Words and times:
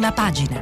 prima 0.00 0.12
pagina. 0.12 0.58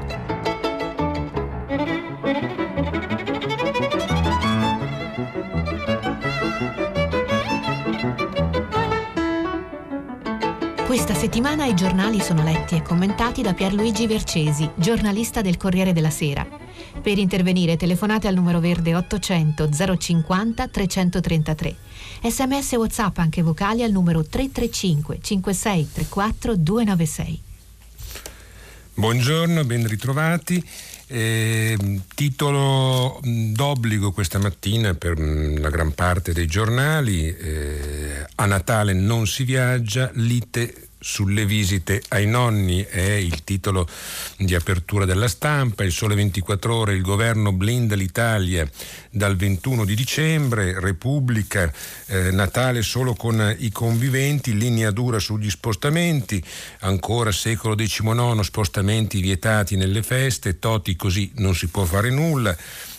Questa 10.85 11.15
settimana 11.15 11.67
i 11.67 11.75
giornali 11.77 12.19
sono 12.21 12.43
letti 12.43 12.75
e 12.75 12.83
commentati 12.83 13.43
da 13.43 13.55
Pierluigi 13.55 14.09
Vercesi, 14.09 14.69
giornalista 14.75 15.41
del 15.41 15.57
Corriere 15.57 15.93
della 15.93 16.11
Sera. 16.11 16.45
Per 17.01 17.19
intervenire 17.19 17.77
telefonate 17.77 18.27
al 18.27 18.35
numero 18.35 18.59
verde 18.59 18.97
800 18.97 19.69
050 19.97 20.67
333. 20.67 21.77
Sms 22.25 22.73
WhatsApp 22.73 23.19
anche 23.19 23.43
vocali 23.43 23.85
al 23.85 23.93
numero 23.93 24.25
335 24.25 25.19
5634 25.21 26.57
296. 26.57 27.48
Buongiorno, 28.99 29.63
ben 29.63 29.87
ritrovati. 29.87 30.61
Eh, 31.07 31.79
titolo 32.17 33.21
d'obbligo 33.23 34.11
questa 34.11 34.41
mattina 34.41 34.95
per 34.95 35.17
la 35.21 35.71
gran 35.71 35.93
parte 35.93 36.33
dei 36.33 36.49
giornali, 36.49 37.29
eh, 37.29 38.27
a 38.35 38.47
Natale 38.47 38.95
non 38.95 39.29
si 39.29 39.45
viaggia, 39.45 40.11
lite 40.15 40.88
sulle 40.99 41.47
visite 41.47 42.03
ai 42.09 42.27
nonni 42.27 42.83
è 42.83 43.13
il 43.13 43.45
titolo 43.45 43.89
di 44.37 44.55
apertura 44.55 45.05
della 45.05 45.29
stampa, 45.29 45.85
il 45.85 45.93
sole 45.93 46.15
24 46.15 46.75
ore, 46.75 46.95
il 46.95 47.03
governo 47.03 47.53
blinda 47.53 47.95
l'Italia 47.95 48.69
dal 49.11 49.37
21 49.37 49.85
di 49.85 49.95
dicembre, 49.95 50.81
Repubblica, 50.81 51.73
eh, 52.07 52.31
Natale 52.31 52.83
solo 52.83 53.15
con 53.15 53.55
i 53.59 53.71
conviventi, 53.71 54.57
linea 54.57 54.91
dura 54.91 55.19
sugli 55.19 55.51
spostamenti, 55.51 56.43
ancora 56.81 57.33
secolo 57.33 57.75
XIX, 57.75 58.41
spostamenti 58.41 59.21
vietati 59.21 59.77
nelle 59.77 60.03
feste, 60.03 60.59
Toti 60.59 60.97
così 60.97 61.31
non 61.37 61.55
si 61.55 61.69
può 61.69 61.85
fare 61.85 62.11
nulla. 62.11 62.57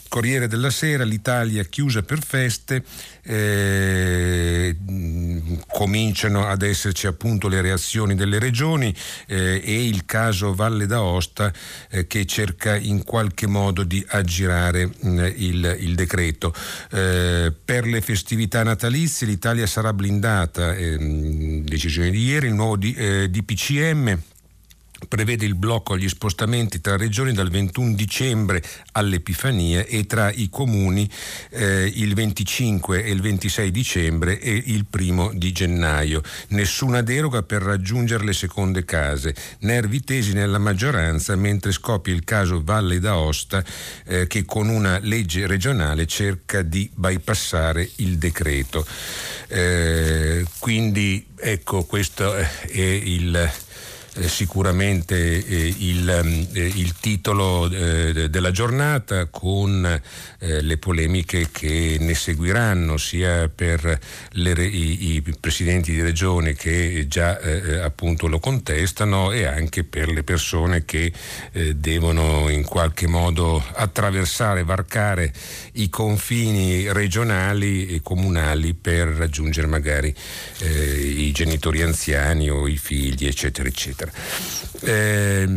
Corriere 0.10 0.48
della 0.48 0.72
Sera, 0.72 1.04
l'Italia 1.06 1.64
chiusa 1.64 2.02
per 2.02 2.22
feste, 2.22 2.84
eh, 3.22 4.76
cominciano 5.68 6.46
ad 6.48 6.64
esserci 6.64 7.08
appunto 7.08 7.48
le 7.48 7.62
reazioni 7.62 8.16
delle 8.16 8.40
regioni 8.40 8.94
eh, 9.28 9.62
e 9.64 9.88
il 9.88 10.06
caso 10.06 10.54
Valle 10.54 10.88
d'Aosta 10.88 11.54
eh, 11.92 12.08
che 12.08 12.26
cerca 12.26 12.76
in 12.76 13.04
qualche 13.04 13.48
modo 13.48 13.84
di 13.84 14.04
aggirare 14.10 14.88
mh, 14.88 15.34
il, 15.36 15.78
il, 15.80 15.96
decreto. 15.96 16.54
Eh, 16.92 17.54
per 17.64 17.86
le 17.86 18.02
festività 18.02 18.64
natalizie 18.64 19.28
l'Italia 19.28 19.68
sarà 19.68 19.94
blindata, 19.94 20.76
ehm, 20.76 21.64
decisione 21.64 22.10
di 22.10 22.24
ieri, 22.24 22.48
il 22.48 22.54
nuovo 22.54 22.76
DPCM 22.78 24.08
eh, 24.08 24.20
prevede 25.08 25.46
il 25.46 25.56
blocco 25.56 25.94
agli 25.94 26.10
spostamenti 26.10 26.82
tra 26.82 26.98
regioni 26.98 27.32
dal 27.32 27.50
21 27.50 27.94
dicembre 27.94 28.62
all'Epifania 28.94 29.86
e 29.86 30.06
tra 30.06 30.32
i 30.32 30.50
comuni 30.50 31.10
eh, 31.52 31.92
il 31.96 32.14
25 32.14 33.04
e 33.04 33.12
il 33.12 33.22
26 33.22 33.72
dicembre 33.72 34.40
e 34.40 34.62
il 34.66 34.86
primo 34.86 35.32
di 35.34 35.52
gennaio. 35.52 36.22
Nessuna 36.50 37.02
deroga 37.02 37.44
per 37.44 37.62
raggiungere 37.62 38.24
le 38.24 38.34
seconde 38.34 38.86
case. 38.86 39.36
Nervi 39.60 40.04
tesi 40.04 40.34
nella 40.34 40.58
maggioranza 40.58 41.36
mentre 41.36 41.72
scoppia 41.72 42.14
il 42.14 42.24
caso 42.24 42.62
Valle 42.64 43.00
d'Aosta 43.00 43.64
eh, 44.06 44.28
che 44.28 44.46
con 44.46 44.70
una 44.70 45.00
legge 45.00 45.48
regionale 45.48 46.06
cerca 46.06 46.62
di 46.62 46.90
bypassare 46.94 47.90
il 47.98 48.18
decreto. 48.18 48.86
Eh, 49.48 50.46
quindi 50.60 51.26
ecco 51.36 51.84
questo 51.84 52.36
è 52.36 52.48
il 52.78 53.52
sicuramente 54.28 55.16
eh, 55.46 55.74
il, 55.78 56.22
mm, 56.24 56.44
eh, 56.54 56.72
il, 56.76 56.94
titolo 57.00 57.70
eh, 57.70 58.30
della 58.30 58.52
giornata 58.52 59.28
con 59.28 59.86
eh, 60.40 60.62
le 60.62 60.78
polemiche 60.78 61.50
che 61.52 61.98
ne 62.00 62.14
seguiranno 62.14 62.98
sia 62.98 63.50
per 63.50 64.00
le, 64.32 64.52
i, 64.66 65.16
i, 65.16 65.22
presidenti 65.40 65.94
di 65.94 66.02
regione 66.02 66.54
che 66.54 67.06
già 67.08 67.40
eh, 67.40 67.80
appunto 67.80 68.28
lo 68.28 68.40
contestano 68.40 69.32
e 69.32 69.46
anche 69.46 69.84
per 69.84 70.10
le 70.10 70.24
persone 70.24 70.86
che 70.86 71.12
devono 71.76 72.50
in 72.50 72.64
qualche 72.64 73.08
modo 73.08 73.64
attraversare, 73.74 74.64
varcare 74.64 75.32
i 75.74 75.90
confini 75.90 76.92
regionali 76.92 77.88
e 77.88 78.02
comunali 78.02 78.74
per 78.74 79.08
raggiungere 79.08 79.68
magari 79.68 80.14
i 80.62 81.32
genitori 81.32 81.82
anziani 81.82 82.50
o 82.50 82.68
i 82.68 82.78
figli 82.78 83.26
eccetera 83.26 83.68
eccetera 83.68 84.09
eccetera. 84.10 84.62
Eh, 84.82 85.48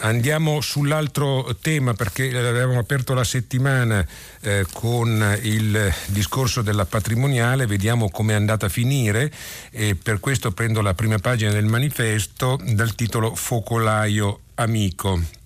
andiamo 0.00 0.60
sull'altro 0.60 1.56
tema 1.60 1.94
perché 1.94 2.28
avevamo 2.36 2.78
aperto 2.78 3.14
la 3.14 3.24
settimana 3.24 4.06
eh, 4.40 4.64
con 4.72 5.38
il 5.42 5.92
discorso 6.06 6.62
della 6.62 6.84
patrimoniale, 6.84 7.66
vediamo 7.66 8.08
come 8.10 8.32
è 8.32 8.36
andata 8.36 8.66
a 8.66 8.68
finire 8.68 9.32
e 9.70 9.96
per 9.96 10.20
questo 10.20 10.52
prendo 10.52 10.80
la 10.82 10.94
prima 10.94 11.18
pagina 11.18 11.50
del 11.50 11.66
manifesto 11.66 12.60
dal 12.62 12.94
titolo 12.94 13.34
Focolaio 13.34 14.40
amico. 14.54 15.37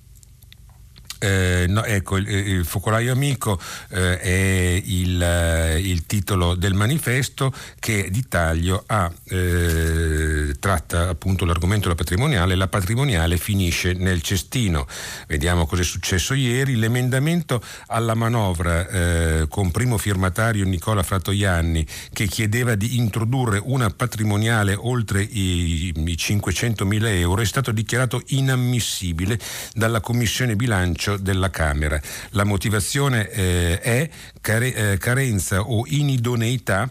Eh, 1.22 1.66
no, 1.68 1.84
ecco, 1.84 2.16
il, 2.16 2.28
il, 2.28 2.64
focolaio 2.64 3.12
amico 3.12 3.56
eh, 3.90 4.18
è 4.18 4.82
il, 4.84 5.22
eh, 5.22 5.78
il, 5.78 6.04
titolo 6.04 6.56
del 6.56 6.74
manifesto 6.74 7.52
che 7.78 8.08
di 8.10 8.26
taglio 8.26 8.82
ha, 8.88 9.08
eh, 9.28 10.52
tratta 10.58 11.08
appunto 11.08 11.44
l'argomento 11.44 11.84
della 11.84 11.94
patrimoniale. 11.94 12.56
La 12.56 12.66
patrimoniale 12.66 13.36
finisce 13.36 13.92
nel 13.92 14.20
cestino. 14.20 14.88
Vediamo 15.28 15.64
cosa 15.64 15.82
è 15.82 15.84
successo 15.84 16.34
ieri. 16.34 16.74
L'emendamento 16.74 17.62
alla 17.86 18.14
manovra 18.14 18.88
eh, 18.88 19.46
con 19.48 19.70
primo 19.70 19.98
firmatario 19.98 20.64
Nicola 20.64 21.04
Frattoianni 21.04 21.86
che 22.12 22.26
chiedeva 22.26 22.74
di 22.74 22.96
introdurre 22.96 23.60
una 23.62 23.90
patrimoniale 23.90 24.74
oltre 24.74 25.22
i, 25.22 25.92
i 25.94 26.16
500 26.16 26.84
mila 26.84 27.10
euro 27.10 27.42
è 27.42 27.46
stato 27.46 27.70
dichiarato 27.70 28.20
inammissibile 28.28 29.38
dalla 29.72 30.00
Commissione 30.00 30.56
bilancio 30.56 31.10
bilancio 31.12 31.16
della 31.16 31.50
Camera. 31.50 32.00
La 32.30 32.44
motivazione 32.44 33.28
eh, 33.30 33.80
è 33.80 34.10
care- 34.40 34.92
eh, 34.92 34.98
carenza 34.98 35.60
o 35.60 35.84
inidoneità 35.86 36.90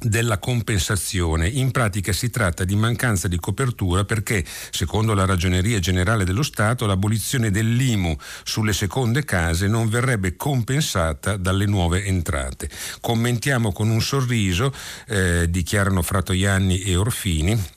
della 0.00 0.38
compensazione. 0.38 1.48
In 1.48 1.72
pratica 1.72 2.12
si 2.12 2.30
tratta 2.30 2.62
di 2.62 2.76
mancanza 2.76 3.26
di 3.26 3.36
copertura 3.38 4.04
perché, 4.04 4.44
secondo 4.70 5.12
la 5.12 5.24
Ragioneria 5.24 5.80
Generale 5.80 6.24
dello 6.24 6.44
Stato, 6.44 6.86
l'abolizione 6.86 7.50
dell'IMU 7.50 8.16
sulle 8.44 8.72
seconde 8.72 9.24
case 9.24 9.66
non 9.66 9.88
verrebbe 9.88 10.36
compensata 10.36 11.36
dalle 11.36 11.66
nuove 11.66 12.04
entrate. 12.04 12.70
Commentiamo 13.00 13.72
con 13.72 13.88
un 13.88 14.00
sorriso, 14.00 14.72
eh, 15.08 15.50
dichiarano 15.50 16.02
Fratoianni 16.02 16.82
e 16.82 16.94
Orfini 16.94 17.76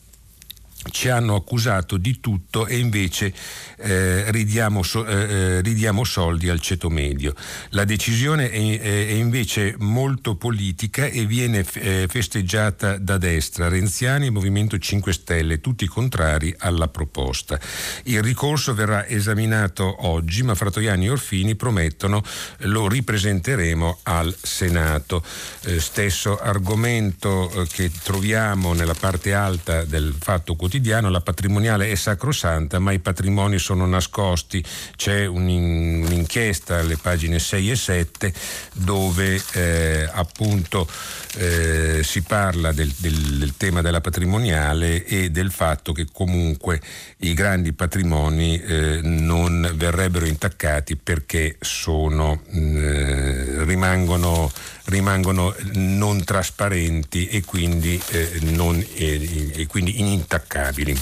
ci 0.89 1.09
hanno 1.09 1.35
accusato 1.35 1.97
di 1.97 2.19
tutto 2.19 2.65
e 2.65 2.77
invece 2.79 3.33
eh, 3.77 4.31
ridiamo, 4.31 4.81
so, 4.81 5.05
eh, 5.05 5.13
eh, 5.13 5.61
ridiamo, 5.61 6.03
soldi 6.03 6.49
al 6.49 6.59
ceto 6.59 6.89
medio. 6.89 7.35
La 7.69 7.85
decisione 7.85 8.49
è, 8.49 8.79
è 8.79 9.11
invece 9.11 9.75
molto 9.77 10.35
politica 10.35 11.05
e 11.05 11.25
viene 11.25 11.65
eh, 11.73 12.07
festeggiata 12.09 12.97
da 12.97 13.17
destra, 13.17 13.67
Renziani 13.67 14.27
e 14.27 14.31
Movimento 14.31 14.77
5 14.77 15.13
Stelle, 15.13 15.61
tutti 15.61 15.85
contrari 15.87 16.53
alla 16.57 16.87
proposta. 16.87 17.59
Il 18.03 18.23
ricorso 18.23 18.73
verrà 18.73 19.05
esaminato 19.05 20.07
oggi, 20.07 20.41
ma 20.43 20.55
Fratoiani 20.55 21.05
e 21.05 21.09
Orfini 21.11 21.55
promettono 21.55 22.23
lo 22.59 22.87
ripresenteremo 22.87 23.99
al 24.03 24.35
Senato. 24.41 25.23
Eh, 25.65 25.79
stesso 25.79 26.37
argomento 26.37 27.51
eh, 27.51 27.67
che 27.67 27.91
troviamo 28.03 28.73
nella 28.73 28.95
parte 28.95 29.33
alta 29.33 29.83
del 29.83 30.15
fatto 30.17 30.55
quotidiano 30.55 30.69
quotidiano 30.71 31.09
la 31.09 31.19
patrimoniale 31.19 31.91
è 31.91 31.95
sacrosanta 31.95 32.79
ma 32.79 32.93
i 32.93 32.99
patrimoni 32.99 33.59
sono 33.59 33.85
nascosti. 33.85 34.63
C'è 34.95 35.25
un'inchiesta 35.25 36.77
alle 36.77 36.95
pagine 36.95 37.39
6 37.39 37.71
e 37.71 37.75
7 37.75 38.33
dove 38.75 39.41
eh, 39.51 40.09
appunto 40.09 40.87
eh, 41.35 41.99
si 42.03 42.21
parla 42.21 42.71
del, 42.71 42.89
del, 42.99 43.37
del, 43.37 43.57
tema 43.57 43.81
della 43.81 43.99
patrimoniale 43.99 45.03
e 45.03 45.29
del 45.29 45.51
fatto 45.51 45.91
che 45.91 46.07
comunque 46.09 46.79
i 47.17 47.33
grandi 47.33 47.73
patrimoni 47.73 48.57
eh, 48.57 49.01
non 49.01 49.73
verrebbero 49.75 50.25
intaccati 50.25 50.95
perché 50.95 51.57
sono, 51.59 52.43
eh, 52.49 53.65
rimangono 53.65 54.49
rimangono 54.91 55.55
non 55.73 56.23
trasparenti 56.23 57.27
e 57.27 57.43
quindi, 57.43 57.99
eh, 58.11 58.39
non, 58.41 58.77
eh, 58.93 59.51
e 59.55 59.65
quindi 59.65 59.99
inintaccabili. 59.99 60.99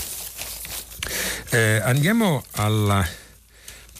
Eh, 1.49 1.81
andiamo 1.83 2.45
alla 2.51 3.05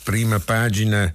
prima 0.04 0.40
pagina 0.40 1.12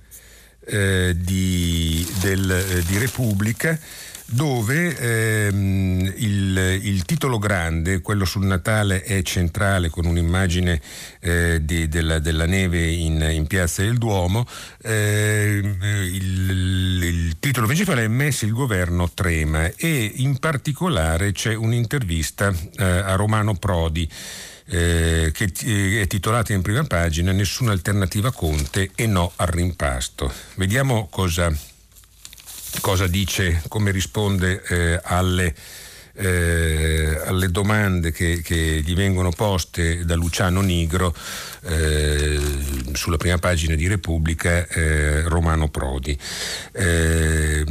eh, 0.67 1.15
di, 1.17 2.07
del, 2.21 2.51
eh, 2.51 2.83
di, 2.85 2.99
Repubblica. 2.99 3.79
Dove 4.27 4.97
ehm, 4.97 6.13
il, 6.17 6.81
il, 6.83 7.05
titolo 7.05 7.39
grande, 7.39 8.01
quello 8.01 8.25
sul 8.25 8.47
Natale, 8.47 9.03
è 9.03 9.23
centrale 9.23 9.91
con 9.91 10.07
un'immagine 10.07 10.81
eh, 11.21 11.61
di, 11.63 11.89
della, 11.89 12.19
della, 12.19 12.47
neve 12.47 12.87
in, 12.87 13.21
in, 13.31 13.47
Piazza 13.47 13.83
del 13.83 13.99
Duomo. 13.99 14.47
Eh, 14.83 15.61
il, 15.63 17.03
il, 17.03 17.37
titolo 17.39 17.67
principale 17.67 18.05
è 18.05 18.09
Messi 18.09 18.47
il 18.47 18.53
governo 18.53 19.11
trema 19.13 19.71
e 19.77 20.13
in 20.17 20.39
particolare 20.39 21.33
c'è 21.33 21.55
un'intervista 21.55 22.53
eh, 22.77 22.85
a 22.85 23.15
Romano 23.17 23.55
Prodi. 23.55 24.09
Eh, 24.67 25.31
che 25.35 25.53
eh, 25.65 26.01
è 26.01 26.07
titolata 26.07 26.55
in 26.55 26.63
prima 26.63 26.83
pagina 26.85 27.33
Nessuna 27.33 27.73
alternativa 27.73 28.33
Conte 28.33 28.91
e 28.95 29.07
no 29.07 29.33
al 29.37 29.49
rimpasto. 29.49 30.33
Vediamo 30.55 31.07
cosa, 31.11 31.55
cosa 32.81 33.07
dice, 33.07 33.63
come 33.69 33.91
risponde 33.91 34.63
eh, 34.69 35.01
alle, 35.03 35.55
eh, 36.15 37.21
alle, 37.27 37.51
domande 37.51 38.13
che, 38.13 38.41
che, 38.43 38.83
gli 38.85 38.95
vengono 38.95 39.31
poste 39.31 40.05
da 40.05 40.15
Luciano 40.15 40.61
Nigro 40.61 41.15
eh, 41.63 42.41
sulla 42.93 43.17
prima 43.17 43.39
pagina 43.39 43.75
di 43.75 43.87
Repubblica 43.89 44.67
eh, 44.69 45.23
Romano 45.23 45.69
Prodi. 45.69 46.19
Eh, 46.73 47.65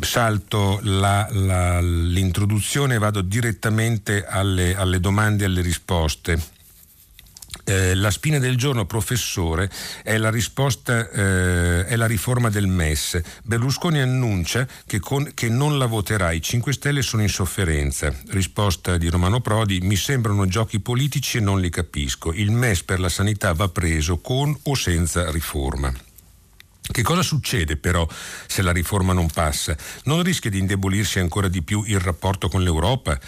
salto 0.00 0.80
la, 0.82 1.28
la, 1.30 1.80
l'introduzione 1.80 2.96
e 2.96 2.98
vado 2.98 3.20
direttamente 3.20 4.24
alle, 4.26 4.74
alle 4.74 5.00
domande 5.00 5.44
e 5.44 5.46
alle 5.46 5.60
risposte. 5.62 6.60
Eh, 7.64 7.94
la 7.94 8.10
spina 8.10 8.38
del 8.38 8.56
giorno, 8.56 8.86
professore, 8.86 9.70
è 10.02 10.16
la 10.18 10.30
risposta, 10.30 11.08
eh, 11.08 11.86
è 11.86 11.94
la 11.94 12.06
riforma 12.06 12.50
del 12.50 12.66
MES. 12.66 13.20
Berlusconi 13.44 14.00
annuncia 14.00 14.66
che, 14.84 14.98
con, 14.98 15.30
che, 15.32 15.48
non 15.48 15.78
la 15.78 15.86
voterà, 15.86 16.32
i 16.32 16.42
5 16.42 16.72
Stelle 16.72 17.02
sono 17.02 17.22
in 17.22 17.28
sofferenza. 17.28 18.12
Risposta 18.28 18.96
di 18.96 19.08
Romano 19.08 19.40
Prodi, 19.40 19.78
mi 19.80 19.96
sembrano 19.96 20.46
giochi 20.46 20.80
politici 20.80 21.36
e 21.36 21.40
non 21.40 21.60
li 21.60 21.70
capisco. 21.70 22.32
Il 22.32 22.50
MES 22.50 22.82
per 22.82 22.98
la 22.98 23.08
sanità 23.08 23.52
va 23.52 23.68
preso 23.68 24.18
con 24.18 24.56
o 24.64 24.74
senza 24.74 25.30
riforma. 25.30 25.92
Che 26.84 27.02
cosa 27.02 27.22
succede 27.22 27.76
però 27.76 28.06
se 28.46 28.60
la 28.60 28.72
riforma 28.72 29.12
non 29.12 29.30
passa? 29.30 29.76
Non 30.04 30.24
rischia 30.24 30.50
di 30.50 30.58
indebolirsi 30.58 31.20
ancora 31.20 31.46
di 31.46 31.62
più 31.62 31.84
il 31.86 32.00
rapporto 32.00 32.48
con 32.48 32.62
l'Europa? 32.62 33.18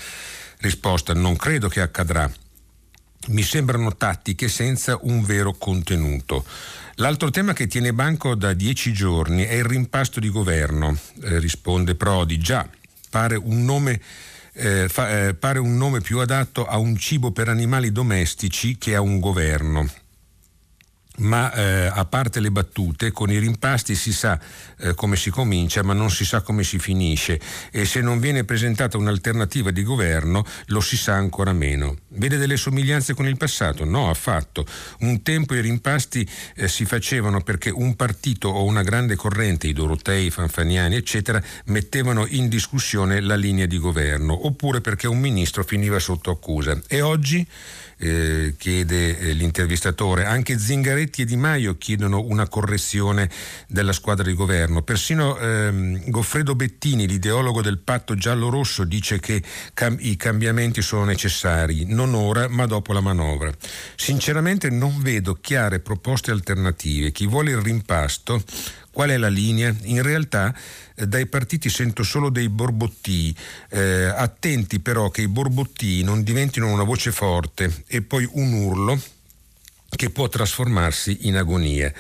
Risposta, 0.58 1.14
non 1.14 1.36
credo 1.36 1.68
che 1.68 1.80
accadrà 1.80 2.30
mi 3.28 3.42
sembrano 3.42 3.96
tattiche 3.96 4.48
senza 4.48 4.98
un 5.02 5.22
vero 5.22 5.52
contenuto. 5.52 6.44
L'altro 6.96 7.30
tema 7.30 7.52
che 7.52 7.66
tiene 7.66 7.92
banco 7.92 8.34
da 8.34 8.52
dieci 8.52 8.92
giorni 8.92 9.44
è 9.44 9.54
il 9.54 9.64
rimpasto 9.64 10.20
di 10.20 10.30
governo, 10.30 10.96
eh, 11.22 11.38
risponde 11.38 11.94
Prodi. 11.94 12.38
Già, 12.38 12.68
pare 13.10 13.36
un 13.36 13.64
nome... 13.64 14.00
Eh, 14.56 14.88
fa, 14.88 15.26
eh, 15.26 15.34
pare 15.34 15.58
un 15.58 15.76
nome 15.76 16.00
più 16.00 16.20
adatto 16.20 16.64
a 16.64 16.78
un 16.78 16.96
cibo 16.96 17.32
per 17.32 17.48
animali 17.48 17.90
domestici 17.90 18.78
che 18.78 18.94
a 18.94 19.00
un 19.00 19.18
governo 19.18 19.90
ma 21.18 21.52
eh, 21.52 21.86
a 21.86 22.04
parte 22.06 22.40
le 22.40 22.50
battute, 22.50 23.12
con 23.12 23.30
i 23.30 23.38
rimpasti 23.38 23.94
si 23.94 24.12
sa 24.12 24.38
eh, 24.78 24.94
come 24.94 25.16
si 25.16 25.30
comincia, 25.30 25.82
ma 25.82 25.92
non 25.92 26.10
si 26.10 26.24
sa 26.24 26.40
come 26.40 26.64
si 26.64 26.78
finisce 26.78 27.40
e 27.70 27.84
se 27.84 28.00
non 28.00 28.18
viene 28.18 28.44
presentata 28.44 28.96
un'alternativa 28.96 29.70
di 29.70 29.82
governo 29.82 30.44
lo 30.66 30.80
si 30.80 30.96
sa 30.96 31.14
ancora 31.14 31.52
meno. 31.52 31.96
Vede 32.08 32.36
delle 32.36 32.56
somiglianze 32.56 33.14
con 33.14 33.26
il 33.26 33.36
passato? 33.36 33.84
No, 33.84 34.10
affatto. 34.10 34.66
Un 35.00 35.22
tempo 35.22 35.54
i 35.54 35.60
rimpasti 35.60 36.28
eh, 36.56 36.68
si 36.68 36.84
facevano 36.84 37.40
perché 37.40 37.70
un 37.70 37.94
partito 37.94 38.48
o 38.48 38.64
una 38.64 38.82
grande 38.82 39.14
corrente, 39.14 39.68
i 39.68 39.72
Dorotei, 39.72 40.26
i 40.26 40.30
Fanfaniani, 40.30 40.96
eccetera, 40.96 41.42
mettevano 41.66 42.26
in 42.28 42.48
discussione 42.48 43.20
la 43.20 43.36
linea 43.36 43.66
di 43.66 43.78
governo, 43.78 44.46
oppure 44.46 44.80
perché 44.80 45.06
un 45.06 45.18
ministro 45.18 45.62
finiva 45.62 45.98
sotto 45.98 46.30
accusa. 46.30 46.80
E 46.88 47.00
oggi? 47.00 47.46
eh, 47.98 48.54
chiede 48.58 49.18
eh, 49.18 49.32
l'intervistatore. 49.32 50.24
Anche 50.24 50.58
Zingaretti 50.58 51.03
e 51.10 51.24
Di 51.24 51.36
Maio 51.36 51.76
chiedono 51.76 52.22
una 52.22 52.48
correzione 52.48 53.30
della 53.68 53.92
squadra 53.92 54.24
di 54.24 54.34
governo. 54.34 54.82
Persino 54.82 55.38
ehm, 55.38 56.10
Goffredo 56.10 56.54
Bettini, 56.54 57.06
l'ideologo 57.06 57.62
del 57.62 57.78
patto 57.78 58.14
giallo-rosso, 58.14 58.84
dice 58.84 59.20
che 59.20 59.42
cam- 59.72 59.98
i 60.00 60.16
cambiamenti 60.16 60.82
sono 60.82 61.04
necessari, 61.04 61.84
non 61.86 62.14
ora 62.14 62.48
ma 62.48 62.66
dopo 62.66 62.92
la 62.92 63.00
manovra. 63.00 63.52
Sinceramente 63.96 64.70
non 64.70 65.02
vedo 65.02 65.34
chiare 65.34 65.80
proposte 65.80 66.30
alternative. 66.30 67.12
Chi 67.12 67.26
vuole 67.26 67.50
il 67.50 67.58
rimpasto 67.58 68.42
Qual 68.94 69.10
è 69.10 69.16
la 69.16 69.28
linea? 69.28 69.74
In 69.82 70.02
realtà 70.02 70.54
eh, 70.94 71.08
dai 71.08 71.26
partiti 71.26 71.68
sento 71.68 72.04
solo 72.04 72.30
dei 72.30 72.48
borbottii, 72.48 73.36
eh, 73.70 74.04
attenti 74.04 74.78
però 74.78 75.10
che 75.10 75.22
i 75.22 75.28
borbottii 75.28 76.04
non 76.04 76.22
diventino 76.22 76.70
una 76.70 76.84
voce 76.84 77.10
forte 77.10 77.82
e 77.88 78.02
poi 78.02 78.26
un 78.34 78.52
urlo 78.52 79.00
che 79.96 80.10
può 80.10 80.28
trasformarsi 80.28 81.18
in 81.22 81.36
agonia. 81.36 81.92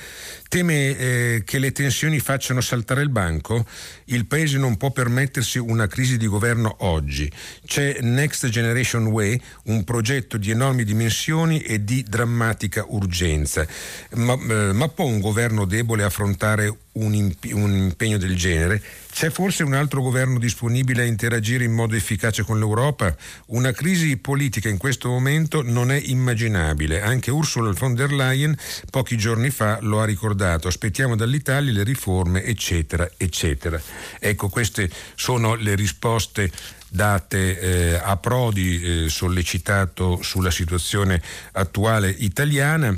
Teme 0.48 0.96
eh, 0.96 1.42
che 1.44 1.58
le 1.58 1.72
tensioni 1.72 2.20
facciano 2.20 2.60
saltare 2.60 3.02
il 3.02 3.08
banco? 3.08 3.66
Il 4.06 4.26
Paese 4.26 4.58
non 4.58 4.76
può 4.76 4.90
permettersi 4.90 5.58
una 5.58 5.86
crisi 5.86 6.16
di 6.16 6.26
governo 6.26 6.76
oggi. 6.80 7.30
C'è 7.66 7.98
Next 8.02 8.48
Generation 8.48 9.06
Way, 9.06 9.40
un 9.64 9.82
progetto 9.84 10.36
di 10.36 10.50
enormi 10.50 10.84
dimensioni 10.84 11.60
e 11.60 11.82
di 11.82 12.04
drammatica 12.06 12.84
urgenza. 12.86 13.66
Ma, 14.14 14.34
eh, 14.34 14.72
ma 14.72 14.88
può 14.88 15.06
un 15.06 15.20
governo 15.20 15.64
debole 15.64 16.04
affrontare 16.04 16.76
un, 16.92 17.14
imp- 17.14 17.50
un 17.52 17.74
impegno 17.74 18.18
del 18.18 18.36
genere? 18.36 18.80
C'è 19.10 19.30
forse 19.30 19.62
un 19.62 19.74
altro 19.74 20.02
governo 20.02 20.38
disponibile 20.38 21.02
a 21.02 21.06
interagire 21.06 21.64
in 21.64 21.72
modo 21.72 21.96
efficace 21.96 22.42
con 22.42 22.58
l'Europa? 22.58 23.16
Una 23.46 23.72
crisi 23.72 24.16
politica 24.18 24.68
in 24.68 24.76
questo 24.76 25.08
momento 25.08 25.62
non 25.62 25.90
è 25.90 26.00
immaginabile. 26.04 27.00
Anche 27.00 27.30
Ursula 27.30 27.72
von 27.72 27.94
der 27.94 28.12
Leyen 28.12 28.56
pochi 28.90 29.16
giorni 29.16 29.50
fa 29.50 29.78
lo 29.80 30.00
ha 30.00 30.04
ricordato. 30.04 30.33
Aspettiamo 30.68 31.16
dall'Italia 31.16 31.72
le 31.72 31.82
riforme, 31.82 32.44
eccetera, 32.44 33.10
eccetera. 33.16 33.80
Ecco, 34.18 34.48
queste 34.48 34.90
sono 35.14 35.54
le 35.54 35.74
risposte 35.74 36.50
date 36.88 37.58
eh, 37.58 37.94
a 37.94 38.16
Prodi, 38.16 39.04
eh, 39.04 39.08
sollecitato 39.08 40.22
sulla 40.22 40.50
situazione 40.50 41.20
attuale 41.52 42.08
italiana. 42.10 42.96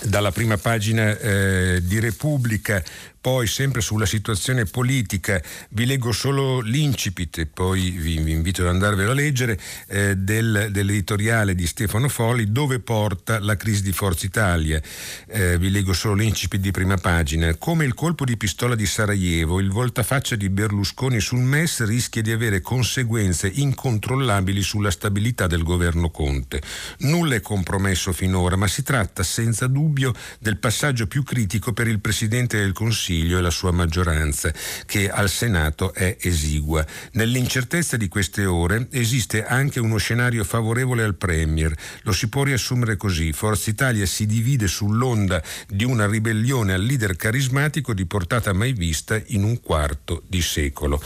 Dalla 0.00 0.30
prima 0.30 0.56
pagina 0.56 1.18
eh, 1.18 1.80
di 1.82 1.98
Repubblica 1.98 2.82
poi 3.28 3.46
sempre 3.46 3.82
sulla 3.82 4.06
situazione 4.06 4.64
politica 4.64 5.38
vi 5.72 5.84
leggo 5.84 6.12
solo 6.12 6.60
l'incipit 6.60 7.36
e 7.36 7.44
poi 7.44 7.90
vi, 7.90 8.16
vi 8.20 8.32
invito 8.32 8.62
ad 8.62 8.68
andarvelo 8.68 9.10
a 9.10 9.14
leggere 9.14 9.58
eh, 9.88 10.16
del, 10.16 10.68
dell'editoriale 10.70 11.54
di 11.54 11.66
Stefano 11.66 12.08
Folli 12.08 12.50
dove 12.50 12.78
porta 12.78 13.38
la 13.38 13.54
crisi 13.54 13.82
di 13.82 13.92
Forza 13.92 14.24
Italia. 14.24 14.80
Eh, 15.26 15.58
vi 15.58 15.68
leggo 15.70 15.92
solo 15.92 16.14
l'incipit 16.14 16.58
di 16.58 16.70
prima 16.70 16.96
pagina. 16.96 17.54
Come 17.56 17.84
il 17.84 17.92
colpo 17.92 18.24
di 18.24 18.38
pistola 18.38 18.74
di 18.74 18.86
Sarajevo, 18.86 19.60
il 19.60 19.68
voltafaccia 19.68 20.34
di 20.34 20.48
Berlusconi 20.48 21.20
sul 21.20 21.40
MES 21.40 21.84
rischia 21.84 22.22
di 22.22 22.32
avere 22.32 22.62
conseguenze 22.62 23.50
incontrollabili 23.52 24.62
sulla 24.62 24.90
stabilità 24.90 25.46
del 25.46 25.64
governo 25.64 26.08
Conte. 26.08 26.62
Nulla 27.00 27.34
è 27.34 27.42
compromesso 27.42 28.10
finora, 28.14 28.56
ma 28.56 28.68
si 28.68 28.82
tratta 28.82 29.22
senza 29.22 29.66
dubbio 29.66 30.14
del 30.38 30.56
passaggio 30.56 31.06
più 31.06 31.22
critico 31.22 31.74
per 31.74 31.88
il 31.88 32.00
Presidente 32.00 32.56
del 32.56 32.72
Consiglio 32.72 33.16
Consiglio 33.18 33.38
e 33.38 33.40
la 33.40 33.50
sua 33.50 33.72
maggioranza, 33.72 34.52
che 34.86 35.10
al 35.10 35.28
Senato 35.28 35.92
è 35.92 36.16
esigua. 36.20 36.86
Nell'incertezza 37.12 37.96
di 37.96 38.06
queste 38.06 38.44
ore 38.44 38.86
esiste 38.92 39.44
anche 39.44 39.80
uno 39.80 39.96
scenario 39.96 40.44
favorevole 40.44 41.02
al 41.02 41.16
Premier. 41.16 41.74
Lo 42.02 42.12
si 42.12 42.28
può 42.28 42.44
riassumere 42.44 42.96
così. 42.96 43.32
Forza 43.32 43.70
Italia 43.70 44.06
si 44.06 44.26
divide 44.26 44.68
sull'onda 44.68 45.42
di 45.66 45.84
una 45.84 46.06
ribellione 46.06 46.74
al 46.74 46.82
leader 46.84 47.16
carismatico 47.16 47.92
di 47.92 48.06
portata 48.06 48.52
mai 48.52 48.72
vista 48.72 49.20
in 49.26 49.42
un 49.42 49.60
quarto 49.60 50.22
di 50.28 50.40
secolo. 50.40 51.02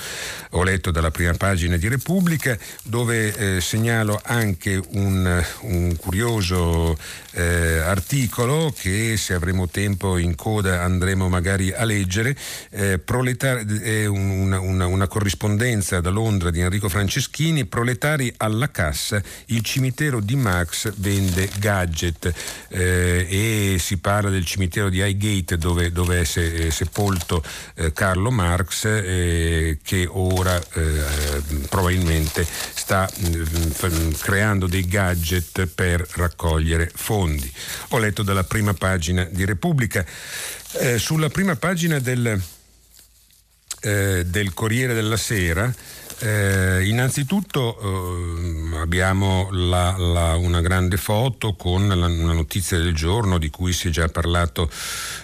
Ho 0.50 0.62
letto 0.64 0.90
dalla 0.90 1.10
prima 1.10 1.32
pagina 1.32 1.78
di 1.78 1.88
Repubblica 1.88 2.58
dove 2.84 3.34
eh, 3.56 3.60
segnalo 3.62 4.20
anche 4.22 4.78
un, 4.90 5.44
un 5.62 5.96
curioso 5.96 6.96
eh, 7.30 7.78
articolo 7.78 8.74
che 8.76 9.16
se 9.16 9.32
avremo 9.32 9.68
tempo 9.68 10.18
in 10.18 10.34
coda 10.34 10.82
andremo 10.82 11.28
magari 11.28 11.72
a 11.72 11.84
leggere, 11.84 11.91
eh, 12.70 12.98
proletari, 12.98 13.78
è 13.78 14.06
una, 14.06 14.60
una, 14.60 14.86
una, 14.86 15.06
corrispondenza 15.06 16.00
da 16.00 16.10
Londra 16.10 16.50
di 16.50 16.60
Enrico 16.60 16.88
Franceschini, 16.88 17.66
proletari 17.66 18.32
alla 18.38 18.70
cassa, 18.70 19.22
il 19.46 19.62
cimitero 19.62 20.20
di 20.20 20.36
Marx 20.36 20.92
vende 20.96 21.48
gadget 21.58 22.32
eh, 22.68 23.26
e 23.74 23.76
si 23.78 23.98
parla 23.98 24.30
del 24.30 24.44
cimitero 24.44 24.88
di 24.88 24.98
Highgate 24.98 25.58
dove, 25.58 25.92
dove 25.92 26.20
è 26.20 26.24
se, 26.24 26.70
sepolto 26.70 27.42
eh, 27.74 27.92
Carlo 27.92 28.30
Marx 28.30 28.84
eh, 28.84 29.78
che 29.82 30.06
ora 30.08 30.60
eh, 30.74 31.02
probabilmente 31.68 32.46
sta 32.46 33.08
mh, 33.14 34.12
creando 34.20 34.66
dei 34.66 34.86
gadget 34.86 35.66
per 35.66 36.06
raccogliere 36.12 36.90
fondi. 36.94 37.50
Ho 37.88 37.98
letto 37.98 38.22
dalla 38.22 38.44
prima 38.44 38.74
pagina 38.74 39.24
di 39.30 39.44
Repubblica. 39.44 40.04
Eh, 40.74 40.98
sulla 40.98 41.28
prima 41.28 41.54
pagina 41.56 41.98
del, 41.98 42.40
eh, 43.80 44.24
del 44.24 44.54
Corriere 44.54 44.94
della 44.94 45.18
Sera 45.18 45.72
eh, 46.22 46.86
innanzitutto 46.86 47.78
eh, 47.80 48.78
abbiamo 48.78 49.48
la, 49.50 49.96
la, 49.98 50.36
una 50.36 50.60
grande 50.60 50.96
foto 50.96 51.54
con 51.54 51.88
la, 51.88 52.06
una 52.06 52.32
notizia 52.32 52.78
del 52.78 52.94
giorno 52.94 53.38
di 53.38 53.50
cui 53.50 53.72
si 53.72 53.88
è 53.88 53.90
già 53.90 54.08
parlato 54.08 54.70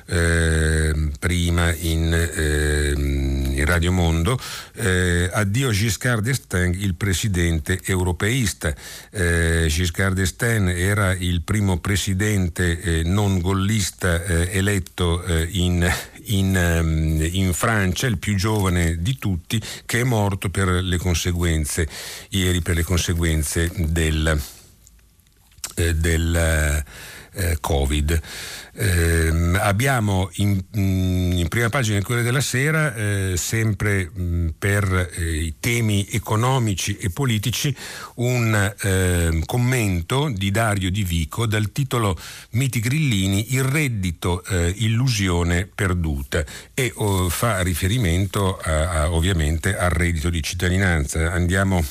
eh, 0.06 1.10
prima 1.18 1.72
in, 1.72 2.12
ehm, 2.12 3.52
in, 3.54 3.64
Radio 3.64 3.92
Mondo. 3.92 4.38
Eh, 4.74 5.30
addio 5.32 5.70
Giscard 5.70 6.22
d'Estaing, 6.22 6.74
il 6.74 6.94
presidente 6.94 7.80
europeista. 7.84 8.74
Eh, 9.10 9.66
Giscard 9.68 10.14
d'Estaing 10.14 10.68
era 10.70 11.12
il 11.12 11.42
primo 11.42 11.78
presidente 11.78 12.80
eh, 12.80 13.02
non 13.04 13.40
gollista 13.40 14.24
eletto 14.24 15.22
in, 15.50 15.88
in, 16.28 16.56
ehm, 16.56 17.28
in, 17.32 17.52
Francia, 17.52 18.06
il 18.06 18.18
più 18.18 18.34
giovane 18.36 19.00
di 19.00 19.16
tutti, 19.18 19.60
che 19.86 20.00
è 20.00 20.04
morto 20.04 20.48
per 20.48 20.68
le 20.68 20.96
conseguenze, 20.96 21.88
ieri 22.30 22.60
per 22.60 22.76
le 22.76 22.82
conseguenze 22.82 23.70
del, 23.74 24.40
eh, 25.76 25.94
del 25.94 26.84
eh, 27.38 27.58
Covid. 27.60 28.20
Eh, 28.74 29.32
abbiamo 29.60 30.28
in, 30.34 30.60
mm, 30.76 31.32
in, 31.32 31.48
prima 31.48 31.68
pagina 31.68 31.94
del 31.94 32.04
Corriere 32.04 32.26
della 32.26 32.40
Sera, 32.40 32.94
eh, 32.94 33.34
sempre 33.36 34.10
mh, 34.12 34.22
mm, 34.22 34.48
per 34.58 35.10
eh, 35.16 35.44
i 35.44 35.54
temi 35.60 36.06
economici 36.10 36.96
e 36.96 37.10
politici, 37.10 37.74
un 38.16 38.74
ehm, 38.80 39.44
commento 39.44 40.30
di 40.34 40.50
Dario 40.50 40.90
Di 40.90 41.04
Vico 41.04 41.46
dal 41.46 41.72
titolo 41.72 42.16
Miti 42.50 42.80
Grillini, 42.80 43.54
il 43.54 43.64
reddito 43.64 44.44
eh, 44.44 44.74
illusione 44.78 45.68
perduta 45.72 46.44
e 46.74 46.92
oh, 46.96 47.28
fa 47.28 47.62
riferimento 47.62 48.58
a, 48.58 48.90
a, 48.90 49.12
ovviamente 49.12 49.76
al 49.76 49.90
reddito 49.90 50.30
di 50.30 50.42
cittadinanza. 50.42 51.32
Andiamo 51.32 51.84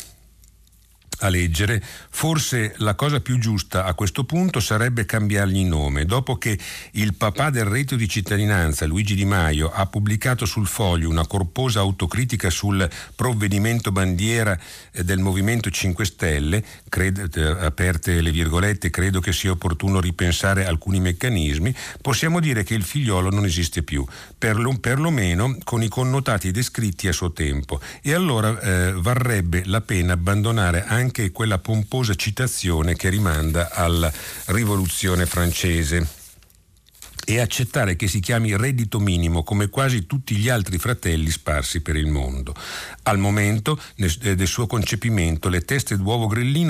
a 1.20 1.30
leggere, 1.30 1.84
forse 2.10 2.74
la 2.78 2.96
cosa 2.96 3.20
più 3.20 3.40
giusta 3.40 3.86
a 3.86 3.94
questo 3.94 4.24
punto 4.24 4.60
sarebbe 4.60 5.06
cambiargli 5.06 5.64
nome. 5.64 6.06
Dopo 6.06 6.38
che 6.38 6.58
il 6.92 7.16
papà 7.16 7.50
del 7.50 7.66
reddito 7.66 7.96
di 7.96 8.08
cittadinanza, 8.08 8.86
Luigi 8.86 9.16
Di 9.16 9.26
Maio, 9.26 9.72
ha 9.72 9.86
pubblicato 9.88 10.46
sul 10.46 10.68
foglio 10.68 11.10
una 11.10 11.26
corposa 11.26 11.80
autocritica 11.80 12.50
sul 12.50 12.88
provvedimento 13.16 13.92
bandiera 13.92 14.58
eh, 14.92 15.04
del 15.04 15.20
Movimento 15.20 15.70
5 15.70 16.06
Stelle, 16.06 16.64
credo, 16.88 17.28
eh, 17.34 17.66
aperte 17.66 18.22
le 18.22 18.32
virgolette, 18.32 18.90
credo 18.90 19.20
che 19.20 19.34
sia 19.34 19.52
opportuno 19.52 20.00
ripensare 20.00 20.66
alcuni 20.66 21.00
meccanismi, 21.00 21.74
possiamo 22.02 22.40
dire 22.40 22.64
che 22.64 22.76
il 22.76 22.84
figliolo 22.84 23.30
non 23.30 23.46
esiste 23.46 23.82
più, 23.82 24.06
perlo, 24.38 24.78
perlomeno 24.80 25.58
con 25.64 25.82
i 25.82 25.88
connotati 25.88 26.52
descritti 26.52 27.08
a 27.08 27.12
suo 27.12 27.32
tempo. 27.32 27.82
E 28.02 28.14
allora 28.14 28.60
eh, 28.60 28.92
varrebbe 28.94 29.64
la 29.66 29.82
pena 29.82 30.14
abbandonare 30.14 30.86
anche 30.86 31.07
anche 31.08 31.32
quella 31.32 31.58
pomposa 31.58 32.16
citazione 32.16 32.98
che 32.98 33.08
rimanda 33.08 33.72
alla 33.72 34.12
rivoluzione 34.48 35.26
francese 35.26 36.17
e 37.30 37.42
accettare 37.42 37.98
che 37.98 38.08
si 38.08 38.22
chiami 38.22 38.56
reddito 38.56 39.02
minimo 39.02 39.44
come 39.44 39.68
quasi 39.68 40.06
tutti 40.06 40.34
gli 40.38 40.48
altri 40.48 40.78
fratelli 40.78 41.30
sparsi 41.30 41.82
per 41.82 41.98
il 41.98 42.08
mondo. 42.08 42.56
Al 43.04 43.18
momento 43.18 43.78
eh, 43.98 44.34
del 44.38 44.48
suo 44.48 44.66
concepimento 44.66 45.50
le 45.50 45.66
teste 45.66 45.98
d'uovo 45.98 46.30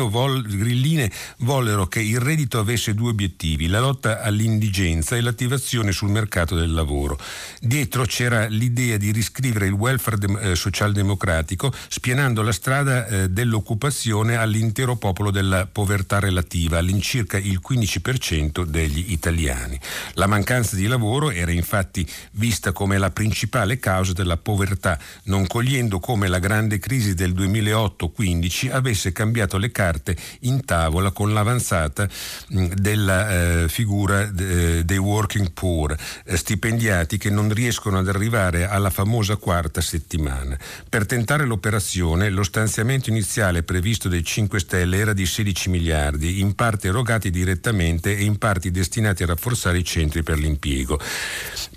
vol, 0.09 0.41
grilline 0.41 1.11
vollero 1.37 1.85
che 1.85 2.01
il 2.01 2.19
reddito 2.19 2.57
avesse 2.57 2.95
due 2.95 3.11
obiettivi, 3.11 3.67
la 3.67 3.79
lotta 3.79 4.23
all'indigenza 4.23 5.15
e 5.15 5.21
l'attivazione 5.21 5.91
sul 5.91 6.09
mercato 6.09 6.55
del 6.55 6.73
lavoro. 6.73 7.19
Dietro 7.61 8.05
c'era 8.05 8.47
l'idea 8.47 8.97
di 8.97 9.11
riscrivere 9.11 9.67
il 9.67 9.73
welfare 9.73 10.17
de- 10.17 10.39
eh, 10.39 10.55
socialdemocratico 10.55 11.71
spianando 11.87 12.41
la 12.41 12.51
strada 12.51 13.05
eh, 13.05 13.29
dell'occupazione 13.29 14.35
all'intero 14.35 14.95
popolo 14.95 15.29
della 15.29 15.67
povertà 15.67 16.17
relativa, 16.17 16.79
all'incirca 16.79 17.37
il 17.37 17.61
15% 17.61 18.63
degli 18.63 19.11
italiani. 19.11 19.79
La 20.13 20.25
mancanza 20.25 20.45
di 20.47 20.87
lavoro 20.87 21.29
era 21.29 21.51
infatti 21.51 22.07
vista 22.31 22.71
come 22.71 22.97
la 22.97 23.11
principale 23.11 23.79
causa 23.79 24.13
della 24.13 24.37
povertà, 24.37 24.97
non 25.23 25.45
cogliendo 25.45 25.99
come 25.99 26.29
la 26.29 26.39
grande 26.39 26.79
crisi 26.79 27.13
del 27.15 27.33
2008-15 27.33 28.71
avesse 28.71 29.11
cambiato 29.11 29.57
le 29.57 29.71
carte 29.71 30.15
in 30.41 30.63
tavola 30.63 31.11
con 31.11 31.33
l'avanzata 31.33 32.07
della 32.47 33.63
eh, 33.63 33.67
figura 33.67 34.23
de, 34.27 34.85
dei 34.85 34.97
working 34.97 35.51
poor, 35.51 35.93
eh, 36.23 36.37
stipendiati 36.37 37.17
che 37.17 37.29
non 37.29 37.51
riescono 37.51 37.97
ad 37.97 38.07
arrivare 38.07 38.69
alla 38.69 38.89
famosa 38.89 39.35
quarta 39.35 39.81
settimana. 39.81 40.57
Per 40.87 41.05
tentare 41.05 41.45
l'operazione 41.45 42.29
lo 42.29 42.43
stanziamento 42.43 43.09
iniziale 43.09 43.63
previsto 43.63 44.07
dai 44.07 44.23
5 44.23 44.61
Stelle 44.61 44.97
era 44.97 45.11
di 45.11 45.25
16 45.25 45.69
miliardi, 45.69 46.39
in 46.39 46.55
parte 46.55 46.87
erogati 46.87 47.29
direttamente 47.31 48.15
e 48.15 48.23
in 48.23 48.37
parte 48.37 48.71
destinati 48.71 49.23
a 49.23 49.25
rafforzare 49.25 49.79
i 49.79 49.83
centri 49.83 50.23
per 50.23 50.35
l'impiego. 50.37 50.99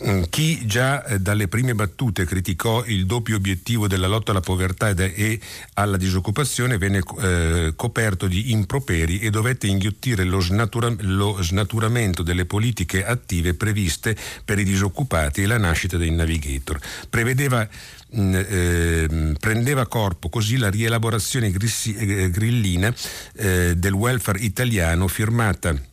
Mm, 0.06 0.22
chi 0.30 0.66
già 0.66 1.04
eh, 1.04 1.18
dalle 1.18 1.48
prime 1.48 1.74
battute 1.74 2.24
criticò 2.24 2.84
il 2.86 3.06
doppio 3.06 3.36
obiettivo 3.36 3.86
della 3.86 4.06
lotta 4.06 4.30
alla 4.30 4.40
povertà 4.40 4.88
e 4.90 5.38
alla 5.74 5.96
disoccupazione 5.96 6.78
venne 6.78 7.02
eh, 7.20 7.72
coperto 7.76 8.26
di 8.26 8.52
improperi 8.52 9.20
e 9.20 9.30
dovette 9.30 9.66
inghiottire 9.66 10.24
lo, 10.24 10.40
snatura- 10.40 10.94
lo 11.00 11.38
snaturamento 11.42 12.22
delle 12.22 12.46
politiche 12.46 13.04
attive 13.04 13.54
previste 13.54 14.16
per 14.44 14.58
i 14.58 14.64
disoccupati 14.64 15.42
e 15.42 15.46
la 15.46 15.58
nascita 15.58 15.96
dei 15.96 16.10
navigator. 16.10 16.78
Prevedeva 17.08 17.68
eh, 18.12 19.34
prendeva 19.38 19.86
corpo 19.86 20.28
così 20.28 20.56
la 20.56 20.68
rielaborazione 20.68 21.50
grissi, 21.50 21.94
eh, 21.94 22.30
grillina 22.30 22.92
eh, 23.36 23.74
del 23.76 23.92
welfare 23.92 24.40
italiano 24.40 25.06
firmata 25.06 25.89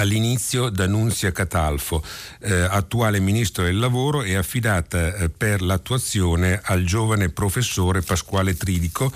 all'inizio 0.00 0.70
da 0.70 0.86
Nunzia 0.86 1.30
Catalfo, 1.32 2.02
eh, 2.40 2.52
attuale 2.52 3.20
ministro 3.20 3.64
del 3.64 3.78
lavoro 3.78 4.22
e 4.22 4.34
affidata 4.34 5.14
eh, 5.14 5.28
per 5.28 5.62
l'attuazione 5.62 6.60
al 6.62 6.84
giovane 6.84 7.28
professore 7.28 8.00
Pasquale 8.00 8.56
Tridico 8.56 9.12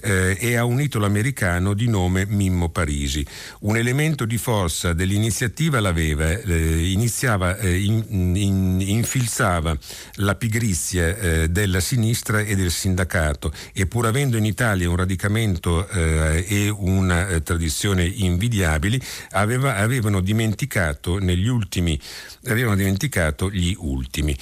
eh, 0.00 0.36
e 0.38 0.56
un 0.60 0.80
italo 0.80 1.06
americano 1.06 1.74
di 1.74 1.88
nome 1.88 2.26
Mimmo 2.26 2.68
Parisi. 2.68 3.24
Un 3.60 3.76
elemento 3.76 4.24
di 4.24 4.38
forza 4.38 4.92
dell'iniziativa 4.92 5.80
l'aveva, 5.80 6.30
eh, 6.30 6.90
iniziava, 6.90 7.56
eh, 7.58 7.78
in, 7.78 8.04
in, 8.36 8.80
infilzava 8.80 9.76
la 10.16 10.34
pigrizia 10.34 11.16
eh, 11.16 11.48
della 11.48 11.80
sinistra 11.80 12.40
e 12.40 12.54
del 12.54 12.70
sindacato 12.70 13.52
e 13.72 13.86
pur 13.86 14.06
avendo 14.06 14.36
in 14.36 14.44
Italia 14.44 14.88
un 14.88 14.96
radicamento 14.96 15.88
eh, 15.88 16.44
e 16.48 16.68
una 16.68 17.28
eh, 17.28 17.42
tradizione 17.42 18.04
invidiabili, 18.04 19.00
aveva, 19.30 19.76
avevano 19.76 20.20
dimenticato 20.20 21.18
ultimi 21.48 21.98
avevano 22.46 22.76
dimenticato 22.76 23.50
gli 23.50 23.74
ultimi. 23.78 24.36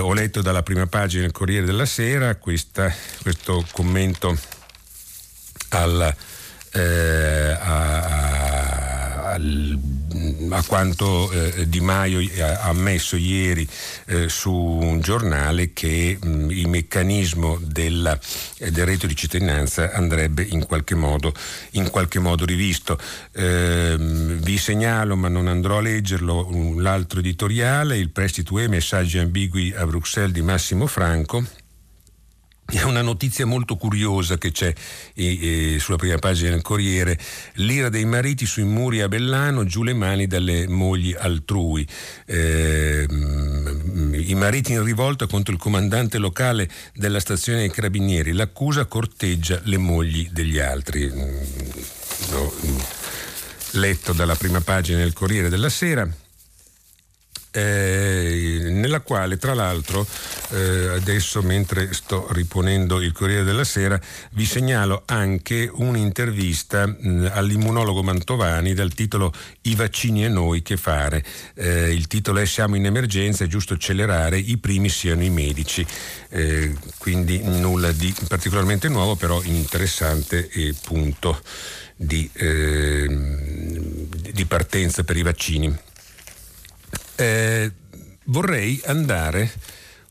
Ho 0.00 0.12
letto 0.12 0.42
dalla 0.42 0.62
prima 0.62 0.86
pagina 0.86 1.22
del 1.22 1.32
Corriere 1.32 1.64
della 1.64 1.86
Sera 1.86 2.36
questa, 2.36 2.92
questo 3.22 3.64
commento 3.72 4.36
al, 5.72 6.14
eh, 6.72 7.56
a, 7.58 8.02
a, 9.32 9.38
a, 10.50 10.64
quanto 10.66 11.30
eh, 11.32 11.68
Di 11.68 11.80
Maio 11.80 12.20
ha 12.40 12.68
ammesso 12.68 13.16
ieri 13.16 13.66
eh, 14.06 14.28
su 14.28 14.52
un 14.52 15.00
giornale 15.00 15.72
che 15.72 16.18
mh, 16.20 16.50
il 16.50 16.68
meccanismo 16.68 17.58
della, 17.62 18.18
eh, 18.58 18.70
del 18.70 18.84
reddito 18.84 19.06
di 19.06 19.16
cittadinanza 19.16 19.92
andrebbe 19.92 20.42
in 20.42 20.66
qualche 20.66 20.94
modo, 20.94 21.32
in 21.72 21.88
qualche 21.90 22.18
modo 22.18 22.44
rivisto. 22.44 22.98
Ehm, 23.32 24.38
vi 24.40 24.58
segnalo, 24.58 25.16
ma 25.16 25.28
non 25.28 25.48
andrò 25.48 25.78
a 25.78 25.82
leggerlo, 25.82 26.46
un, 26.50 26.82
l'altro 26.82 27.20
editoriale, 27.20 27.96
il 27.96 28.10
prestito 28.10 28.58
e 28.58 28.68
messaggi 28.68 29.18
ambigui 29.18 29.72
a 29.74 29.86
Bruxelles 29.86 30.32
di 30.32 30.42
Massimo 30.42 30.86
Franco 30.86 31.44
è 32.78 32.82
una 32.84 33.02
notizia 33.02 33.44
molto 33.44 33.76
curiosa 33.76 34.38
che 34.38 34.50
c'è 34.50 34.72
eh, 35.14 35.76
sulla 35.78 35.98
prima 35.98 36.16
pagina 36.16 36.50
del 36.50 36.62
Corriere. 36.62 37.18
L'ira 37.54 37.90
dei 37.90 38.06
mariti 38.06 38.46
sui 38.46 38.64
muri 38.64 39.02
a 39.02 39.08
Bellano, 39.08 39.64
giù 39.64 39.82
le 39.82 39.92
mani 39.92 40.26
dalle 40.26 40.66
mogli 40.66 41.14
altrui. 41.16 41.86
Eh, 42.24 43.06
I 43.08 44.34
mariti 44.34 44.72
in 44.72 44.82
rivolta 44.82 45.26
contro 45.26 45.52
il 45.52 45.58
comandante 45.58 46.16
locale 46.16 46.68
della 46.94 47.20
stazione 47.20 47.60
dei 47.60 47.70
carabinieri. 47.70 48.32
L'accusa 48.32 48.86
corteggia 48.86 49.60
le 49.64 49.76
mogli 49.76 50.28
degli 50.30 50.58
altri. 50.58 51.12
No, 52.30 52.52
letto 53.72 54.12
dalla 54.14 54.34
prima 54.34 54.60
pagina 54.60 54.98
del 54.98 55.12
Corriere 55.12 55.50
della 55.50 55.68
Sera. 55.68 56.08
Eh, 57.52 58.68
nella 58.70 59.00
quale 59.00 59.36
tra 59.36 59.54
l'altro 59.54 60.06
eh, 60.50 60.88
adesso 60.88 61.42
mentre 61.42 61.92
sto 61.92 62.26
riponendo 62.32 63.00
il 63.00 63.12
Corriere 63.12 63.44
della 63.44 63.64
Sera 63.64 64.00
vi 64.30 64.44
segnalo 64.44 65.02
anche 65.06 65.70
un'intervista 65.72 66.86
mh, 66.86 67.30
all'immunologo 67.32 68.02
Mantovani 68.02 68.74
dal 68.74 68.94
titolo 68.94 69.32
I 69.62 69.74
vaccini 69.74 70.24
e 70.24 70.28
noi 70.28 70.62
che 70.62 70.76
fare. 70.76 71.24
Eh, 71.54 71.92
il 71.92 72.06
titolo 72.06 72.40
è 72.40 72.46
Siamo 72.46 72.76
in 72.76 72.86
emergenza, 72.86 73.44
è 73.44 73.46
giusto 73.46 73.74
accelerare, 73.74 74.38
i 74.38 74.56
primi 74.56 74.88
siano 74.88 75.22
i 75.22 75.30
medici. 75.30 75.86
Eh, 76.30 76.74
quindi 76.98 77.40
nulla 77.42 77.92
di 77.92 78.14
particolarmente 78.26 78.88
nuovo 78.88 79.14
però 79.16 79.42
interessante 79.42 80.48
e 80.48 80.74
punto 80.82 81.40
di, 81.96 82.28
ehm, 82.32 84.06
di 84.32 84.44
partenza 84.46 85.04
per 85.04 85.16
i 85.16 85.22
vaccini. 85.22 85.90
Eh, 87.16 87.70
vorrei 88.24 88.80
andare 88.86 89.50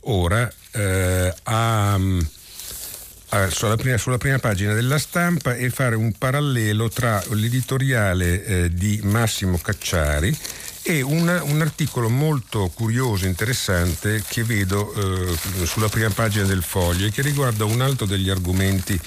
ora 0.02 0.52
eh, 0.72 1.34
a, 1.44 1.94
a, 1.94 3.50
sulla, 3.50 3.76
prima, 3.76 3.98
sulla, 3.98 4.18
prima, 4.18 4.40
pagina 4.40 4.74
della 4.74 4.98
stampa 4.98 5.56
e 5.56 5.70
fare 5.70 5.96
un 5.96 6.12
parallelo 6.14 6.90
tra 6.90 7.24
l'editoriale 7.32 8.46
eh, 8.46 8.74
di 8.74 9.00
Massimo 9.04 9.58
Cacciari 9.58 10.36
e 10.84 11.02
una, 11.02 11.44
un 11.44 11.62
articolo 11.62 12.10
molto 12.10 12.72
curioso, 12.74 13.28
interessante 13.28 14.24
che 14.28 14.44
vedo 14.44 14.94
eh, 14.94 15.66
sulla 15.66 15.90
prima 15.90 16.10
pagina 16.10 16.46
del 16.46 16.64
foglio 16.64 17.06
e 17.06 17.12
che 17.12 17.22
riguarda 17.22 17.66
un 17.66 17.82
altro 17.82 18.08
degli 18.08 18.30
argomenti 18.30 19.00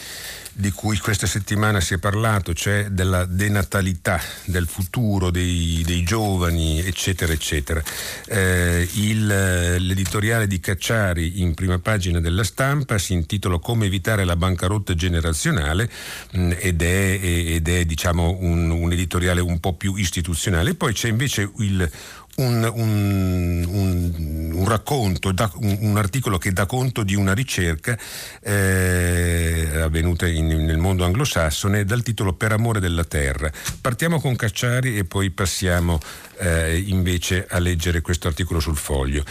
di 0.57 0.71
cui 0.71 0.97
questa 0.99 1.27
settimana 1.27 1.81
si 1.81 1.95
è 1.95 1.99
parlato, 1.99 2.55
cioè 2.55 2.87
della 2.89 3.25
denatalità, 3.25 4.21
del 4.45 4.69
futuro 4.69 5.31
dei, 5.31 5.83
dei 5.85 6.05
giovani, 6.05 6.79
eccetera, 6.79 7.33
eccetera. 7.33 7.83
Eh, 8.27 8.89
il, 8.95 9.27
l'editoriale 9.27 10.47
di 10.47 10.61
Cacciari 10.61 11.41
in 11.41 11.55
prima 11.55 11.79
pagina 11.81 12.21
della 12.21 12.45
stampa 12.45 12.99
si 12.99 13.15
intitola 13.15 13.59
Come 13.59 13.87
evitare 13.87 14.25
la 14.25 14.37
bancarotta 14.37 14.95
generazionale 14.95 15.91
mh, 16.33 16.41
mm, 16.41 16.53
ed 16.59 16.83
è, 16.83 17.19
ed 17.21 17.69
è 17.69 17.85
diciamo, 17.85 18.37
un, 18.41 18.71
un 18.71 18.93
editoriale 18.93 19.41
un 19.41 19.59
po' 19.59 19.75
più 19.75 19.97
istituzionale. 19.97 20.75
Poi 20.75 20.93
c'è 20.93 21.09
invece 21.09 21.51
il 21.59 21.91
un, 22.37 22.71
un, 22.75 23.67
un, 23.69 24.53
un 24.53 24.69
racconto, 24.69 25.33
un, 25.61 25.97
articolo 25.97 26.39
che 26.39 26.53
dà 26.53 26.67
conto 26.67 27.03
di 27.03 27.15
una 27.15 27.33
ricerca 27.33 27.97
eh, 28.41 29.81
avvenuta 29.83 30.27
in, 30.27 30.47
nel 30.47 30.79
mondo 30.79 31.05
anglosassone 31.05 31.85
dal 31.85 32.03
titolo 32.03 32.33
Per 32.33 32.53
amore 32.53 32.81
della 32.81 33.05
terra. 33.05 33.51
Partiamo 33.81 34.21
con 34.21 34.37
Cacciari 34.37 34.97
e 34.97 35.05
poi 35.05 35.31
passiamo 35.31 36.01
eh, 36.39 36.83
invece 36.87 37.47
a 37.49 37.59
leggere 37.59 38.01
questo 38.01 38.29
articolo 38.29 38.61
sul 38.61 38.77
foglio. 38.77 39.25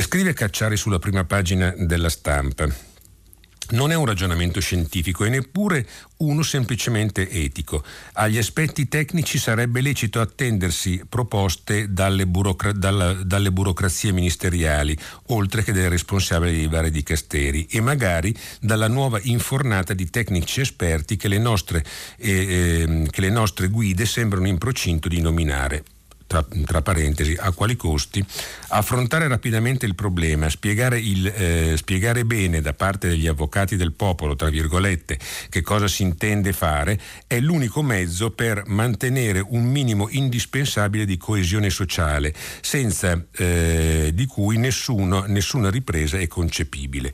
Scrive 0.00 0.32
Cacciari 0.34 0.76
sulla 0.76 0.98
prima 0.98 1.24
pagina 1.24 1.74
della 1.76 2.10
stampa. 2.10 2.94
Non 3.70 3.90
è 3.90 3.94
un 3.94 4.06
ragionamento 4.06 4.60
scientifico 4.60 5.24
e 5.24 5.28
neppure 5.28 5.86
uno 6.18 6.42
semplicemente 6.42 7.28
etico. 7.28 7.82
Agli 8.12 8.38
aspetti 8.38 8.86
tecnici 8.86 9.38
sarebbe 9.38 9.80
lecito 9.80 10.20
attendersi 10.20 11.04
proposte 11.08 11.92
dalle, 11.92 12.26
burocra- 12.26 12.72
dalla, 12.72 13.12
dalle 13.12 13.50
burocrazie 13.50 14.12
ministeriali, 14.12 14.96
oltre 15.28 15.64
che 15.64 15.72
dai 15.72 15.88
responsabili 15.88 16.52
dei 16.52 16.68
vari 16.68 16.92
dicasteri, 16.92 17.66
e 17.68 17.80
magari 17.80 18.34
dalla 18.60 18.88
nuova 18.88 19.18
infornata 19.22 19.94
di 19.94 20.08
tecnici 20.10 20.60
esperti 20.60 21.16
che 21.16 21.26
le 21.26 21.38
nostre, 21.38 21.84
eh, 22.18 22.30
eh, 22.30 23.06
che 23.10 23.20
le 23.20 23.30
nostre 23.30 23.68
guide 23.68 24.06
sembrano 24.06 24.46
in 24.46 24.58
procinto 24.58 25.08
di 25.08 25.20
nominare 25.20 25.84
tra, 26.26 26.44
tra, 26.64 26.82
parentesi, 26.82 27.36
a 27.38 27.52
quali 27.52 27.76
costi, 27.76 28.24
affrontare 28.68 29.28
rapidamente 29.28 29.86
il 29.86 29.94
problema, 29.94 30.48
spiegare, 30.48 30.98
il, 30.98 31.26
eh, 31.26 31.74
spiegare, 31.76 32.24
bene 32.24 32.60
da 32.60 32.74
parte 32.74 33.08
degli 33.08 33.26
avvocati 33.26 33.76
del 33.76 33.92
popolo, 33.92 34.34
tra 34.34 34.50
virgolette, 34.50 35.18
che 35.48 35.62
cosa 35.62 35.86
si 35.88 36.02
intende 36.02 36.52
fare, 36.52 37.00
è 37.26 37.38
l'unico 37.38 37.82
mezzo 37.82 38.30
per 38.30 38.64
mantenere 38.66 39.44
un 39.46 39.64
minimo 39.64 40.08
indispensabile 40.10 41.04
di 41.04 41.16
coesione 41.16 41.70
sociale, 41.70 42.34
senza 42.60 43.24
eh, 43.36 44.10
di 44.12 44.26
cui 44.26 44.56
nessuno, 44.58 45.24
nessuna 45.26 45.70
ripresa 45.70 46.18
è 46.18 46.26
concepibile. 46.26 47.12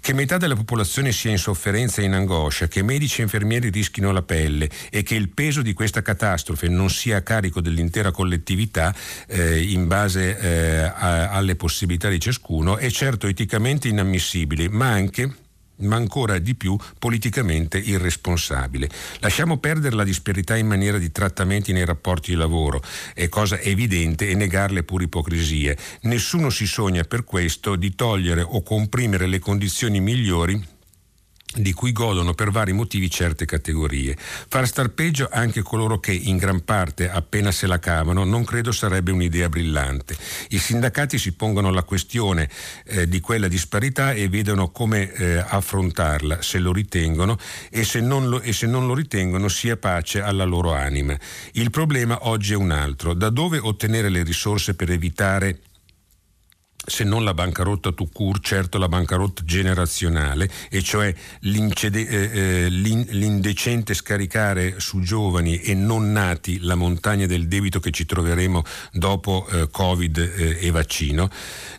Che 0.00 0.12
metà 0.12 0.36
della 0.36 0.56
popolazione 0.56 1.12
sia 1.12 1.30
in 1.30 1.38
sofferenza 1.38 2.02
e 2.02 2.06
in 2.06 2.14
angoscia, 2.14 2.66
che 2.66 2.82
medici 2.82 3.20
e 3.20 3.24
infermieri 3.24 3.70
rischino 3.70 4.10
la 4.10 4.22
pelle 4.22 4.68
e 4.90 5.02
che 5.02 5.14
il 5.14 5.28
peso 5.28 5.62
di 5.62 5.72
questa 5.72 6.02
catastrofe 6.02 6.68
non 6.68 6.90
sia 6.90 7.18
a 7.18 7.22
carico 7.22 7.60
dell'intera 7.60 8.10
collettività, 8.10 8.47
attività 8.48 8.94
eh, 9.26 9.60
in 9.60 9.86
base 9.86 10.38
eh, 10.38 10.78
a, 10.82 11.30
alle 11.30 11.56
possibilità 11.56 12.08
di 12.08 12.18
ciascuno 12.18 12.78
è 12.78 12.90
certo 12.90 13.26
eticamente 13.26 13.88
inammissibile, 13.88 14.70
ma 14.70 14.88
anche 14.88 15.34
ma 15.80 15.94
ancora 15.94 16.38
di 16.38 16.56
più 16.56 16.76
politicamente 16.98 17.78
irresponsabile. 17.78 18.88
Lasciamo 19.20 19.58
perdere 19.58 19.94
la 19.94 20.02
disparità 20.02 20.56
in 20.56 20.66
maniera 20.66 20.98
di 20.98 21.12
trattamenti 21.12 21.72
nei 21.72 21.84
rapporti 21.84 22.32
di 22.32 22.36
lavoro, 22.36 22.82
è 23.14 23.28
cosa 23.28 23.60
evidente, 23.60 24.28
e 24.28 24.34
negarle 24.34 24.82
pure 24.82 25.04
ipocrisie. 25.04 25.76
Nessuno 26.00 26.50
si 26.50 26.66
sogna 26.66 27.04
per 27.04 27.22
questo 27.22 27.76
di 27.76 27.94
togliere 27.94 28.40
o 28.40 28.60
comprimere 28.64 29.28
le 29.28 29.38
condizioni 29.38 30.00
migliori 30.00 30.76
di 31.58 31.72
cui 31.72 31.92
godono 31.92 32.34
per 32.34 32.50
vari 32.50 32.72
motivi 32.72 33.10
certe 33.10 33.44
categorie. 33.44 34.16
Far 34.18 34.66
star 34.66 34.90
peggio 34.90 35.28
anche 35.30 35.62
coloro 35.62 35.98
che 36.00 36.12
in 36.12 36.36
gran 36.36 36.64
parte 36.64 37.10
appena 37.10 37.50
se 37.50 37.66
la 37.66 37.78
cavano 37.78 38.24
non 38.24 38.44
credo 38.44 38.72
sarebbe 38.72 39.10
un'idea 39.10 39.48
brillante. 39.48 40.16
I 40.50 40.58
sindacati 40.58 41.18
si 41.18 41.32
pongono 41.32 41.70
la 41.70 41.82
questione 41.82 42.48
eh, 42.84 43.08
di 43.08 43.20
quella 43.20 43.48
disparità 43.48 44.12
e 44.12 44.28
vedono 44.28 44.70
come 44.70 45.12
eh, 45.12 45.36
affrontarla, 45.36 46.42
se 46.42 46.58
lo 46.58 46.72
ritengono 46.72 47.36
e 47.70 47.84
se, 47.84 48.00
lo, 48.00 48.40
e 48.40 48.52
se 48.52 48.66
non 48.66 48.86
lo 48.86 48.94
ritengono 48.94 49.48
sia 49.48 49.76
pace 49.76 50.20
alla 50.20 50.44
loro 50.44 50.72
anima. 50.72 51.16
Il 51.52 51.70
problema 51.70 52.18
oggi 52.22 52.52
è 52.52 52.56
un 52.56 52.70
altro. 52.70 53.14
Da 53.14 53.30
dove 53.30 53.58
ottenere 53.58 54.08
le 54.08 54.22
risorse 54.22 54.74
per 54.74 54.90
evitare 54.90 55.60
se 56.88 57.04
non 57.04 57.24
la 57.24 57.34
bancarotta 57.34 57.92
to 57.92 58.08
court, 58.12 58.44
certo 58.44 58.78
la 58.78 58.88
bancarotta 58.88 59.42
generazionale, 59.44 60.50
e 60.70 60.82
cioè 60.82 61.14
eh, 61.40 62.00
eh, 62.02 62.68
l'indecente 62.68 63.94
scaricare 63.94 64.80
su 64.80 65.00
giovani 65.00 65.60
e 65.60 65.74
non 65.74 66.12
nati 66.12 66.58
la 66.60 66.74
montagna 66.74 67.26
del 67.26 67.46
debito 67.46 67.80
che 67.80 67.90
ci 67.90 68.06
troveremo 68.06 68.62
dopo 68.92 69.46
eh, 69.50 69.68
Covid 69.70 70.18
eh, 70.18 70.58
e 70.60 70.70
vaccino. 70.70 71.30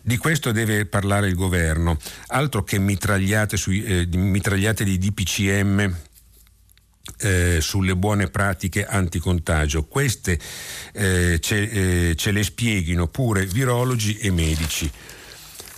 Di 0.02 0.16
questo 0.16 0.52
deve 0.52 0.86
parlare 0.86 1.28
il 1.28 1.34
governo, 1.34 1.98
altro 2.28 2.62
che 2.64 2.78
mitragliate, 2.78 3.56
sui, 3.56 3.82
eh, 3.82 4.06
mitragliate 4.10 4.84
di 4.84 4.98
DPCM 4.98 6.08
eh, 7.18 7.58
sulle 7.60 7.96
buone 7.96 8.28
pratiche 8.28 8.86
anticontagio. 8.86 9.84
Queste 9.84 10.38
eh, 10.92 11.38
ce, 11.40 12.10
eh, 12.10 12.14
ce 12.16 12.30
le 12.30 12.42
spieghino 12.42 13.06
pure 13.08 13.46
virologi 13.46 14.18
e 14.18 14.30
medici. 14.30 14.90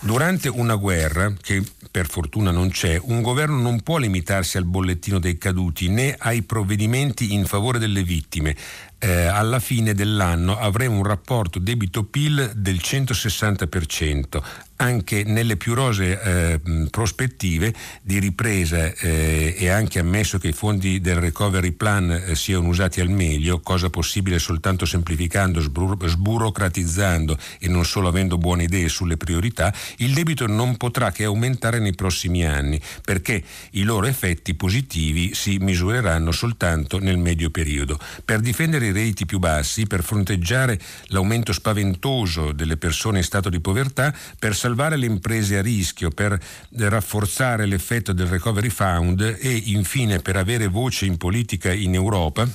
Durante 0.05 0.49
una 0.49 0.75
guerra, 0.75 1.33
che 1.41 1.63
per 1.89 2.09
fortuna 2.09 2.51
non 2.51 2.69
c'è, 2.69 2.99
un 3.01 3.21
governo 3.21 3.61
non 3.61 3.79
può 3.83 3.97
limitarsi 3.97 4.57
al 4.57 4.65
bollettino 4.65 5.17
dei 5.17 5.37
caduti 5.37 5.87
né 5.87 6.13
ai 6.17 6.41
provvedimenti 6.41 7.33
in 7.33 7.45
favore 7.45 7.79
delle 7.79 8.03
vittime. 8.03 8.53
Eh, 8.99 9.25
alla 9.25 9.59
fine 9.59 9.93
dell'anno 9.93 10.57
avremo 10.57 10.97
un 10.97 11.05
rapporto 11.05 11.57
debito-PIL 11.57 12.51
del 12.53 12.81
160% 12.83 14.43
anche 14.77 15.23
nelle 15.23 15.57
più 15.57 15.73
rose 15.73 16.19
eh, 16.21 16.59
prospettive 16.89 17.73
di 18.01 18.19
ripresa 18.19 18.93
eh, 18.93 19.55
e 19.57 19.69
anche 19.69 19.99
ammesso 19.99 20.37
che 20.37 20.49
i 20.49 20.53
fondi 20.53 20.99
del 20.99 21.17
recovery 21.17 21.71
plan 21.71 22.11
eh, 22.11 22.35
siano 22.35 22.67
usati 22.67 22.99
al 22.99 23.09
meglio, 23.09 23.59
cosa 23.59 23.89
possibile 23.89 24.39
soltanto 24.39 24.85
semplificando, 24.85 25.59
sbur- 25.59 26.05
sburocratizzando 26.05 27.37
e 27.59 27.67
non 27.67 27.85
solo 27.85 28.07
avendo 28.07 28.37
buone 28.37 28.63
idee 28.63 28.89
sulle 28.89 29.17
priorità, 29.17 29.73
il 29.97 30.13
debito 30.13 30.47
non 30.47 30.77
potrà 30.77 31.11
che 31.11 31.23
aumentare 31.23 31.79
nei 31.79 31.93
prossimi 31.93 32.45
anni 32.45 32.79
perché 33.03 33.43
i 33.71 33.83
loro 33.83 34.07
effetti 34.07 34.55
positivi 34.55 35.33
si 35.33 35.57
misureranno 35.57 36.31
soltanto 36.31 36.99
nel 36.99 37.17
medio 37.17 37.49
periodo. 37.49 37.99
Per 38.25 38.39
difendere 38.39 38.87
i 38.87 38.91
redditi 38.91 39.25
più 39.25 39.39
bassi, 39.39 39.85
per 39.85 40.03
fronteggiare 40.03 40.79
l'aumento 41.07 41.53
spaventoso 41.53 42.51
delle 42.51 42.77
persone 42.77 43.19
in 43.19 43.23
stato 43.23 43.49
di 43.49 43.59
povertà, 43.59 44.13
per 44.39 44.55
salvare 44.63 44.95
le 44.95 45.07
imprese 45.07 45.57
a 45.57 45.61
rischio, 45.61 46.09
per 46.09 46.39
rafforzare 46.77 47.65
l'effetto 47.65 48.13
del 48.13 48.27
Recovery 48.27 48.69
Fund 48.69 49.19
e 49.19 49.51
infine 49.65 50.19
per 50.19 50.37
avere 50.37 50.67
voce 50.67 51.05
in 51.05 51.17
politica 51.17 51.73
in 51.73 51.93
Europa 51.93 52.47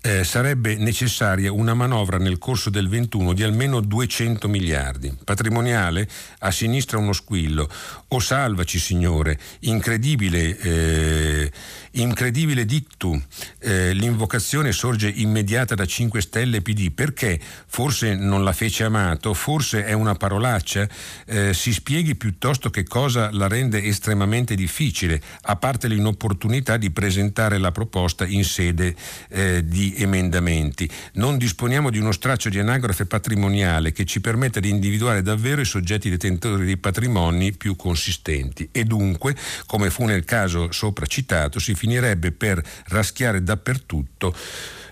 eh, 0.00 0.24
sarebbe 0.24 0.76
necessaria 0.76 1.52
una 1.52 1.74
manovra 1.74 2.18
nel 2.18 2.38
corso 2.38 2.70
del 2.70 2.88
21 2.88 3.32
di 3.32 3.42
almeno 3.42 3.80
200 3.80 4.48
miliardi. 4.48 5.16
Patrimoniale, 5.24 6.08
a 6.40 6.50
sinistra 6.50 6.98
uno 6.98 7.12
squillo. 7.12 7.68
O 8.08 8.20
salvaci, 8.20 8.78
signore, 8.78 9.38
incredibile, 9.60 10.58
eh, 10.58 11.52
incredibile 11.92 12.64
dictu. 12.64 13.20
Eh, 13.58 13.92
l'invocazione 13.92 14.72
sorge 14.72 15.08
immediata 15.08 15.74
da 15.74 15.84
5 15.84 16.20
Stelle 16.20 16.62
PD. 16.62 16.90
Perché? 16.92 17.40
Forse 17.66 18.14
non 18.14 18.44
la 18.44 18.52
fece 18.52 18.84
Amato, 18.84 19.34
forse 19.34 19.84
è 19.84 19.92
una 19.92 20.14
parolaccia. 20.14 20.88
Eh, 21.26 21.52
si 21.52 21.72
spieghi 21.72 22.14
piuttosto 22.14 22.70
che 22.70 22.84
cosa 22.84 23.30
la 23.32 23.48
rende 23.48 23.82
estremamente 23.82 24.54
difficile, 24.54 25.20
a 25.42 25.56
parte 25.56 25.88
l'inopportunità 25.88 26.76
di 26.76 26.90
presentare 26.90 27.58
la 27.58 27.72
proposta 27.72 28.26
in 28.26 28.44
sede 28.44 28.94
eh, 29.28 29.47
di 29.64 29.94
emendamenti. 29.96 30.88
Non 31.14 31.38
disponiamo 31.38 31.90
di 31.90 31.98
uno 31.98 32.12
straccio 32.12 32.48
di 32.48 32.58
anagrafe 32.58 33.06
patrimoniale 33.06 33.92
che 33.92 34.04
ci 34.04 34.20
permetta 34.20 34.60
di 34.60 34.68
individuare 34.70 35.22
davvero 35.22 35.60
i 35.60 35.64
soggetti 35.64 36.10
detentori 36.10 36.64
dei 36.64 36.76
patrimoni 36.76 37.52
più 37.52 37.76
consistenti 37.76 38.68
e 38.72 38.84
dunque, 38.84 39.36
come 39.66 39.90
fu 39.90 40.04
nel 40.04 40.24
caso 40.24 40.72
sopra 40.72 41.06
citato, 41.06 41.58
si 41.58 41.74
finirebbe 41.74 42.32
per 42.32 42.62
raschiare 42.86 43.42
dappertutto 43.42 44.34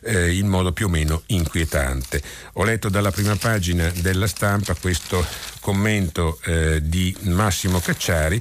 eh, 0.02 0.34
in 0.34 0.46
modo 0.46 0.72
più 0.72 0.86
o 0.86 0.88
meno 0.88 1.22
inquietante. 1.26 2.22
Ho 2.54 2.64
letto 2.64 2.88
dalla 2.88 3.10
prima 3.10 3.36
pagina 3.36 3.90
della 4.00 4.26
stampa 4.26 4.74
questo 4.74 5.24
commento 5.60 6.38
eh, 6.44 6.80
di 6.82 7.14
Massimo 7.22 7.80
Cacciari 7.80 8.40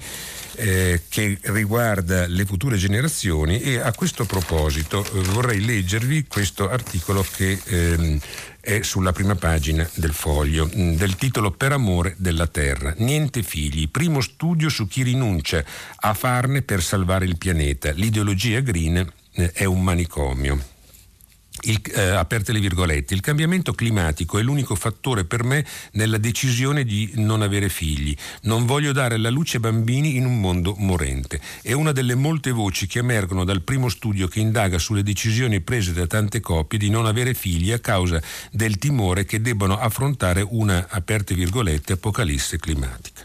eh, 0.55 1.01
che 1.09 1.37
riguarda 1.41 2.27
le 2.27 2.45
future 2.45 2.77
generazioni 2.77 3.61
e 3.61 3.79
a 3.79 3.93
questo 3.93 4.25
proposito 4.25 5.05
eh, 5.05 5.19
vorrei 5.31 5.63
leggervi 5.63 6.25
questo 6.27 6.69
articolo 6.69 7.25
che 7.35 7.59
ehm, 7.63 8.19
è 8.59 8.81
sulla 8.81 9.11
prima 9.11 9.35
pagina 9.35 9.87
del 9.93 10.13
foglio, 10.13 10.69
mm, 10.73 10.95
del 10.95 11.15
titolo 11.15 11.51
Per 11.51 11.71
amore 11.71 12.15
della 12.17 12.47
terra. 12.47 12.93
Niente 12.97 13.43
figli, 13.43 13.89
primo 13.89 14.21
studio 14.21 14.69
su 14.69 14.87
chi 14.87 15.03
rinuncia 15.03 15.63
a 15.97 16.13
farne 16.13 16.63
per 16.63 16.81
salvare 16.81 17.25
il 17.25 17.37
pianeta. 17.37 17.91
L'ideologia 17.91 18.61
green 18.61 19.07
eh, 19.33 19.51
è 19.51 19.65
un 19.65 19.83
manicomio. 19.83 20.73
Il, 21.61 21.81
eh, 21.93 22.09
aperte 22.09 22.51
le 22.51 22.59
virgolette, 22.59 23.13
il 23.13 23.21
cambiamento 23.21 23.73
climatico 23.73 24.37
è 24.37 24.41
l'unico 24.41 24.75
fattore 24.75 25.23
per 25.23 25.43
me 25.43 25.65
nella 25.93 26.17
decisione 26.17 26.83
di 26.83 27.13
non 27.15 27.41
avere 27.41 27.69
figli. 27.69 28.15
Non 28.41 28.65
voglio 28.65 28.91
dare 28.91 29.15
alla 29.15 29.29
luce 29.29 29.59
bambini 29.59 30.17
in 30.17 30.25
un 30.25 30.39
mondo 30.39 30.75
morente. 30.77 31.39
È 31.61 31.71
una 31.71 31.93
delle 31.93 32.13
molte 32.13 32.51
voci 32.51 32.87
che 32.87 32.99
emergono 32.99 33.45
dal 33.45 33.61
primo 33.61 33.89
studio 33.89 34.27
che 34.27 34.41
indaga 34.41 34.77
sulle 34.77 35.01
decisioni 35.01 35.61
prese 35.61 35.93
da 35.93 36.05
tante 36.05 36.39
coppie 36.39 36.77
di 36.77 36.89
non 36.89 37.05
avere 37.05 37.33
figli 37.33 37.71
a 37.71 37.79
causa 37.79 38.21
del 38.51 38.77
timore 38.77 39.25
che 39.25 39.41
debbano 39.41 39.77
affrontare 39.77 40.45
una, 40.47 40.87
aperte 40.89 41.33
virgolette, 41.33 41.93
apocalisse 41.93 42.59
climatica. 42.59 43.23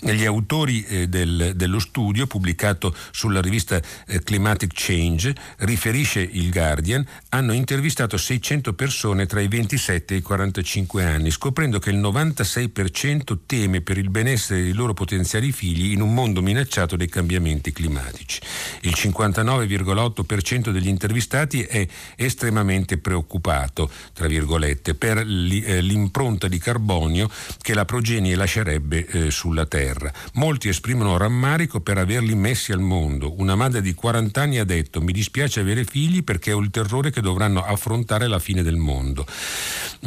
Gli 0.00 0.24
autori 0.26 0.84
eh, 0.84 1.08
del, 1.08 1.52
dello 1.56 1.78
studio, 1.78 2.26
pubblicato 2.26 2.94
sulla 3.10 3.40
rivista 3.40 3.80
eh, 4.06 4.22
Climatic 4.22 4.70
Change, 4.74 5.34
riferisce 5.58 6.20
il 6.20 6.50
Guardian, 6.50 7.04
hanno 7.30 7.52
intervistato 7.54 8.16
600 8.16 8.72
persone 8.74 9.26
tra 9.26 9.40
i 9.40 9.48
27 9.48 10.14
e 10.14 10.16
i 10.18 10.22
45 10.22 11.04
anni, 11.04 11.30
scoprendo 11.30 11.78
che 11.78 11.90
il 11.90 11.98
96% 11.98 13.38
teme 13.46 13.80
per 13.80 13.98
il 13.98 14.10
benessere 14.10 14.62
dei 14.62 14.72
loro 14.72 14.94
potenziali 14.94 15.52
figli 15.52 15.92
in 15.92 16.00
un 16.00 16.12
mondo 16.12 16.42
minacciato 16.42 16.96
dai 16.96 17.08
cambiamenti 17.08 17.72
climatici. 17.72 18.40
Il 18.80 18.94
59,8% 18.96 20.70
degli 20.70 20.88
intervistati 20.88 21.62
è 21.62 21.86
estremamente 22.16 22.98
preoccupato, 22.98 23.90
tra 24.12 24.26
virgolette, 24.26 24.94
per 24.94 25.18
eh, 25.18 25.24
l'impronta 25.24 26.48
di 26.48 26.58
carbonio 26.58 27.30
che 27.60 27.74
la 27.74 27.84
progenie 27.84 28.34
lascerebbe 28.34 29.06
eh, 29.06 29.30
sulla 29.30 29.66
Terra. 29.66 30.12
Molti 30.34 30.68
esprimono 30.68 31.16
rammarico 31.16 31.80
per 31.80 31.98
averli 31.98 32.34
messi 32.34 32.72
al 32.72 32.80
mondo. 32.80 33.34
Una 33.38 33.54
madre 33.54 33.80
di 33.80 33.94
40 33.94 34.40
anni 34.40 34.58
ha 34.58 34.64
detto 34.64 35.00
mi 35.00 35.12
dispiace 35.12 35.60
avere 35.60 35.84
figli 35.84 36.24
perché 36.24 36.52
ho 36.52 36.60
il 36.60 36.70
terrore 36.70 37.10
che 37.10 37.20
dovranno 37.20 37.43
affrontare 37.46 38.26
la 38.26 38.38
fine 38.38 38.62
del 38.62 38.76
mondo. 38.76 39.26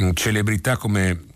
Mm, 0.00 0.10
celebrità 0.14 0.76
come 0.76 1.26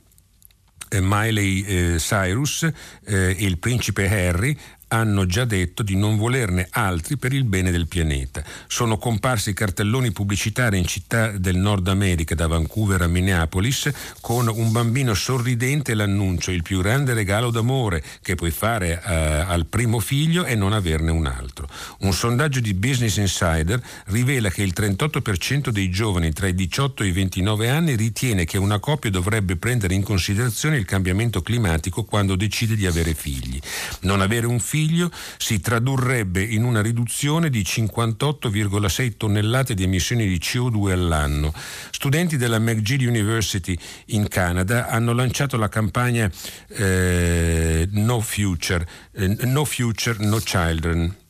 eh, 0.88 1.00
Miley 1.00 1.62
eh, 1.62 1.96
Cyrus 1.98 2.62
eh, 2.62 2.72
e 3.04 3.44
il 3.44 3.58
principe 3.58 4.08
Harry 4.08 4.56
hanno 4.92 5.24
già 5.24 5.46
detto 5.46 5.82
di 5.82 5.96
non 5.96 6.16
volerne 6.16 6.68
altri 6.70 7.16
per 7.16 7.32
il 7.32 7.44
bene 7.44 7.70
del 7.70 7.88
pianeta. 7.88 8.44
Sono 8.66 8.98
comparsi 8.98 9.54
cartelloni 9.54 10.12
pubblicitari 10.12 10.76
in 10.76 10.86
città 10.86 11.30
del 11.30 11.56
Nord 11.56 11.88
America, 11.88 12.34
da 12.34 12.46
Vancouver 12.46 13.00
a 13.00 13.06
Minneapolis, 13.06 13.90
con 14.20 14.48
un 14.48 14.70
bambino 14.70 15.14
sorridente 15.14 15.94
l'annuncio 15.94 16.50
il 16.50 16.62
più 16.62 16.80
grande 16.82 17.14
regalo 17.14 17.50
d'amore 17.50 18.04
che 18.20 18.34
puoi 18.34 18.50
fare 18.50 19.02
eh, 19.02 19.14
al 19.14 19.64
primo 19.66 19.98
figlio 19.98 20.44
è 20.44 20.54
non 20.54 20.74
averne 20.74 21.10
un 21.10 21.26
altro. 21.26 21.68
Un 22.00 22.12
sondaggio 22.12 22.60
di 22.60 22.74
Business 22.74 23.16
Insider 23.16 23.82
rivela 24.06 24.50
che 24.50 24.62
il 24.62 24.74
38% 24.76 25.70
dei 25.70 25.90
giovani 25.90 26.32
tra 26.32 26.48
i 26.48 26.54
18 26.54 27.02
e 27.02 27.06
i 27.06 27.12
29 27.12 27.70
anni 27.70 27.96
ritiene 27.96 28.44
che 28.44 28.58
una 28.58 28.78
coppia 28.78 29.10
dovrebbe 29.10 29.56
prendere 29.56 29.94
in 29.94 30.02
considerazione 30.02 30.76
il 30.76 30.84
cambiamento 30.84 31.40
climatico 31.40 32.04
quando 32.04 32.36
decide 32.36 32.76
di 32.76 32.86
avere 32.86 33.14
figli. 33.14 33.58
Non 34.00 34.20
avere 34.20 34.46
un 34.46 34.60
figlio 34.60 34.80
figlio 34.82 35.10
si 35.38 35.60
tradurrebbe 35.60 36.42
in 36.42 36.64
una 36.64 36.82
riduzione 36.82 37.50
di 37.50 37.62
58,6 37.62 39.16
tonnellate 39.16 39.74
di 39.74 39.84
emissioni 39.84 40.26
di 40.26 40.38
CO2 40.38 40.90
all'anno. 40.90 41.52
Studenti 41.90 42.36
della 42.36 42.58
McGill 42.58 43.06
University 43.06 43.78
in 44.06 44.26
Canada 44.26 44.88
hanno 44.88 45.12
lanciato 45.12 45.56
la 45.56 45.68
campagna 45.68 46.28
eh, 46.68 47.88
No 47.92 48.20
Future, 48.20 48.86
eh, 49.12 49.36
No 49.42 49.64
Future, 49.64 50.16
No 50.24 50.38
Children 50.38 51.20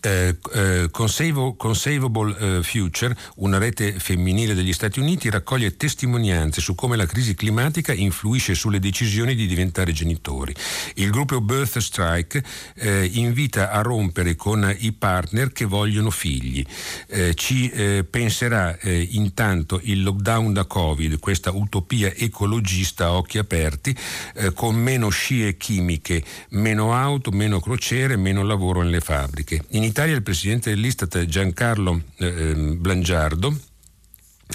eh, 0.00 0.36
eh, 0.54 0.88
Consavable 0.90 2.36
eh, 2.38 2.62
Future, 2.62 3.16
una 3.36 3.58
rete 3.58 3.92
femminile 3.98 4.54
degli 4.54 4.72
Stati 4.72 5.00
Uniti, 5.00 5.30
raccoglie 5.30 5.76
testimonianze 5.76 6.60
su 6.60 6.74
come 6.74 6.96
la 6.96 7.06
crisi 7.06 7.34
climatica 7.34 7.92
influisce 7.92 8.54
sulle 8.54 8.78
decisioni 8.78 9.34
di 9.34 9.46
diventare 9.46 9.92
genitori. 9.92 10.54
Il 10.94 11.10
gruppo 11.10 11.40
Birth 11.40 11.78
Strike 11.78 12.42
eh, 12.76 13.08
invita 13.12 13.70
a 13.70 13.82
rompere 13.82 14.36
con 14.36 14.74
i 14.78 14.92
partner 14.92 15.52
che 15.52 15.64
vogliono 15.64 16.10
figli. 16.10 16.64
Eh, 17.08 17.34
ci 17.34 17.68
eh, 17.70 18.04
penserà 18.08 18.78
intanto 18.82 19.80
il 19.84 20.02
lockdown 20.02 20.52
da 20.52 20.64
Covid, 20.64 21.18
questa 21.18 21.52
utopia 21.52 22.12
ecologista 22.14 23.06
a 23.06 23.12
occhi 23.12 23.38
aperti, 23.38 23.94
con 24.54 24.74
meno 24.74 25.08
scie 25.08 25.56
chimiche, 25.56 26.22
meno 26.50 26.94
auto, 26.94 27.30
meno 27.30 27.60
crociere, 27.60 28.16
meno 28.16 28.42
lavoro 28.42 28.82
nelle 28.82 29.00
fabbriche. 29.00 29.64
In 29.70 29.81
Italia 29.84 30.14
il 30.14 30.22
presidente 30.22 30.70
dell'Istat 30.70 31.24
Giancarlo 31.24 32.02
eh, 32.16 32.26
ehm, 32.26 32.80
Blangiardo 32.80 33.58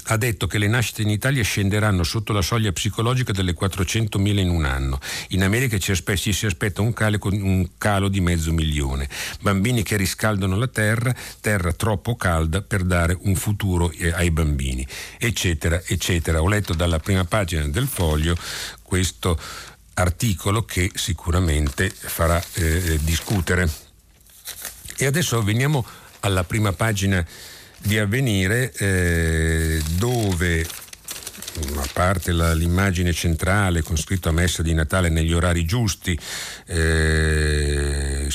ha 0.04 0.16
detto 0.16 0.46
che 0.46 0.58
le 0.58 0.68
nascite 0.68 1.02
in 1.02 1.10
Italia 1.10 1.42
scenderanno 1.42 2.02
sotto 2.02 2.32
la 2.32 2.42
soglia 2.42 2.72
psicologica 2.72 3.32
delle 3.32 3.54
400.000 3.54 4.38
in 4.38 4.48
un 4.48 4.64
anno. 4.64 5.00
In 5.28 5.42
America 5.42 5.76
ci, 5.78 5.94
si 6.32 6.46
aspetta 6.46 6.80
un 6.80 6.92
calo, 6.92 7.18
un 7.22 7.68
calo, 7.76 8.08
di 8.08 8.20
mezzo 8.20 8.52
milione. 8.52 9.08
Bambini 9.40 9.82
che 9.82 9.96
riscaldano 9.96 10.56
la 10.56 10.68
terra, 10.68 11.14
terra 11.40 11.72
troppo 11.72 12.16
calda 12.16 12.62
per 12.62 12.84
dare 12.84 13.16
un 13.22 13.34
futuro 13.34 13.90
eh, 13.90 14.12
ai 14.12 14.30
bambini, 14.30 14.86
eccetera, 15.18 15.82
eccetera. 15.84 16.40
Ho 16.40 16.48
letto 16.48 16.74
dalla 16.74 16.98
prima 16.98 17.24
pagina 17.24 17.66
del 17.66 17.86
foglio 17.86 18.36
questo 18.82 19.38
articolo 19.94 20.64
che 20.64 20.90
sicuramente 20.94 21.90
farà 21.90 22.42
eh, 22.54 22.98
discutere. 23.02 23.87
E 25.00 25.06
adesso 25.06 25.40
veniamo 25.44 25.86
alla 26.20 26.42
prima 26.42 26.72
pagina 26.72 27.24
di 27.78 27.98
Avvenire 27.98 28.72
eh, 28.72 29.80
dove 29.96 30.66
a 31.76 31.88
parte 31.92 32.32
la, 32.32 32.52
l'immagine 32.54 33.12
centrale 33.12 33.82
con 33.82 33.96
scritto 33.96 34.28
a 34.28 34.32
messa 34.32 34.62
di 34.62 34.74
Natale 34.74 35.08
negli 35.08 35.32
orari 35.32 35.64
giusti, 35.64 36.18
eh, 36.66 38.28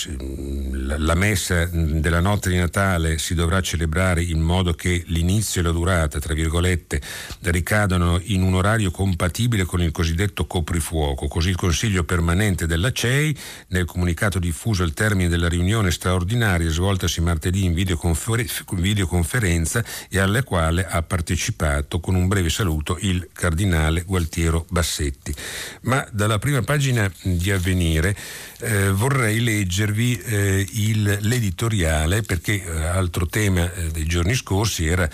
la, 0.71 0.97
la, 0.97 1.15
messa 1.15 1.65
della 1.65 2.19
notte 2.19 2.49
di 2.49 2.57
Natale 2.57 3.17
si 3.17 3.33
dovrà 3.33 3.61
celebrare 3.61 4.23
in 4.23 4.39
modo 4.39 4.73
che 4.73 5.03
l'inizio 5.07 5.61
e 5.61 5.63
la 5.63 5.71
durata, 5.71 6.19
tra 6.19 6.33
virgolette, 6.33 7.01
ricadano 7.41 8.19
in 8.23 8.43
un 8.43 8.55
orario 8.55 8.91
compatibile 8.91 9.65
con 9.65 9.81
il 9.81 9.91
cosiddetto 9.91 10.45
coprifuoco. 10.45 11.27
Così 11.27 11.49
il 11.49 11.55
Consiglio 11.55 12.03
permanente 12.03 12.65
della 12.65 12.91
CEI, 12.91 13.37
nel 13.69 13.85
comunicato 13.85 14.39
diffuso 14.39 14.83
al 14.83 14.93
termine 14.93 15.29
della 15.29 15.47
riunione 15.47 15.91
straordinaria 15.91 16.69
svoltasi 16.69 17.21
martedì 17.21 17.65
in 17.65 17.73
videoconfer- 17.73 18.63
videoconferenza 18.75 19.83
e 20.09 20.19
alla 20.19 20.43
quale 20.43 20.85
ha 20.85 21.01
partecipato 21.01 21.99
con 21.99 22.15
un 22.15 22.27
breve 22.27 22.49
saluto 22.49 22.97
il 23.01 23.12
cardinale 23.31 24.03
Gualtiero 24.03 24.65
Bassetti. 24.69 25.33
Ma 25.81 26.05
dalla 26.11 26.39
prima 26.39 26.61
pagina 26.61 27.11
di 27.21 27.51
Avvenire 27.51 28.15
eh, 28.59 28.91
vorrei 28.91 29.39
leggervi 29.41 30.19
eh, 30.19 30.67
il, 30.71 31.17
l'editoriale 31.21 32.21
perché 32.21 32.63
eh, 32.63 32.83
altro 32.83 33.27
tema 33.27 33.71
eh, 33.73 33.91
dei 33.91 34.05
giorni 34.05 34.35
scorsi 34.35 34.85
era 34.87 35.09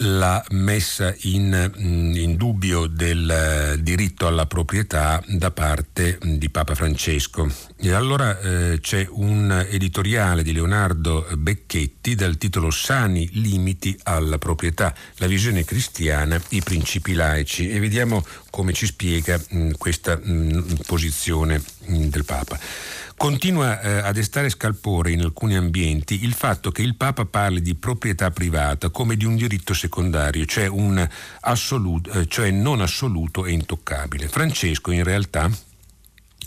la 0.00 0.44
messa 0.50 1.14
in, 1.20 1.72
mm, 1.78 2.14
in, 2.14 2.36
dubbio 2.36 2.86
del 2.86 3.30
eh, 3.30 3.82
diritto 3.82 4.26
alla 4.26 4.46
proprietà 4.46 5.22
da 5.26 5.50
parte 5.50 6.18
mm, 6.24 6.34
di 6.34 6.50
Papa 6.50 6.74
Francesco. 6.74 7.50
E 7.76 7.92
allora 7.92 8.38
eh, 8.38 8.78
c'è 8.80 9.06
un 9.08 9.66
editoriale 9.70 10.42
di 10.42 10.52
Leonardo 10.52 11.26
Becchetti 11.36 12.14
dal 12.14 12.36
titolo 12.36 12.70
Sani 12.70 13.28
limiti 13.32 13.98
alla 14.02 14.38
proprietà, 14.38 14.94
la 15.16 15.26
visione 15.26 15.64
cristiana, 15.64 16.40
i 16.50 16.60
principi 16.60 17.14
laici 17.14 17.70
e 17.70 17.78
vediamo 17.78 18.24
come 18.50 18.72
ci 18.72 18.86
spiega 18.86 19.38
mh, 19.38 19.58
mm, 19.58 19.70
questa 19.78 20.16
mh, 20.16 20.80
posizione 20.86 21.62
mh, 21.86 22.06
del 22.06 22.24
Papa. 22.24 22.58
Continua 23.16 23.80
eh, 23.80 23.98
a 23.98 24.12
destare 24.12 24.50
scalpore 24.50 25.10
in 25.10 25.22
alcuni 25.22 25.56
ambienti 25.56 26.22
il 26.24 26.34
fatto 26.34 26.70
che 26.70 26.82
il 26.82 26.96
Papa 26.96 27.24
parli 27.24 27.62
di 27.62 27.74
proprietà 27.74 28.30
privata 28.30 28.90
come 28.90 29.16
di 29.16 29.24
un 29.24 29.36
diritto 29.36 29.72
secondario, 29.72 30.44
cioè, 30.44 30.70
assoluto, 31.40 32.10
eh, 32.10 32.26
cioè 32.26 32.50
non 32.50 32.82
assoluto 32.82 33.46
e 33.46 33.52
intoccabile. 33.52 34.28
Francesco 34.28 34.90
in 34.90 35.02
realtà 35.02 35.50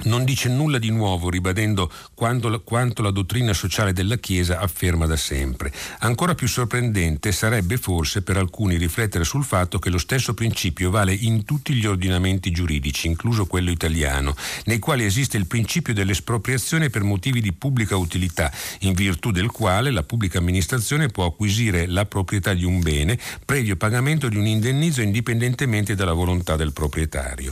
non 0.04 0.24
dice 0.24 0.50
nulla 0.50 0.78
di 0.78 0.90
nuovo 0.92 1.30
ribadendo 1.30 1.92
quanto, 2.14 2.62
quanto, 2.64 3.02
la 3.02 3.12
dottrina 3.12 3.54
sociale 3.54 3.94
della 3.94 4.18
Chiesa 4.18 4.60
afferma 4.60 5.06
da 5.06 5.18
sempre. 5.18 5.74
Ancora 6.00 6.36
più 6.36 6.48
sorprendente 6.48 7.32
sarebbe 7.32 7.78
forse 7.78 8.22
per 8.22 8.38
alcuni 8.38 8.78
riflettere 8.78 9.24
sul 9.24 9.44
fatto 9.44 9.80
che 9.80 9.90
lo 9.90 9.98
stesso 9.98 10.34
principio 10.34 10.90
vale 10.90 11.14
in 11.14 11.44
tutti 11.44 11.74
gli 11.74 11.86
ordinamenti 11.86 12.52
giuridici, 12.52 13.08
incluso 13.08 13.46
quello 13.46 13.72
italiano, 13.72 14.36
nei 14.66 14.80
quali 14.80 15.04
esiste 15.04 15.38
il 15.38 15.48
principio 15.48 15.94
dell'espropriazione 15.94 16.90
per 16.90 17.04
motivi 17.04 17.42
di 17.42 17.52
pubblica 17.52 17.96
utilità, 17.96 18.52
in 18.80 18.94
virtù 18.94 19.32
del 19.32 19.52
quale 19.52 19.92
la 19.92 20.04
pubblica 20.04 20.38
amministrazione 20.38 21.08
può 21.08 21.26
acquisire 21.26 21.88
la 21.88 22.06
proprietà 22.06 22.54
di 22.54 22.64
un 22.64 22.80
bene 22.80 23.18
previo 23.46 23.76
pagamento 23.76 24.30
di 24.30 24.38
un 24.38 24.46
indennizzo 24.46 25.02
indipendentemente 25.02 25.96
dalla 25.96 26.14
volontà 26.14 26.56
del 26.56 26.74
proprietario. 26.74 27.52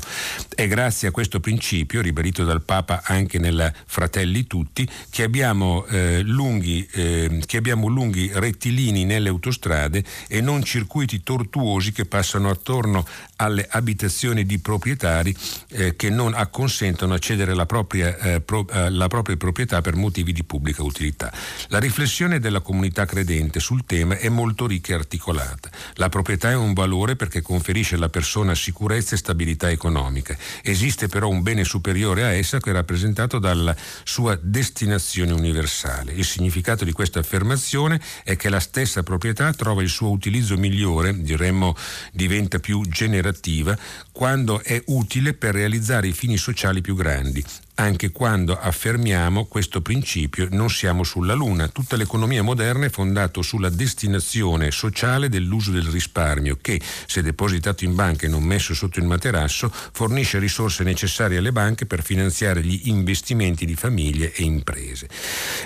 È 0.53 0.67
grazie 0.67 1.07
a 1.07 1.12
questo 1.12 1.39
principio, 1.39 2.01
ribadito 2.01 2.37
scritto 2.38 2.43
dal 2.43 2.62
Papa 2.62 3.02
anche 3.04 3.39
nella 3.39 3.71
Fratelli 3.86 4.45
Tutti, 4.45 4.88
che 5.10 5.23
abbiamo, 5.23 5.86
eh, 5.86 6.21
lunghi, 6.21 6.88
eh, 6.91 7.41
che 7.45 7.58
abbiamo 7.58 7.88
lunghi 7.88 8.30
rettilini 8.34 9.06
nelle 9.06 9.30
autostrade 9.30 10.04
e 10.28 10.41
non 10.41 10.63
circuiti 10.63 11.23
tortuosi 11.23 11.91
che 11.91 12.06
passano 12.06 12.50
attorno 12.50 13.06
alle 13.38 13.67
abitazioni 13.69 14.45
di 14.45 14.60
proprietari 14.60 15.36
eh, 15.69 15.95
che 15.95 16.10
non 16.10 16.34
acconsentono 16.34 17.13
a 17.13 17.19
cedere 17.19 17.54
la 17.54 17.65
propria, 17.65 18.17
eh, 18.17 18.41
pro, 18.41 18.67
eh, 18.69 18.89
la 18.89 19.08
propria 19.08 19.38
proprietà 19.38 19.82
per 19.82 19.95
motivi 19.95 20.34
di 20.34 20.43
pubblica 20.43 20.84
utilità. 20.84 21.32
La 21.67 21.80
riflessione 21.80 22.39
della 22.39 22.62
comunità 22.62 23.06
credente 23.06 23.60
sul 23.60 23.86
tema 23.86 24.17
è 24.17 24.30
molto 24.30 24.67
ricca 24.67 24.93
e 24.93 24.95
articolata. 24.95 25.69
La 25.95 26.10
proprietà 26.10 26.50
è 26.50 26.56
un 26.56 26.73
valore 26.73 27.15
perché 27.15 27.41
conferisce 27.41 27.95
alla 27.95 28.10
persona 28.10 28.56
sicurezza 28.56 29.15
e 29.15 29.17
stabilità 29.17 29.69
economica. 29.69 30.36
Esiste 30.62 31.08
però 31.08 31.30
un 31.30 31.41
bene 31.41 31.63
superiore 31.63 32.23
a 32.23 32.34
essa 32.34 32.60
che 32.60 32.71
è 32.71 32.73
rappresentato 32.73 33.39
dalla 33.39 33.76
sua 34.04 34.38
destinazione 34.41 35.32
universale. 35.32 36.13
Il 36.13 36.26
significato 36.26 36.84
di 36.84 36.91
questa 36.91 37.19
affermazione 37.19 38.02
è 38.23 38.36
che 38.36 38.50
la 38.50 38.60
stessa 38.60 39.04
proprietà 39.04 39.54
trova 39.54 39.82
il 39.82 39.89
suo 39.89 40.10
utilizzo 40.10 40.58
migliore, 40.58 41.21
diremmo 41.21 41.76
diventa 42.12 42.60
più 42.60 42.84
generativa, 43.27 43.77
quando 44.11 44.61
è 44.63 44.81
utile 44.87 45.33
per 45.33 45.53
realizzare 45.53 46.07
i 46.07 46.13
fini 46.13 46.37
sociali 46.37 46.81
più 46.81 46.95
grandi, 46.95 47.43
anche 47.79 48.11
quando 48.11 48.57
affermiamo 48.59 49.45
questo 49.45 49.81
principio 49.81 50.47
non 50.51 50.69
siamo 50.69 51.03
sulla 51.03 51.33
Luna. 51.33 51.67
Tutta 51.67 51.95
l'economia 51.95 52.41
moderna 52.41 52.85
è 52.85 52.89
fondata 52.89 53.41
sulla 53.41 53.69
destinazione 53.69 54.71
sociale 54.71 55.29
dell'uso 55.29 55.71
del 55.71 55.83
risparmio 55.83 56.57
che, 56.59 56.81
se 57.05 57.21
depositato 57.21 57.85
in 57.85 57.93
banca 57.93 58.25
e 58.25 58.29
non 58.29 58.43
messo 58.43 58.73
sotto 58.73 58.99
il 58.99 59.05
materasso, 59.05 59.71
fornisce 59.71 60.39
risorse 60.39 60.83
necessarie 60.83 61.37
alle 61.37 61.51
banche 61.51 61.85
per 61.85 62.01
finanziare 62.01 62.63
gli 62.63 62.81
investimenti 62.85 63.65
di 63.65 63.75
famiglie 63.75 64.33
e 64.33 64.43
imprese. 64.43 65.07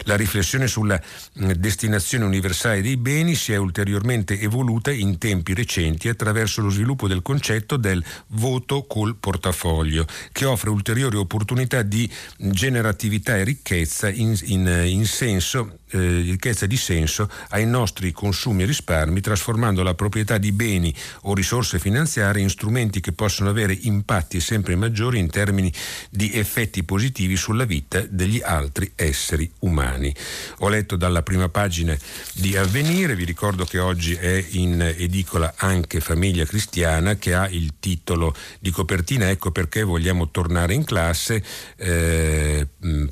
La 0.04 0.16
riflessione 0.16 0.68
sulla 0.68 1.02
destinazione 1.34 2.26
universale 2.26 2.82
dei 2.82 2.98
beni 2.98 3.36
si 3.36 3.54
è 3.54 3.58
ulteriormente 3.58 4.40
evoluta 4.40 4.92
in 4.92 5.18
tempi 5.18 5.54
recenti 5.54 6.10
attraverso 6.10 6.62
lo 6.62 6.70
sviluppo 6.70 7.08
del 7.08 7.22
concetto 7.22 7.78
del 7.78 8.04
voto 8.28 8.84
col 8.84 9.16
portafoglio, 9.16 10.06
che 10.32 10.46
offre 10.46 10.70
ulteriori 10.70 11.16
opportunità 11.16 11.82
di 11.82 12.01
generatività 12.38 13.38
e 13.38 13.44
ricchezza 13.44 14.10
in, 14.10 14.38
in, 14.44 14.84
in 14.86 15.06
senso 15.06 15.80
eh, 15.92 16.22
ricchezza 16.22 16.66
di 16.66 16.78
senso 16.78 17.30
ai 17.50 17.66
nostri 17.66 18.12
consumi 18.12 18.64
e 18.64 18.66
risparmi, 18.66 19.20
trasformando 19.20 19.84
la 19.84 19.94
proprietà 19.94 20.38
di 20.38 20.52
beni 20.52 20.94
o 21.24 21.34
risorse 21.34 21.80
finanziarie 21.80 22.42
in 22.42 22.50
strumenti 22.50 23.02
che 23.02 23.12
possono 23.12 23.50
avere 23.50 23.78
impatti 23.82 24.40
sempre 24.40 24.76
maggiori 24.76 25.20
in 25.20 25.30
termini 25.30 25.72
di 26.10 26.32
effetti 26.34 26.84
positivi 26.84 27.36
sulla 27.36 27.66
vita 27.66 28.06
degli 28.10 28.42
altri 28.42 28.92
esseri 28.96 29.52
umani. 29.60 30.16
Ho 30.60 30.70
letto 30.70 30.96
dalla 30.96 31.24
prima 31.24 31.50
pagina 31.50 31.98
di 32.34 32.56
Avvenire, 32.56 33.16
vi 33.16 33.26
ricordo 33.26 33.66
che 33.66 33.80
oggi 33.80 34.14
è 34.14 34.46
in 34.52 34.82
edicola 34.82 35.54
anche 35.58 36.00
Famiglia 36.00 36.46
Cristiana 36.46 37.16
che 37.16 37.34
ha 37.34 37.50
il 37.50 37.74
titolo 37.80 38.34
di 38.60 38.72
copertina 38.72 39.30
Ecco 39.30 39.52
perché 39.52 39.84
vogliamo 39.84 40.30
tornare 40.30 40.74
in 40.74 40.84
classe, 40.84 41.44
eh, 41.78 41.91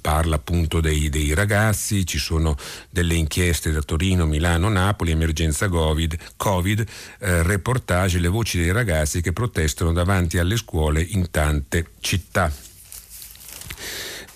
parla 0.01 0.35
appunto 0.35 0.81
dei, 0.81 1.09
dei 1.09 1.33
ragazzi, 1.33 2.05
ci 2.05 2.17
sono 2.17 2.55
delle 2.89 3.15
inchieste 3.15 3.71
da 3.71 3.81
Torino, 3.81 4.25
Milano, 4.25 4.69
Napoli, 4.69 5.11
emergenza 5.11 5.67
Covid, 5.67 6.17
COVID 6.37 6.85
eh, 7.19 7.43
reportage, 7.43 8.19
le 8.19 8.27
voci 8.27 8.57
dei 8.57 8.71
ragazzi 8.71 9.21
che 9.21 9.33
protestano 9.33 9.93
davanti 9.93 10.37
alle 10.37 10.57
scuole 10.57 11.01
in 11.01 11.29
tante 11.31 11.91
città. 11.99 12.51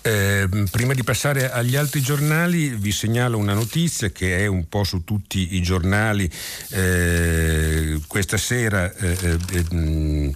Eh, 0.06 0.46
prima 0.70 0.92
di 0.92 1.02
passare 1.02 1.50
agli 1.50 1.76
altri 1.76 2.02
giornali 2.02 2.68
vi 2.68 2.92
segnalo 2.92 3.38
una 3.38 3.54
notizia 3.54 4.10
che 4.10 4.36
è 4.36 4.44
un 4.44 4.68
po' 4.68 4.84
su 4.84 5.02
tutti 5.02 5.54
i 5.54 5.62
giornali 5.62 6.30
eh, 6.72 7.98
questa 8.06 8.36
sera 8.36 8.94
eh, 8.94 9.38
eh, 9.50 9.64
mm, 9.72 10.30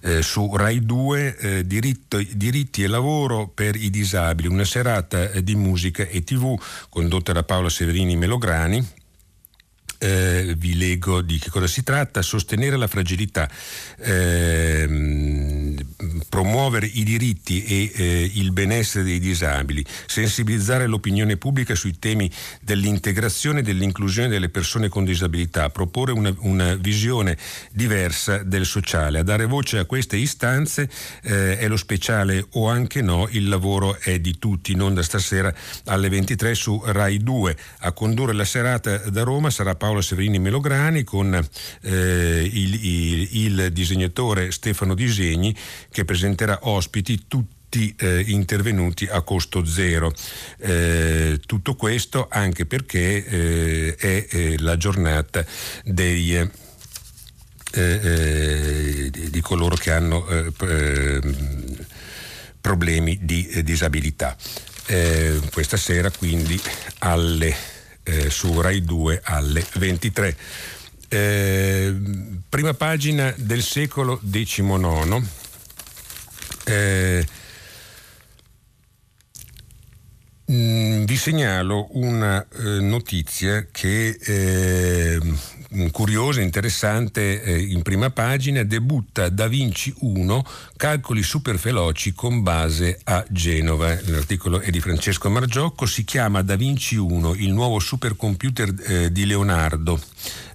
eh 0.00 0.22
su 0.22 0.56
Rai 0.56 0.86
2 0.86 1.36
eh, 1.36 1.66
diritto, 1.66 2.18
diritti 2.32 2.82
e 2.82 2.86
lavoro 2.86 3.46
per 3.46 3.76
i 3.76 3.90
disabili, 3.90 4.48
una 4.48 4.64
serata 4.64 5.26
di 5.26 5.54
musica 5.54 6.02
e 6.04 6.24
tv 6.24 6.58
condotta 6.88 7.32
da 7.34 7.42
Paola 7.42 7.68
Severini 7.68 8.16
Melograni 8.16 8.82
eh, 10.00 10.54
vi 10.56 10.76
leggo 10.78 11.20
di 11.20 11.38
che 11.38 11.50
cosa 11.50 11.66
si 11.66 11.82
tratta, 11.82 12.22
sostenere 12.22 12.76
la 12.76 12.86
fragilità, 12.86 13.48
eh, 13.98 15.76
promuovere 16.28 16.86
i 16.86 17.04
diritti 17.04 17.64
e 17.64 17.92
eh, 17.94 18.30
il 18.34 18.52
benessere 18.52 19.04
dei 19.04 19.18
disabili, 19.18 19.84
sensibilizzare 20.06 20.86
l'opinione 20.86 21.36
pubblica 21.36 21.74
sui 21.74 21.98
temi 21.98 22.30
dell'integrazione 22.62 23.60
e 23.60 23.62
dell'inclusione 23.62 24.28
delle 24.28 24.48
persone 24.48 24.88
con 24.88 25.04
disabilità, 25.04 25.68
proporre 25.68 26.12
una, 26.12 26.34
una 26.38 26.74
visione 26.76 27.36
diversa 27.70 28.38
del 28.38 28.64
sociale. 28.64 29.18
A 29.18 29.22
dare 29.22 29.44
voce 29.44 29.78
a 29.78 29.84
queste 29.84 30.16
istanze 30.16 30.88
eh, 31.22 31.58
è 31.58 31.68
lo 31.68 31.76
speciale 31.76 32.46
o 32.52 32.68
anche 32.68 33.02
no, 33.02 33.28
il 33.32 33.48
lavoro 33.48 33.98
è 34.00 34.18
di 34.18 34.38
tutti, 34.38 34.74
non 34.74 34.94
da 34.94 35.02
stasera 35.02 35.52
alle 35.86 36.08
23 36.08 36.54
su 36.54 36.82
Rai 36.86 37.22
2. 37.22 37.56
A 37.80 37.92
condurre 37.92 38.32
la 38.32 38.44
serata 38.46 38.96
da 38.96 39.22
Roma 39.24 39.50
sarà 39.50 39.74
Paolo 39.74 39.89
Paola 39.90 40.02
Severini 40.02 40.38
Melograni 40.38 41.02
con 41.02 41.34
eh, 41.34 42.48
il, 42.52 42.84
il, 42.84 43.28
il 43.32 43.72
disegnatore 43.72 44.52
Stefano 44.52 44.94
Disegni 44.94 45.52
che 45.90 46.04
presenterà 46.04 46.60
ospiti 46.62 47.24
tutti 47.26 47.92
eh, 47.98 48.20
intervenuti 48.28 49.06
a 49.06 49.20
costo 49.22 49.64
zero. 49.64 50.12
Eh, 50.58 51.40
tutto 51.44 51.74
questo 51.74 52.28
anche 52.30 52.66
perché 52.66 53.26
eh, 53.26 53.96
è 53.96 54.26
eh, 54.30 54.58
la 54.60 54.76
giornata 54.76 55.44
dei, 55.82 56.36
eh, 56.36 56.50
eh, 57.72 59.10
di 59.10 59.40
coloro 59.40 59.74
che 59.74 59.90
hanno 59.90 60.24
problemi 62.60 63.18
di 63.22 63.60
disabilità. 63.64 64.36
questa 65.50 65.76
sera 65.76 66.12
quindi 66.12 66.60
alle 66.98 67.79
eh, 68.10 68.30
su 68.30 68.60
Rai 68.60 68.82
2 68.82 69.20
alle 69.24 69.64
23. 69.74 70.36
Eh, 71.08 71.94
prima 72.48 72.74
pagina 72.74 73.32
del 73.36 73.62
secolo 73.62 74.20
XIX. 74.28 75.22
Eh, 76.64 77.26
mm, 80.50 81.04
vi 81.04 81.16
segnalo 81.16 81.88
una 81.92 82.46
eh, 82.48 82.80
notizia 82.80 83.66
che 83.70 84.18
eh, 84.20 85.20
curiosa, 85.90 86.40
interessante, 86.40 87.42
eh, 87.42 87.58
in 87.58 87.82
prima 87.82 88.10
pagina, 88.10 88.62
debutta 88.64 89.28
Da 89.28 89.46
Vinci 89.46 89.94
1, 89.98 90.44
calcoli 90.76 91.22
super 91.22 91.56
veloci 91.56 92.12
con 92.12 92.42
base 92.42 92.98
a 93.04 93.24
Genova. 93.28 93.96
L'articolo 94.06 94.60
è 94.60 94.70
di 94.70 94.80
Francesco 94.80 95.30
Margiocco, 95.30 95.86
si 95.86 96.04
chiama 96.04 96.42
Da 96.42 96.56
Vinci 96.56 96.96
1, 96.96 97.34
il 97.34 97.52
nuovo 97.52 97.78
supercomputer 97.78 98.74
eh, 98.78 99.12
di 99.12 99.26
Leonardo 99.26 100.00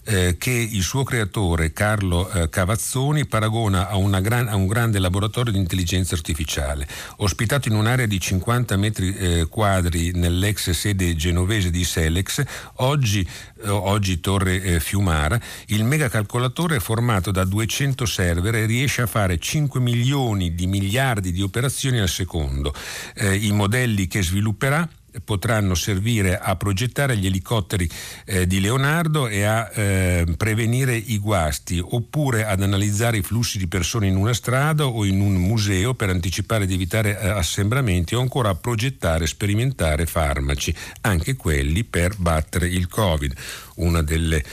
eh, 0.05 0.35
che 0.37 0.51
il 0.51 0.83
suo 0.83 1.03
creatore 1.03 1.73
Carlo 1.73 2.29
eh, 2.29 2.49
Cavazzoni 2.49 3.25
paragona 3.25 3.89
a, 3.89 4.19
gran, 4.19 4.47
a, 4.47 4.55
un 4.55 4.67
grande 4.67 4.99
laboratorio 4.99 5.51
di 5.51 5.57
intelligenza 5.57 6.15
artificiale. 6.15 6.87
Ospitato 7.17 7.67
in 7.67 7.75
un'area 7.75 8.05
di 8.05 8.19
50 8.19 8.77
metri 8.77 9.15
eh, 9.15 9.47
quadri 9.49 10.11
nell'ex 10.13 10.69
sede 10.71 11.15
genovese 11.15 11.71
di 11.71 11.83
Selex, 11.83 12.43
oggi, 12.75 13.27
eh, 13.63 13.69
oggi 13.69 14.19
Torre 14.19 14.61
eh, 14.61 14.79
Fiumara, 14.79 15.39
il 15.67 15.83
megacalcolatore 15.83 16.77
è 16.77 16.79
formato 16.79 17.31
da 17.31 17.43
200 17.43 18.05
server 18.05 18.55
e 18.55 18.65
riesce 18.65 19.01
a 19.01 19.07
fare 19.07 19.39
5 19.39 19.79
milioni 19.79 20.53
di 20.53 20.67
miliardi 20.67 21.31
di 21.31 21.41
operazioni 21.41 21.99
al 21.99 22.09
secondo. 22.09 22.73
I 23.15 23.51
modelli 23.51 24.07
che 24.07 24.21
svilupperà 24.21 24.87
potranno 25.23 25.75
servire 25.75 26.37
a 26.37 26.55
progettare 26.55 27.17
gli 27.17 27.25
elicotteri 27.25 27.89
eh, 28.25 28.47
di 28.47 28.59
Leonardo 28.59 29.27
e 29.27 29.43
a 29.43 29.69
eh, 29.73 30.25
prevenire 30.37 30.95
i 30.95 31.19
guasti 31.19 31.79
oppure 31.83 32.45
ad 32.45 32.61
analizzare 32.61 33.17
i 33.17 33.21
flussi 33.21 33.57
di 33.57 33.67
persone 33.67 34.07
in 34.07 34.15
una 34.15 34.33
strada 34.33 34.85
o 34.85 35.05
in 35.05 35.19
un 35.19 35.33
museo 35.35 35.93
per 35.93 36.09
anticipare 36.09 36.63
ed 36.63 36.71
evitare 36.71 37.19
eh, 37.19 37.29
assembramenti 37.29 38.15
o 38.15 38.21
ancora 38.21 38.49
a 38.49 38.55
progettare 38.55 39.23
e 39.23 39.27
sperimentare 39.27 40.05
farmaci, 40.05 40.73
anche 41.01 41.35
quelli 41.35 41.83
per 41.83 42.15
battere 42.17 42.67
il 42.67 42.87
Covid. 42.87 43.33
Una 43.75 44.01
delle 44.01 44.43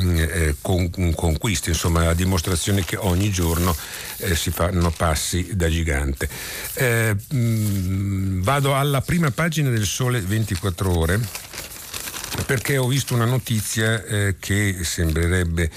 mm, 0.00 0.16
eh, 0.16 0.56
con, 0.60 0.90
conquiste, 1.14 1.70
insomma 1.70 2.04
la 2.04 2.14
dimostrazione 2.14 2.84
che 2.84 2.96
ogni 2.96 3.30
giorno 3.30 3.76
eh, 4.18 4.36
si 4.36 4.50
fanno 4.50 4.90
passi 4.90 5.56
da 5.56 5.68
gigante. 5.68 6.28
Eh, 6.74 7.14
mh, 7.14 7.36
mm, 7.36 8.42
vado 8.42 8.76
alla 8.76 9.00
prima 9.00 9.30
pagina 9.30 9.70
del 9.70 9.86
Sole 9.86 10.20
24 10.20 10.96
ore 10.96 11.20
perché 12.46 12.76
ho 12.78 12.86
visto 12.86 13.14
una 13.14 13.24
notizia 13.24 14.02
eh, 14.04 14.36
che 14.38 14.78
sembrerebbe 14.82 15.70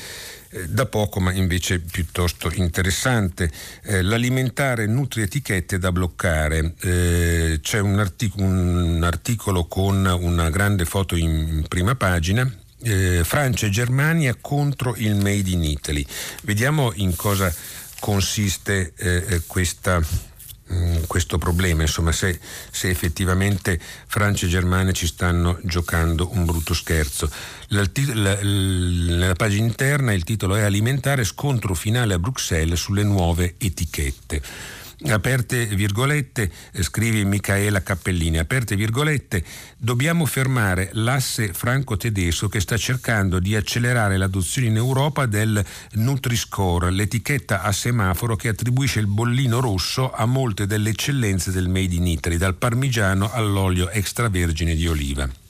eh, 0.54 0.68
da 0.68 0.86
poco 0.86 1.20
ma 1.20 1.32
invece 1.32 1.80
piuttosto 1.80 2.52
interessante. 2.54 3.50
Eh, 3.84 4.02
l'alimentare 4.02 4.86
nutri 4.86 5.22
etichette 5.22 5.80
da 5.80 5.92
bloccare. 5.92 6.74
Eh, 6.82 7.60
c'è 7.62 7.80
un, 7.80 8.00
artic- 8.00 8.38
un, 8.38 9.02
articolo 9.04 9.66
con 9.66 10.06
una 10.06 10.50
grande 10.50 10.86
foto 10.86 11.16
in, 11.16 11.30
in 11.30 11.66
prima 11.68 11.96
pagina 11.96 12.50
eh, 12.84 13.22
Francia 13.24 13.66
e 13.66 13.70
Germania 13.70 14.36
contro 14.40 14.96
il 14.98 15.16
Made 15.16 15.50
in 15.50 15.64
Italy. 15.64 16.06
Vediamo 16.44 16.92
in 16.96 17.16
cosa 17.16 17.54
consiste 18.00 18.94
eh, 18.96 19.26
eh 19.28 19.42
questa, 19.46 20.00
mh, 20.00 20.76
mm, 20.76 21.04
questo 21.08 21.38
problema, 21.38 21.84
insomma 21.84 22.12
se, 22.12 22.40
se, 22.72 22.90
effettivamente 22.90 23.80
Francia 24.08 24.46
e 24.46 24.50
Germania 24.50 24.92
ci 24.92 25.08
stanno 25.08 25.60
giocando 25.64 26.30
un 26.34 26.46
brutto 26.46 26.74
scherzo. 26.74 27.30
La, 27.68 27.84
la, 28.14 28.40
nella 28.42 29.34
pagina 29.34 29.66
interna 29.66 30.14
il 30.14 30.24
titolo 30.24 30.56
è 30.56 30.62
Alimentare 30.62 31.24
scontro 31.24 31.74
finale 31.74 32.14
a 32.14 32.20
Bruxelles 32.20 32.80
sulle 32.80 33.04
nuove 33.04 33.56
etichette 33.58 34.80
aperte 35.10 35.66
virgolette, 35.66 36.52
scrive 36.82 37.24
Michaela 37.24 37.82
Cappellini, 37.82 38.38
aperte 38.38 38.76
virgolette, 38.76 39.44
dobbiamo 39.78 40.26
fermare 40.26 40.90
l'asse 40.94 41.54
franco-tedesco 41.54 42.48
che 42.48 42.60
sta 42.60 42.78
cercando 42.78 43.40
di 43.40 43.56
accelerare 43.56 44.18
l'adozione 44.18 44.68
in 44.68 44.76
Europa 44.76 45.26
del 45.26 45.64
Nutri-Score, 45.94 46.92
l'etichetta 46.92 47.62
a 47.62 47.72
semaforo 47.72 48.36
che 48.36 48.50
attribuisce 48.50 49.00
il 49.00 49.08
bollino 49.08 49.60
rosso 49.60 50.12
a 50.12 50.26
molte 50.26 50.68
delle 50.68 50.90
eccellenze 50.90 51.52
del 51.52 51.68
Made 51.68 51.96
in 51.96 52.08
Italy, 52.08 52.38
dal 52.38 52.56
parmigiano 52.56 53.32
all'olio 53.32 53.90
extravergine 53.90 54.76
di 54.76 54.88
oliva. 54.88 55.41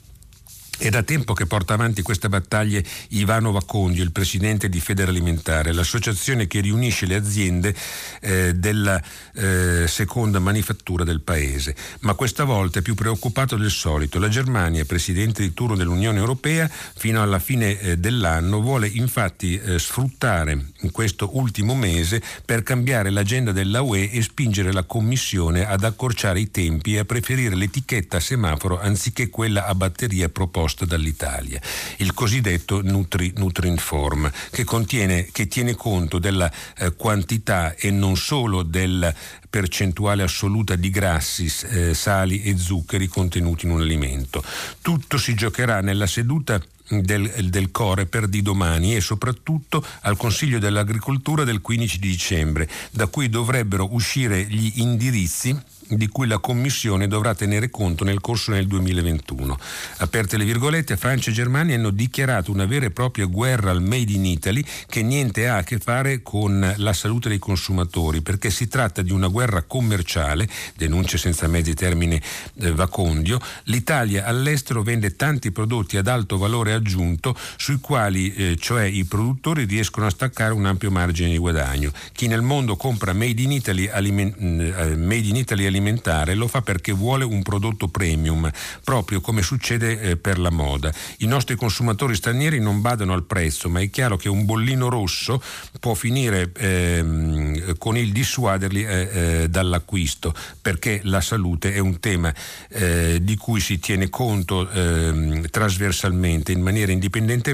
È 0.82 0.90
da 0.90 1.04
tempo 1.04 1.32
che 1.32 1.46
porta 1.46 1.74
avanti 1.74 2.02
queste 2.02 2.28
battaglie 2.28 2.84
Ivano 3.10 3.52
Vacondio, 3.52 4.02
il 4.02 4.10
presidente 4.10 4.68
di 4.68 4.80
Federalimentare, 4.80 5.72
l'associazione 5.72 6.48
che 6.48 6.58
riunisce 6.58 7.06
le 7.06 7.14
aziende 7.14 7.72
eh, 8.20 8.54
della 8.54 9.00
eh, 9.34 9.86
seconda 9.86 10.40
manifattura 10.40 11.04
del 11.04 11.20
paese. 11.20 11.76
Ma 12.00 12.14
questa 12.14 12.42
volta 12.42 12.80
è 12.80 12.82
più 12.82 12.94
preoccupato 12.94 13.54
del 13.54 13.70
solito. 13.70 14.18
La 14.18 14.28
Germania, 14.28 14.84
presidente 14.84 15.42
di 15.42 15.54
turno 15.54 15.76
dell'Unione 15.76 16.18
Europea, 16.18 16.68
fino 16.68 17.22
alla 17.22 17.38
fine 17.38 17.78
eh, 17.78 17.96
dell'anno 17.96 18.60
vuole 18.60 18.88
infatti 18.88 19.56
eh, 19.60 19.78
sfruttare 19.78 20.70
questo 20.90 21.38
ultimo 21.38 21.76
mese 21.76 22.20
per 22.44 22.64
cambiare 22.64 23.10
l'agenda 23.10 23.52
della 23.52 23.82
UE 23.82 24.10
e 24.10 24.20
spingere 24.20 24.72
la 24.72 24.82
Commissione 24.82 25.64
ad 25.64 25.84
accorciare 25.84 26.40
i 26.40 26.50
tempi 26.50 26.96
e 26.96 26.98
a 26.98 27.04
preferire 27.04 27.54
l'etichetta 27.54 28.16
a 28.16 28.20
semaforo 28.20 28.80
anziché 28.80 29.30
quella 29.30 29.66
a 29.66 29.76
batteria 29.76 30.28
proposta 30.28 30.70
proposta 30.72 30.84
dall'Italia, 30.84 31.60
il 31.98 32.14
cosiddetto 32.14 32.82
Nutri, 32.82 33.32
Nutrinform, 33.36 34.30
che, 34.50 34.64
contiene, 34.64 35.28
che 35.30 35.46
tiene 35.46 35.74
conto 35.74 36.18
della 36.18 36.50
eh, 36.76 36.94
quantità 36.94 37.74
e 37.74 37.90
non 37.90 38.16
solo 38.16 38.62
della 38.62 39.14
percentuale 39.48 40.22
assoluta 40.22 40.76
di 40.76 40.90
grassi, 40.90 41.50
eh, 41.70 41.94
sali 41.94 42.42
e 42.42 42.56
zuccheri 42.56 43.06
contenuti 43.06 43.66
in 43.66 43.72
un 43.72 43.82
alimento. 43.82 44.42
Tutto 44.80 45.18
si 45.18 45.34
giocherà 45.34 45.80
nella 45.80 46.06
seduta 46.06 46.60
del, 46.88 47.30
del 47.48 47.70
Coreper 47.70 48.26
di 48.28 48.42
domani 48.42 48.96
e 48.96 49.00
soprattutto 49.00 49.84
al 50.02 50.16
Consiglio 50.16 50.58
dell'Agricoltura 50.58 51.44
del 51.44 51.60
15 51.60 51.98
dicembre, 51.98 52.68
da 52.90 53.06
cui 53.06 53.28
dovrebbero 53.28 53.92
uscire 53.92 54.44
gli 54.44 54.80
indirizzi 54.80 55.56
di 55.96 56.08
cui 56.08 56.26
la 56.26 56.38
Commissione 56.38 57.08
dovrà 57.08 57.34
tenere 57.34 57.70
conto 57.70 58.04
nel 58.04 58.20
corso 58.20 58.52
del 58.52 58.66
2021. 58.66 59.58
Aperte 59.98 60.36
le 60.36 60.44
virgolette, 60.44 60.96
Francia 60.96 61.30
e 61.30 61.34
Germania 61.34 61.76
hanno 61.76 61.90
dichiarato 61.90 62.50
una 62.50 62.66
vera 62.66 62.86
e 62.86 62.90
propria 62.90 63.26
guerra 63.26 63.70
al 63.70 63.82
Made 63.82 64.12
in 64.12 64.24
Italy 64.24 64.64
che 64.88 65.02
niente 65.02 65.48
ha 65.48 65.58
a 65.58 65.62
che 65.62 65.78
fare 65.78 66.22
con 66.22 66.74
la 66.76 66.92
salute 66.92 67.28
dei 67.28 67.38
consumatori, 67.38 68.20
perché 68.22 68.50
si 68.50 68.68
tratta 68.68 69.02
di 69.02 69.12
una 69.12 69.28
guerra 69.28 69.62
commerciale, 69.62 70.48
denuncia 70.76 71.16
senza 71.16 71.46
mezzi 71.48 71.74
termine 71.74 72.20
eh, 72.60 72.72
Vacondio, 72.72 73.40
l'Italia 73.64 74.24
all'estero 74.24 74.82
vende 74.82 75.16
tanti 75.16 75.50
prodotti 75.50 75.96
ad 75.96 76.08
alto 76.08 76.38
valore 76.38 76.72
aggiunto 76.72 77.36
sui 77.56 77.78
quali 77.80 78.34
eh, 78.34 78.56
cioè 78.56 78.84
i 78.84 79.04
produttori 79.04 79.64
riescono 79.64 80.06
a 80.06 80.10
staccare 80.10 80.52
un 80.52 80.66
ampio 80.66 80.90
margine 80.90 81.30
di 81.30 81.38
guadagno. 81.38 81.92
Chi 82.12 82.26
nel 82.26 82.42
mondo 82.42 82.76
compra 82.76 83.12
Made 83.12 83.40
in 83.40 83.52
Italy, 83.52 83.88
aliment- 83.88 84.36
eh, 84.38 84.96
made 84.96 85.26
in 85.26 85.36
Italy 85.36 85.66
alimentare 85.82 86.34
lo 86.34 86.46
fa 86.46 86.62
perché 86.62 86.92
vuole 86.92 87.24
un 87.24 87.42
prodotto 87.42 87.88
premium, 87.88 88.50
proprio 88.84 89.20
come 89.20 89.42
succede 89.42 90.00
eh, 90.00 90.16
per 90.16 90.38
la 90.38 90.50
moda. 90.50 90.92
I 91.18 91.26
nostri 91.26 91.56
consumatori 91.56 92.14
stranieri 92.14 92.60
non 92.60 92.80
badano 92.80 93.12
al 93.12 93.24
prezzo, 93.24 93.68
ma 93.68 93.80
è 93.80 93.90
chiaro 93.90 94.16
che 94.16 94.28
un 94.28 94.44
bollino 94.44 94.88
rosso 94.88 95.42
può 95.80 95.94
finire 95.94 96.52
ehm, 96.56 97.76
con 97.78 97.96
il 97.96 98.12
dissuaderli 98.12 98.84
eh, 98.84 99.08
eh, 99.12 99.48
dall'acquisto, 99.48 100.32
perché 100.60 101.00
la 101.04 101.20
salute 101.20 101.74
è 101.74 101.78
un 101.78 101.98
tema 101.98 102.32
eh, 102.68 103.18
di 103.20 103.36
cui 103.36 103.60
si 103.60 103.78
tiene 103.80 104.08
conto 104.08 104.70
ehm, 104.70 105.48
trasversalmente 105.50 106.52
in 106.52 106.60
maniera 106.60 106.92
indipendente 106.92 107.52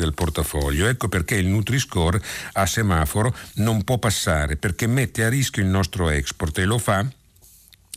dal 0.00 0.14
portafoglio. 0.14 0.86
Ecco 0.86 1.08
perché 1.08 1.34
il 1.34 1.46
Nutri-Score 1.46 2.20
a 2.52 2.66
semaforo 2.66 3.34
non 3.54 3.82
può 3.82 3.98
passare, 3.98 4.56
perché 4.56 4.86
mette 4.86 5.24
a 5.24 5.28
rischio 5.28 5.62
il 5.62 5.68
nostro 5.68 6.08
export 6.08 6.58
e 6.58 6.64
lo 6.64 6.78
fa 6.78 7.04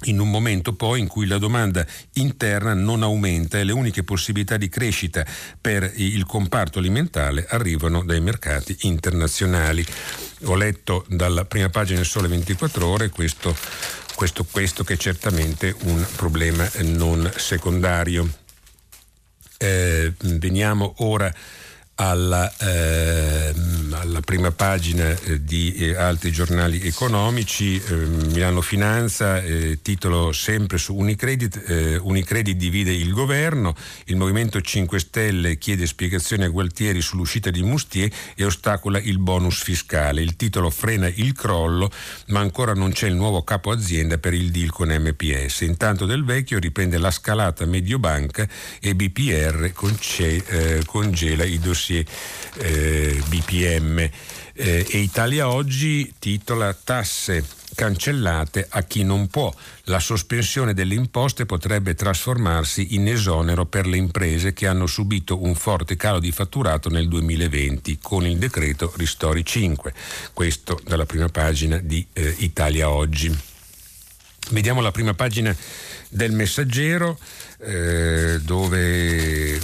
in 0.03 0.19
un 0.19 0.29
momento 0.29 0.73
poi 0.73 0.99
in 0.99 1.07
cui 1.07 1.27
la 1.27 1.37
domanda 1.37 1.85
interna 2.13 2.73
non 2.73 3.03
aumenta 3.03 3.59
e 3.59 3.63
le 3.63 3.71
uniche 3.71 4.03
possibilità 4.03 4.57
di 4.57 4.69
crescita 4.69 5.25
per 5.59 5.91
il 5.95 6.25
comparto 6.25 6.79
alimentare 6.79 7.45
arrivano 7.49 8.03
dai 8.03 8.21
mercati 8.21 8.75
internazionali. 8.81 9.85
Ho 10.45 10.55
letto 10.55 11.05
dalla 11.07 11.45
prima 11.45 11.69
pagina 11.69 11.97
del 11.97 12.07
Sole 12.07 12.27
24 12.27 12.87
ore 12.87 13.09
questo, 13.09 13.55
questo, 14.15 14.45
questo 14.45 14.83
che 14.83 14.93
è 14.93 14.97
certamente 14.97 15.75
un 15.83 16.05
problema 16.15 16.69
non 16.81 17.29
secondario. 17.35 18.27
Eh, 19.57 20.13
veniamo 20.19 20.93
ora 20.99 21.33
alla, 22.01 22.51
eh, 22.59 23.53
alla 23.91 24.21
prima 24.21 24.51
pagina 24.51 25.09
eh, 25.09 25.43
di 25.43 25.73
eh, 25.73 25.95
altri 25.95 26.31
giornali 26.31 26.81
economici, 26.81 27.75
eh, 27.75 27.93
Milano 27.93 28.61
Finanza, 28.61 29.41
eh, 29.41 29.79
titolo 29.81 30.31
sempre 30.31 30.77
su 30.77 30.95
Unicredit, 30.95 31.61
eh, 31.67 31.97
Unicredit 31.97 32.55
divide 32.55 32.93
il 32.93 33.11
governo, 33.11 33.75
il 34.05 34.15
Movimento 34.15 34.61
5 34.61 34.97
Stelle 34.99 35.57
chiede 35.57 35.85
spiegazioni 35.85 36.45
a 36.45 36.47
Gualtieri 36.47 37.01
sull'uscita 37.01 37.49
di 37.49 37.63
Mustier 37.63 38.09
e 38.33 38.45
ostacola 38.45 38.97
il 38.99 39.19
bonus 39.19 39.61
fiscale. 39.61 40.21
Il 40.21 40.37
titolo 40.37 40.69
frena 40.69 41.11
il 41.13 41.33
crollo, 41.33 41.91
ma 42.27 42.39
ancora 42.39 42.73
non 42.73 42.91
c'è 42.91 43.07
il 43.07 43.15
nuovo 43.15 43.43
capo 43.43 43.71
azienda 43.71 44.17
per 44.17 44.33
il 44.33 44.51
deal 44.51 44.71
con 44.71 44.87
MPS. 44.87 45.61
Intanto 45.61 46.05
Del 46.05 46.23
Vecchio 46.23 46.59
riprende 46.59 46.97
la 46.97 47.11
scalata 47.11 47.65
Mediobanca 47.65 48.47
e 48.79 48.95
BPR 48.95 49.73
congela 50.85 51.43
i 51.43 51.59
dossier 51.59 51.88
dossier 51.89 52.05
eh, 52.57 53.21
BPM. 53.27 54.09
Eh, 54.53 54.85
e 54.89 54.97
Italia 54.97 55.49
Oggi 55.49 56.13
titola 56.19 56.73
Tasse 56.73 57.43
cancellate 57.75 58.67
a 58.69 58.83
chi 58.83 59.03
non 59.03 59.27
può. 59.27 59.53
La 59.83 59.99
sospensione 59.99 60.73
delle 60.73 60.95
imposte 60.95 61.45
potrebbe 61.45 61.95
trasformarsi 61.95 62.95
in 62.95 63.07
esonero 63.07 63.65
per 63.65 63.87
le 63.87 63.95
imprese 63.95 64.51
che 64.51 64.67
hanno 64.67 64.85
subito 64.85 65.41
un 65.41 65.55
forte 65.55 65.95
calo 65.95 66.19
di 66.19 66.31
fatturato 66.31 66.89
nel 66.89 67.07
2020 67.07 67.99
con 68.01 68.25
il 68.25 68.37
decreto 68.37 68.91
Ristori 68.97 69.45
5. 69.45 69.93
Questo 70.33 70.79
dalla 70.85 71.05
prima 71.05 71.29
pagina 71.29 71.77
di 71.77 72.05
eh, 72.11 72.35
Italia 72.39 72.89
Oggi. 72.89 73.33
Vediamo 74.49 74.81
la 74.81 74.91
prima 74.91 75.13
pagina 75.13 75.55
del 76.09 76.31
messaggero 76.31 77.17
eh, 77.61 78.39
dove 78.41 79.55
eh, 79.55 79.59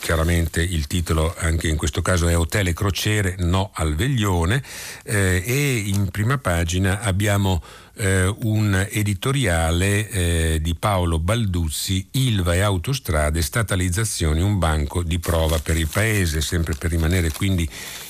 chiaramente 0.00 0.62
il 0.62 0.86
titolo 0.86 1.34
anche 1.36 1.68
in 1.68 1.76
questo 1.76 2.00
caso 2.00 2.28
è 2.28 2.36
Hotel 2.36 2.68
e 2.68 2.72
crociere, 2.72 3.34
no 3.38 3.70
al 3.74 3.94
veglione 3.94 4.62
eh, 5.02 5.42
e 5.44 5.76
in 5.86 6.10
prima 6.10 6.38
pagina 6.38 7.00
abbiamo 7.00 7.62
eh, 7.96 8.32
un 8.42 8.86
editoriale 8.90 10.08
eh, 10.08 10.58
di 10.62 10.74
Paolo 10.76 11.18
Balduzzi, 11.18 12.08
Ilva 12.12 12.54
e 12.54 12.60
Autostrade, 12.60 13.42
statalizzazioni, 13.42 14.40
un 14.40 14.58
banco 14.58 15.02
di 15.02 15.18
prova 15.18 15.58
per 15.58 15.76
il 15.76 15.88
Paese, 15.88 16.40
sempre 16.40 16.74
per 16.74 16.90
rimanere 16.90 17.32
quindi 17.32 17.68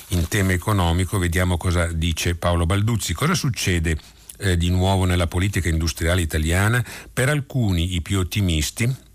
in 0.09 0.27
tema 0.27 0.53
economico, 0.53 1.17
vediamo 1.17 1.57
cosa 1.57 1.87
dice 1.87 2.35
Paolo 2.35 2.65
Balduzzi. 2.65 3.13
Cosa 3.13 3.33
succede? 3.33 3.97
Eh, 4.39 4.57
di 4.57 4.69
nuovo 4.69 5.05
nella 5.05 5.27
politica 5.27 5.69
industriale 5.69 6.21
italiana, 6.21 6.83
per 7.11 7.29
alcuni, 7.29 7.95
i 7.95 8.01
più 8.01 8.19
ottimisti, 8.19 9.07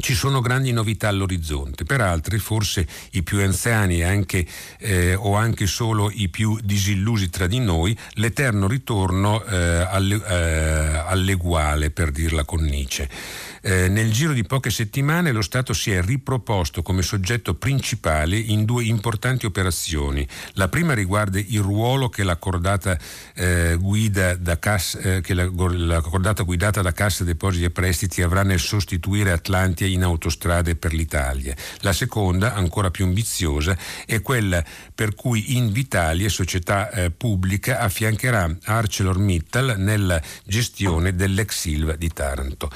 ci 0.00 0.14
sono 0.14 0.40
grandi 0.40 0.72
novità 0.72 1.08
all'orizzonte, 1.08 1.84
per 1.84 2.00
altri, 2.00 2.38
forse 2.38 2.86
i 3.12 3.22
più 3.22 3.40
anziani 3.40 4.02
anche, 4.02 4.46
eh, 4.78 5.14
o 5.14 5.34
anche 5.34 5.66
solo 5.66 6.10
i 6.12 6.28
più 6.28 6.58
disillusi 6.62 7.30
tra 7.30 7.46
di 7.46 7.58
noi, 7.58 7.96
l'eterno 8.14 8.68
ritorno 8.68 9.44
eh, 9.44 9.56
eh, 9.56 10.34
all'eguale, 11.06 11.90
per 11.90 12.10
dirla 12.10 12.44
con 12.44 12.62
Nietzsche. 12.62 13.08
Eh, 13.60 13.88
nel 13.88 14.12
giro 14.12 14.32
di 14.32 14.44
poche 14.44 14.70
settimane 14.70 15.32
lo 15.32 15.42
Stato 15.42 15.72
si 15.72 15.90
è 15.90 16.02
riproposto 16.02 16.82
come 16.82 17.02
soggetto 17.02 17.54
principale 17.54 18.36
in 18.36 18.64
due 18.64 18.84
importanti 18.84 19.46
operazioni. 19.46 20.26
La 20.54 20.68
prima 20.68 20.94
riguarda 20.94 21.38
il 21.38 21.60
ruolo 21.60 22.08
che 22.08 22.22
la 22.22 22.36
cordata, 22.36 22.98
eh, 23.34 23.78
cassa, 24.58 24.98
eh, 24.98 25.20
che 25.20 25.34
la, 25.34 25.50
la 25.70 26.00
cordata 26.00 26.42
guidata 26.42 26.82
da 26.82 26.92
Cassa 26.92 27.24
Depositi 27.24 27.64
e 27.64 27.70
Prestiti 27.70 28.22
avrà 28.22 28.42
nel 28.42 28.60
sostituire 28.60 29.32
Atlantia 29.32 29.86
in 29.86 30.02
autostrade 30.02 30.76
per 30.76 30.92
l'Italia. 30.92 31.54
La 31.80 31.92
seconda, 31.92 32.54
ancora 32.54 32.90
più 32.90 33.04
ambiziosa, 33.04 33.76
è 34.06 34.20
quella 34.22 34.64
per 34.94 35.14
cui 35.14 35.56
Invitalia, 35.56 36.28
società 36.28 36.90
eh, 36.90 37.10
pubblica, 37.10 37.80
affiancherà 37.80 38.56
ArcelorMittal 38.62 39.74
nella 39.78 40.20
gestione 40.44 41.14
dell'ex 41.14 41.56
Silva 41.58 41.96
di 41.96 42.08
Taranto. 42.08 42.70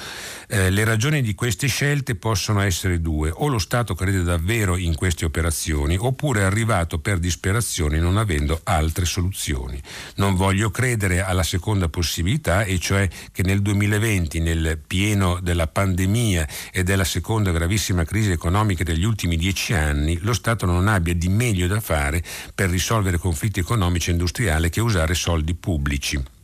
Eh, 0.49 0.71
le 0.71 0.82
ragioni 0.85 1.23
di 1.23 1.35
queste 1.35 1.67
scelte 1.67 2.15
possono 2.15 2.61
essere 2.61 3.01
due, 3.01 3.31
o 3.33 3.49
lo 3.49 3.59
Stato 3.59 3.95
crede 3.95 4.23
davvero 4.23 4.77
in 4.77 4.95
queste 4.95 5.25
operazioni 5.25 5.97
oppure 5.99 6.41
è 6.41 6.45
arrivato 6.45 6.99
per 6.99 7.19
disperazione 7.19 7.99
non 7.99 8.17
avendo 8.17 8.61
altre 8.65 9.05
soluzioni. 9.05 9.81
Non 10.17 10.35
voglio 10.35 10.71
credere 10.71 11.23
alla 11.23 11.43
seconda 11.43 11.89
possibilità, 11.89 12.65
e 12.65 12.79
cioè 12.79 13.09
che 13.33 13.43
nel 13.43 13.61
2020, 13.61 14.41
nel 14.41 14.79
pieno 14.87 15.41
della 15.41 15.67
pandemia 15.67 16.49
e 16.73 16.83
della 16.83 17.05
seconda 17.05 17.51
gravissima 17.51 18.05
crisi 18.05 18.31
economica 18.31 18.83
degli 18.83 19.05
ultimi 19.05 19.37
dieci 19.37 19.75
anni, 19.75 20.19
lo 20.23 20.33
Stato 20.33 20.67
non 20.67 20.89
abbia 20.89 21.15
di 21.15 21.29
meglio 21.29 21.67
da 21.67 21.81
fare 21.81 22.23
per 22.55 22.71
risolvere 22.71 23.19
conflitti 23.19 23.61
economici 23.61 24.11
e 24.11 24.13
industriali 24.13 24.71
che 24.71 24.81
usare 24.81 25.15
soldi 25.15 25.55
pubblici. 25.55 26.41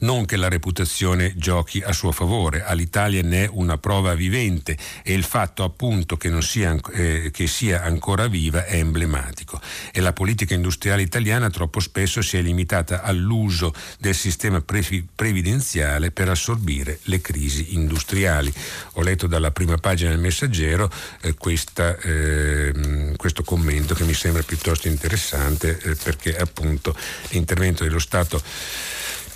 Non 0.00 0.24
che 0.24 0.36
la 0.36 0.48
reputazione 0.48 1.34
giochi 1.36 1.80
a 1.80 1.92
suo 1.92 2.12
favore, 2.12 2.64
all'Italia 2.64 3.22
ne 3.22 3.44
è 3.44 3.48
una 3.50 3.78
prova 3.78 4.14
vivente 4.14 4.76
e 5.02 5.12
il 5.12 5.24
fatto 5.24 5.64
appunto 5.64 6.16
che, 6.16 6.30
sia, 6.42 6.76
eh, 6.92 7.30
che 7.32 7.46
sia 7.46 7.82
ancora 7.82 8.26
viva 8.26 8.64
è 8.64 8.76
emblematico. 8.76 9.60
E 9.92 10.00
la 10.00 10.12
politica 10.12 10.54
industriale 10.54 11.02
italiana 11.02 11.50
troppo 11.50 11.80
spesso 11.80 12.22
si 12.22 12.36
è 12.36 12.42
limitata 12.42 13.02
all'uso 13.02 13.72
del 13.98 14.14
sistema 14.14 14.60
pre- 14.60 15.04
previdenziale 15.14 16.10
per 16.10 16.28
assorbire 16.28 16.98
le 17.04 17.20
crisi 17.20 17.74
industriali. 17.74 18.52
Ho 18.92 19.02
letto 19.02 19.26
dalla 19.26 19.50
prima 19.50 19.76
pagina 19.76 20.10
del 20.10 20.18
messaggero 20.18 20.90
eh, 21.20 21.34
questa, 21.34 21.96
eh, 21.98 23.14
questo 23.16 23.42
commento 23.42 23.94
che 23.94 24.04
mi 24.04 24.14
sembra 24.14 24.42
piuttosto 24.42 24.88
interessante 24.88 25.78
eh, 25.78 25.94
perché 25.94 26.36
appunto 26.36 26.94
l'intervento 27.30 27.84
dello 27.84 27.98
Stato 27.98 28.42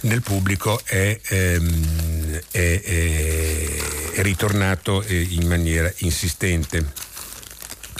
nel 0.07 0.23
pubblico 0.23 0.81
è, 0.85 1.19
ehm, 1.29 2.41
è, 2.51 2.81
è, 2.81 4.23
ritornato 4.23 5.03
eh, 5.03 5.21
in 5.31 5.47
maniera 5.47 5.93
insistente. 5.99 7.05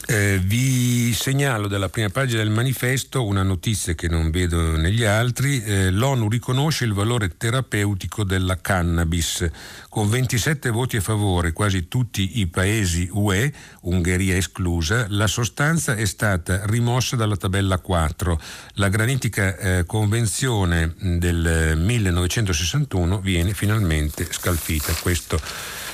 Eh, 0.09 0.41
vi 0.41 1.13
segnalo 1.13 1.67
dalla 1.67 1.89
prima 1.89 2.09
pagina 2.11 2.41
del 2.41 2.51
manifesto 2.53 3.25
una 3.25 3.43
notizia 3.43 3.95
che 3.95 4.07
non 4.07 4.31
vedo 4.31 4.77
negli 4.77 5.03
altri. 5.03 5.61
Eh, 5.65 5.91
L'ONU 5.91 6.29
riconosce 6.29 6.85
il 6.85 6.93
valore 6.93 7.37
terapeutico 7.37 8.23
della 8.23 8.57
cannabis. 8.61 9.45
Con 9.89 10.09
27 10.09 10.71
voti 10.71 10.97
a 10.97 11.01
favore, 11.01 11.53
quasi 11.53 11.89
tutti 11.89 12.39
i 12.39 12.47
paesi 12.47 13.09
UE, 13.11 13.53
Ungheria 13.81 14.37
esclusa, 14.37 15.07
la 15.09 15.27
sostanza 15.27 15.97
è 15.97 16.05
stata 16.05 16.65
rimossa 16.67 17.17
dalla 17.17 17.37
tabella 17.37 17.79
4. 17.79 18.41
La 18.75 18.89
granitica 18.89 19.57
eh, 19.57 19.85
convenzione 19.87 20.95
del 21.01 21.77
1961 21.77 23.19
viene 23.19 23.55
finalmente 23.55 24.25
scalfita. 24.31 24.93
Questo 25.03 25.41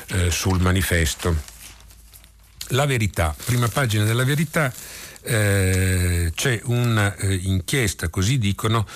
eh, 0.09 0.31
sul 0.31 0.61
manifesto. 0.61 1.52
La 2.69 2.87
verità, 2.87 3.35
prima 3.45 3.69
pagina 3.69 4.05
della 4.05 4.25
verità, 4.25 4.73
eh, 5.25 6.33
c'è 6.35 6.61
un'inchiesta, 6.65 8.07
eh, 8.07 8.11
così 8.11 8.39
dicono, 8.39 8.87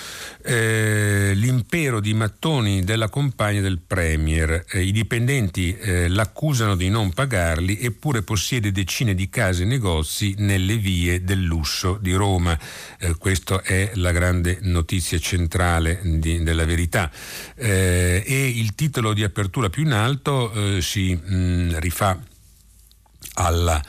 eh, 0.42 1.32
l'impero 1.34 2.00
di 2.00 2.14
mattoni 2.14 2.82
della 2.84 3.08
compagna 3.08 3.60
del 3.60 3.78
Premier. 3.78 4.64
Eh, 4.68 4.82
I 4.82 4.92
dipendenti 4.92 5.76
eh, 5.76 6.08
l'accusano 6.08 6.74
di 6.74 6.88
non 6.88 7.12
pagarli 7.12 7.78
eppure 7.80 8.22
possiede 8.22 8.72
decine 8.72 9.14
di 9.14 9.28
case 9.28 9.62
e 9.62 9.66
negozi 9.66 10.34
nelle 10.38 10.76
vie 10.76 11.22
del 11.22 11.42
lusso 11.42 11.98
di 12.00 12.12
Roma. 12.12 12.58
Eh, 12.98 13.14
questa 13.16 13.62
è 13.62 13.92
la 13.94 14.10
grande 14.10 14.58
notizia 14.62 15.18
centrale 15.18 16.00
di, 16.02 16.42
della 16.42 16.64
verità. 16.64 17.10
e 17.54 18.52
il 18.54 18.74
titolo 18.74 19.12
di 19.12 19.22
apertura 19.22 19.70
più 19.70 19.84
in 19.84 19.92
alto 19.92 20.80
si 20.80 21.14
mh, 21.14 21.78
rifà 21.78 22.18
alla, 23.36 23.82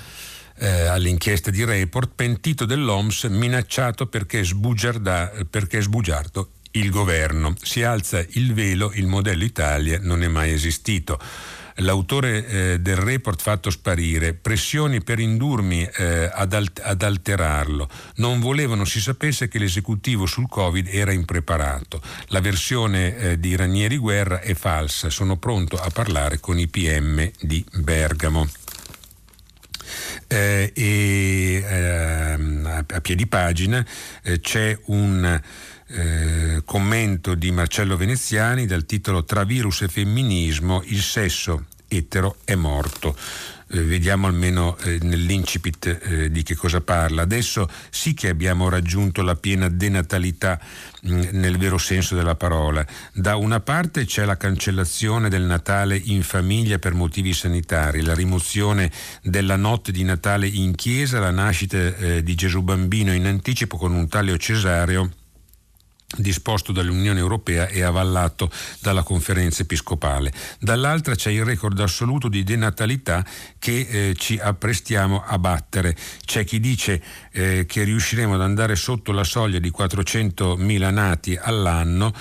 eh, 0.57 0.85
all'inchiesta 0.85 1.51
di 1.51 1.63
Report, 1.63 2.11
pentito 2.15 2.65
dell'OMS 2.65 3.25
minacciato 3.25 4.07
perché, 4.07 4.43
perché 5.49 5.81
sbugiardo 5.81 6.49
il 6.71 6.89
governo. 6.89 7.55
Si 7.61 7.83
alza 7.83 8.23
il 8.31 8.53
velo, 8.53 8.91
il 8.93 9.07
modello 9.07 9.43
Italia 9.43 9.99
non 10.01 10.23
è 10.23 10.27
mai 10.27 10.51
esistito. 10.51 11.19
L'autore 11.81 12.47
eh, 12.47 12.79
del 12.79 12.95
report 12.95 13.39
fatto 13.39 13.69
sparire, 13.69 14.33
pressioni 14.33 15.03
per 15.03 15.19
indurmi 15.19 15.83
eh, 15.83 16.27
ad, 16.33 16.53
alt- 16.53 16.81
ad, 16.83 17.03
alterarlo. 17.03 17.87
Non 18.15 18.39
volevano 18.39 18.83
si 18.83 18.99
sapesse 18.99 19.47
che 19.47 19.59
l'esecutivo 19.59 20.25
sul 20.25 20.49
Covid 20.49 20.87
era 20.89 21.11
impreparato. 21.11 22.01
La 22.27 22.41
versione 22.41 23.15
eh, 23.15 23.39
di 23.39 23.55
Ranieri 23.55 23.97
Guerra 23.97 24.39
è 24.41 24.55
falsa. 24.55 25.11
Sono 25.11 25.37
pronto 25.37 25.75
a 25.77 25.89
parlare 25.91 26.39
con 26.39 26.57
i 26.57 26.67
PM 26.67 27.29
di 27.41 27.63
Bergamo 27.73 28.47
eh, 30.27 30.71
e 30.73 31.63
eh, 31.65 32.35
a 32.87 33.01
piedi 33.01 33.27
pagina 33.27 33.85
eh, 34.23 34.39
c'è 34.39 34.77
un 34.85 35.41
eh, 35.87 36.61
commento 36.65 37.33
di 37.35 37.51
Marcello 37.51 37.95
Veneziani 37.95 38.65
dal 38.65 38.85
titolo 38.85 39.23
Tra 39.23 39.43
virus 39.43 39.81
e 39.83 39.87
femminismo 39.87 40.83
il 40.85 41.01
sesso 41.01 41.65
etero 41.87 42.37
è 42.43 42.55
morto. 42.55 43.15
Eh, 43.69 43.81
vediamo 43.81 44.27
almeno 44.27 44.77
eh, 44.77 44.97
nell'incipit 45.01 45.99
eh, 46.01 46.31
di 46.31 46.43
che 46.43 46.55
cosa 46.55 46.81
parla. 46.81 47.23
Adesso 47.23 47.69
sì 47.89 48.13
che 48.13 48.29
abbiamo 48.29 48.69
raggiunto 48.69 49.21
la 49.21 49.35
piena 49.35 49.69
denatalità 49.69 50.59
mh, 51.01 51.29
nel 51.31 51.57
vero 51.57 51.77
senso 51.77 52.15
della 52.15 52.35
parola. 52.35 52.85
Da 53.13 53.35
una 53.35 53.59
parte 53.59 54.05
c'è 54.05 54.25
la 54.25 54.37
cancellazione 54.37 55.29
del 55.29 55.43
Natale 55.43 55.99
in 56.05 56.23
famiglia 56.23 56.79
per 56.79 56.93
motivi 56.93 57.33
sanitari, 57.33 58.01
la 58.01 58.13
rimozione 58.13 58.91
della 59.21 59.55
notte 59.55 59.91
di 59.91 60.03
Natale 60.03 60.47
in 60.47 60.75
chiesa, 60.75 61.19
la 61.19 61.31
nascita 61.31 61.77
eh, 61.77 62.23
di 62.23 62.35
Gesù 62.35 62.61
bambino 62.61 63.13
in 63.13 63.25
anticipo 63.25 63.77
con 63.77 63.93
un 63.93 64.07
talio 64.07 64.37
cesareo 64.37 65.11
disposto 66.15 66.71
dall'Unione 66.71 67.19
Europea 67.19 67.67
e 67.67 67.81
avallato 67.81 68.49
dalla 68.79 69.03
conferenza 69.03 69.63
episcopale. 69.63 70.31
Dall'altra 70.57 71.15
c'è 71.15 71.31
il 71.31 71.43
record 71.43 71.77
assoluto 71.81 72.29
di 72.29 72.43
denatalità 72.43 73.25
che 73.59 73.87
eh, 73.89 74.15
ci 74.15 74.39
apprestiamo 74.39 75.21
a 75.25 75.37
battere. 75.37 75.95
C'è 76.23 76.45
chi 76.45 76.61
dice 76.61 77.03
eh, 77.33 77.65
che 77.67 77.83
riusciremo 77.83 78.35
ad 78.35 78.41
andare 78.41 78.77
sotto 78.77 79.11
la 79.11 79.25
soglia 79.25 79.59
di 79.59 79.69
400.000 79.69 80.93
nati 80.93 81.35
all'anno, 81.35 82.13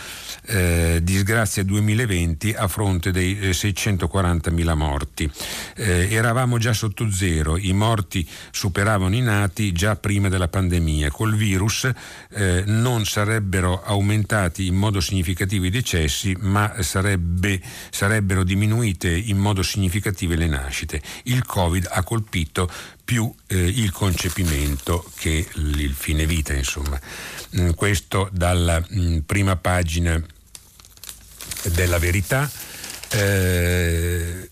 eh, 0.47 0.99
disgrazia 1.03 1.63
2020 1.63 2.55
a 2.55 2.67
fronte 2.67 3.13
dei 3.13 3.37
640.000 3.37 4.69
eh, 4.69 4.75
morti. 4.75 5.31
Eh, 5.77 6.09
eravamo 6.11 6.59
già 6.59 6.73
sotto 6.73 7.09
zero, 7.13 7.57
i 7.57 7.73
morti 7.73 8.29
superavano 8.51 9.15
i 9.15 9.21
nati 9.21 9.71
già 9.71 9.95
prima 9.95 10.29
della 10.29 10.49
pandemia. 10.49 11.09
Col 11.13 11.37
virus 11.37 11.89
eh, 12.31 12.65
non 12.67 13.05
sarebbero 13.05 13.75
aumentati 13.85 14.67
in 14.67 14.75
modo 14.75 15.01
significativo 15.01 15.65
i 15.65 15.71
decessi, 15.71 16.37
ma 16.41 16.83
sarebbe, 16.83 17.61
sarebbero 17.91 18.45
diminuite 18.45 19.11
in 19.11 19.39
modo 19.39 19.63
significativo 19.63 20.35
le 20.35 20.47
nascite. 20.47 21.01
Il 21.25 21.45
Covid 21.45 21.89
ha 21.91 22.03
colpito 22.03 22.71
più 23.05 23.33
eh, 23.47 23.57
il 23.57 23.93
concepimento 23.93 25.09
che 25.17 25.49
il 25.55 25.93
fine 25.93 26.27
vita, 26.27 26.53
insomma. 26.53 27.01
Mm, 27.57 27.71
questo 27.71 28.29
dalla 28.33 28.81
mh, 28.81 29.01
mm, 29.01 29.19
prima 29.19 29.57
pagina 29.57 30.21
della 31.71 31.99
verità. 31.99 32.51
Eh, 33.11 34.49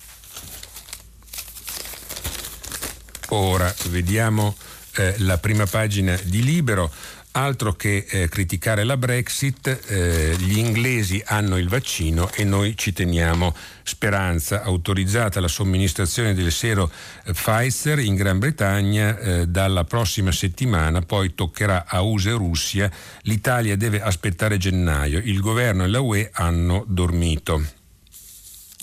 ora 3.28 3.74
vediamo 3.88 4.56
eh, 4.96 5.14
la 5.18 5.38
prima 5.38 5.66
pagina 5.66 6.18
di 6.24 6.42
Libero. 6.42 6.90
Altro 7.36 7.72
che 7.72 8.06
eh, 8.08 8.28
criticare 8.28 8.84
la 8.84 8.96
Brexit, 8.96 9.66
eh, 9.88 10.36
gli 10.38 10.56
inglesi 10.56 11.20
hanno 11.26 11.58
il 11.58 11.68
vaccino 11.68 12.30
e 12.32 12.44
noi 12.44 12.76
ci 12.76 12.92
teniamo 12.92 13.52
speranza. 13.82 14.62
Autorizzata 14.62 15.40
la 15.40 15.48
somministrazione 15.48 16.32
del 16.32 16.52
sero 16.52 16.88
eh, 17.24 17.32
Pfizer 17.32 17.98
in 17.98 18.14
Gran 18.14 18.38
Bretagna 18.38 19.18
eh, 19.18 19.46
dalla 19.48 19.82
prossima 19.82 20.30
settimana, 20.30 21.00
poi 21.00 21.34
toccherà 21.34 21.86
a 21.88 22.02
USA 22.02 22.30
e 22.30 22.34
Russia. 22.34 22.88
L'Italia 23.22 23.74
deve 23.74 24.00
aspettare 24.00 24.56
gennaio. 24.56 25.18
Il 25.18 25.40
governo 25.40 25.82
e 25.82 25.88
la 25.88 25.98
UE 25.98 26.30
hanno 26.34 26.84
dormito. 26.86 27.60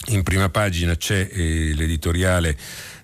In 0.08 0.24
prima 0.24 0.50
pagina 0.50 0.98
c'è 0.98 1.30
eh, 1.32 1.74
l'editoriale 1.74 2.58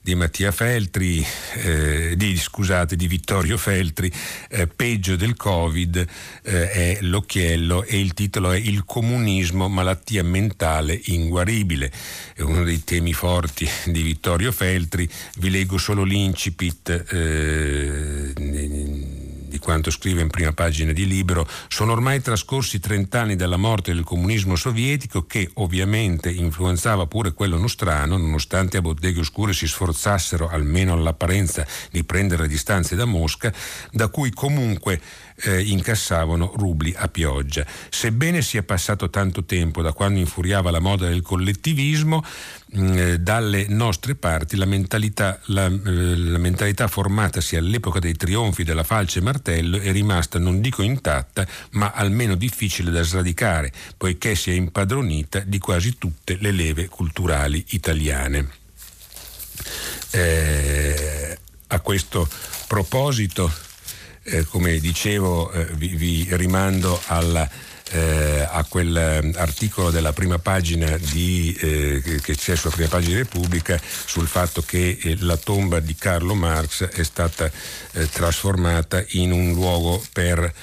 di 0.08 0.16
Mattia 0.16 0.54
Feltri, 0.54 1.22
eh, 1.56 2.14
di, 2.16 2.38
scusate, 2.38 2.96
di 2.96 3.08
Vittorio 3.08 3.58
Feltri, 3.58 4.10
eh, 4.48 4.66
peggio 4.66 5.18
del 5.18 5.36
Covid 5.36 5.98
eh, 6.44 6.72
è 6.72 6.98
l'occhiello 7.02 7.84
e 7.84 8.00
il 8.00 8.14
titolo 8.14 8.54
è 8.54 8.58
Il 8.58 8.86
comunismo, 8.86 9.68
malattia 9.68 10.24
mentale 10.24 10.98
inguaribile. 11.08 11.92
È 12.34 12.40
uno 12.40 12.64
dei 12.64 12.86
temi 12.86 13.12
forti 13.12 13.70
di 13.84 14.02
Vittorio 14.02 14.54
Feltri, 14.54 15.10
vi 15.40 15.50
leggo 15.50 15.78
solo 15.78 16.04
l'incipit 16.04 17.04
eh, 17.10 18.32
di 19.48 19.60
quanto 19.60 19.92
scrive 19.92 20.22
in 20.22 20.30
prima 20.30 20.54
pagina 20.54 20.92
di 20.92 21.08
Libero, 21.08 21.48
sono 21.68 21.92
ormai 21.94 22.22
trascorsi 22.22 22.80
30 22.80 23.20
anni 23.20 23.36
dalla 23.36 23.58
morte 23.58 23.94
del 23.94 24.04
comunismo 24.04 24.56
sovietico 24.56 25.26
che 25.26 25.50
ovviamente 25.56 26.30
influenzava 26.30 27.08
pure 27.08 27.34
quello 27.34 27.58
nostrano, 27.58 28.18
nonostante 28.18 28.78
a 28.78 28.82
botteghe 28.82 29.20
oscure 29.20 29.54
si 29.54 29.68
sforzassero 29.68 30.48
almeno 30.50 30.94
all'apparenza 30.94 31.66
di 31.92 32.04
prendere 32.04 32.48
distanze 32.48 32.96
da 32.96 33.06
Mosca, 33.06 33.54
da 33.92 34.08
cui 34.10 34.32
comunque 34.32 35.02
eh, 35.42 35.62
incassavano 35.62 36.54
rubli 36.56 36.94
a 36.96 37.08
pioggia. 37.08 37.66
Sebbene 37.90 38.42
sia 38.42 38.64
passato 38.64 39.10
tanto 39.10 39.44
tempo 39.44 39.82
da 39.82 39.94
quando 39.94 40.20
infuriava 40.20 40.72
la 40.72 40.80
moda 40.80 41.08
del 41.08 41.22
collettivismo, 41.22 42.24
mh, 42.66 42.98
eh, 42.98 43.20
dalle 43.20 43.68
nostre 43.68 44.16
parti 44.16 44.56
la 44.56 44.66
mentalità, 44.66 45.40
la, 45.46 45.66
eh, 45.66 46.16
la 46.18 46.38
mentalità 46.38 46.88
formatasi 46.88 47.56
all'epoca 47.56 48.00
dei 48.00 48.16
trionfi 48.16 48.64
della 48.64 48.84
falce 48.84 49.20
e 49.20 49.22
martello 49.22 49.80
è 49.80 49.92
rimasta 49.92 50.40
non 50.40 50.62
dico 50.62 50.82
intatta, 50.82 51.48
ma 51.72 51.92
almeno 51.92 52.36
difficile 52.36 52.92
da 52.92 53.04
sradicare, 53.04 53.72
poiché 53.96 54.36
si 54.36 54.52
è 54.52 54.54
impadronita 54.54 55.40
di 55.40 55.60
quasi 55.60 55.98
tutte 55.98 56.38
le 56.40 56.52
leve 56.52 56.88
culturali 56.88 57.64
italiane. 57.70 58.50
Eh, 60.12 61.38
a 61.68 61.80
questo 61.82 62.28
proposito 62.68 63.52
eh, 64.28 64.46
come 64.46 64.80
dicevo 64.80 65.52
eh, 65.52 65.66
vi, 65.76 65.96
vi, 65.96 66.28
rimando 66.32 67.00
alla, 67.06 67.50
eh, 67.92 68.46
a 68.50 68.66
quell'articolo 68.68 69.90
della 69.90 70.12
prima 70.12 70.38
pagina 70.38 70.98
di, 70.98 71.56
eh, 71.60 72.02
che 72.22 72.36
c'è 72.36 72.56
sulla 72.56 72.74
prima 72.74 72.90
pagina 72.90 73.14
di 73.14 73.22
Repubblica 73.22 73.80
sul 73.82 74.28
fatto 74.28 74.62
che 74.62 74.98
eh, 75.02 75.18
la 75.22 75.38
tomba 75.38 75.80
di 75.80 75.96
Carlo 75.96 76.36
Marx 76.36 76.84
è 76.84 77.04
stata 77.04 77.50
eh, 77.94 78.10
trasformata 78.10 79.04
in 79.10 79.32
un 79.32 79.54
luogo 79.54 80.04
per 80.12 80.54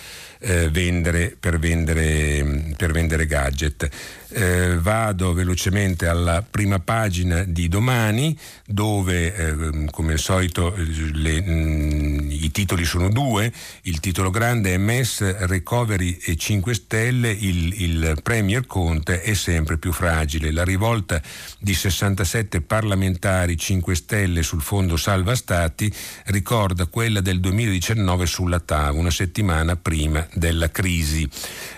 vendere, 0.44 1.34
per, 1.40 1.58
vendere, 1.58 2.74
per 2.76 2.92
vendere 2.92 3.24
gadget. 3.24 3.88
Eh, 4.28 4.78
vado 4.80 5.32
velocemente 5.32 6.06
alla 6.06 6.42
prima 6.48 6.80
pagina 6.80 7.44
di 7.44 7.68
domani 7.68 8.36
dove 8.66 9.34
eh, 9.34 9.90
come 9.90 10.12
al 10.14 10.18
solito 10.18 10.74
le, 10.76 11.40
mh, 11.40 11.50
mm, 11.50 12.30
i 12.30 12.50
titoli 12.50 12.84
sono 12.84 13.10
due, 13.10 13.52
il 13.82 14.00
titolo 14.00 14.30
grande 14.30 14.74
è 14.74 14.76
MES, 14.78 15.46
Recovery 15.46 16.18
e 16.24 16.36
5 16.36 16.74
Stelle, 16.74 17.30
il, 17.30 17.82
il 17.82 18.18
Premier 18.22 18.66
Conte 18.66 19.22
è 19.22 19.34
sempre 19.34 19.78
più 19.78 19.92
fragile, 19.92 20.50
la 20.50 20.64
rivolta 20.64 21.20
di 21.58 21.74
67 21.74 22.60
parlamentari 22.62 23.56
5 23.56 23.94
Stelle 23.94 24.42
sul 24.42 24.62
fondo 24.62 24.96
Salva 24.96 25.34
Stati 25.34 25.92
ricorda 26.26 26.86
quella 26.86 27.20
del 27.20 27.40
2019 27.40 28.26
sulla 28.26 28.60
TAV, 28.60 28.96
una 28.96 29.10
settimana 29.10 29.76
prima 29.76 30.26
della 30.32 30.70
crisi 30.70 31.28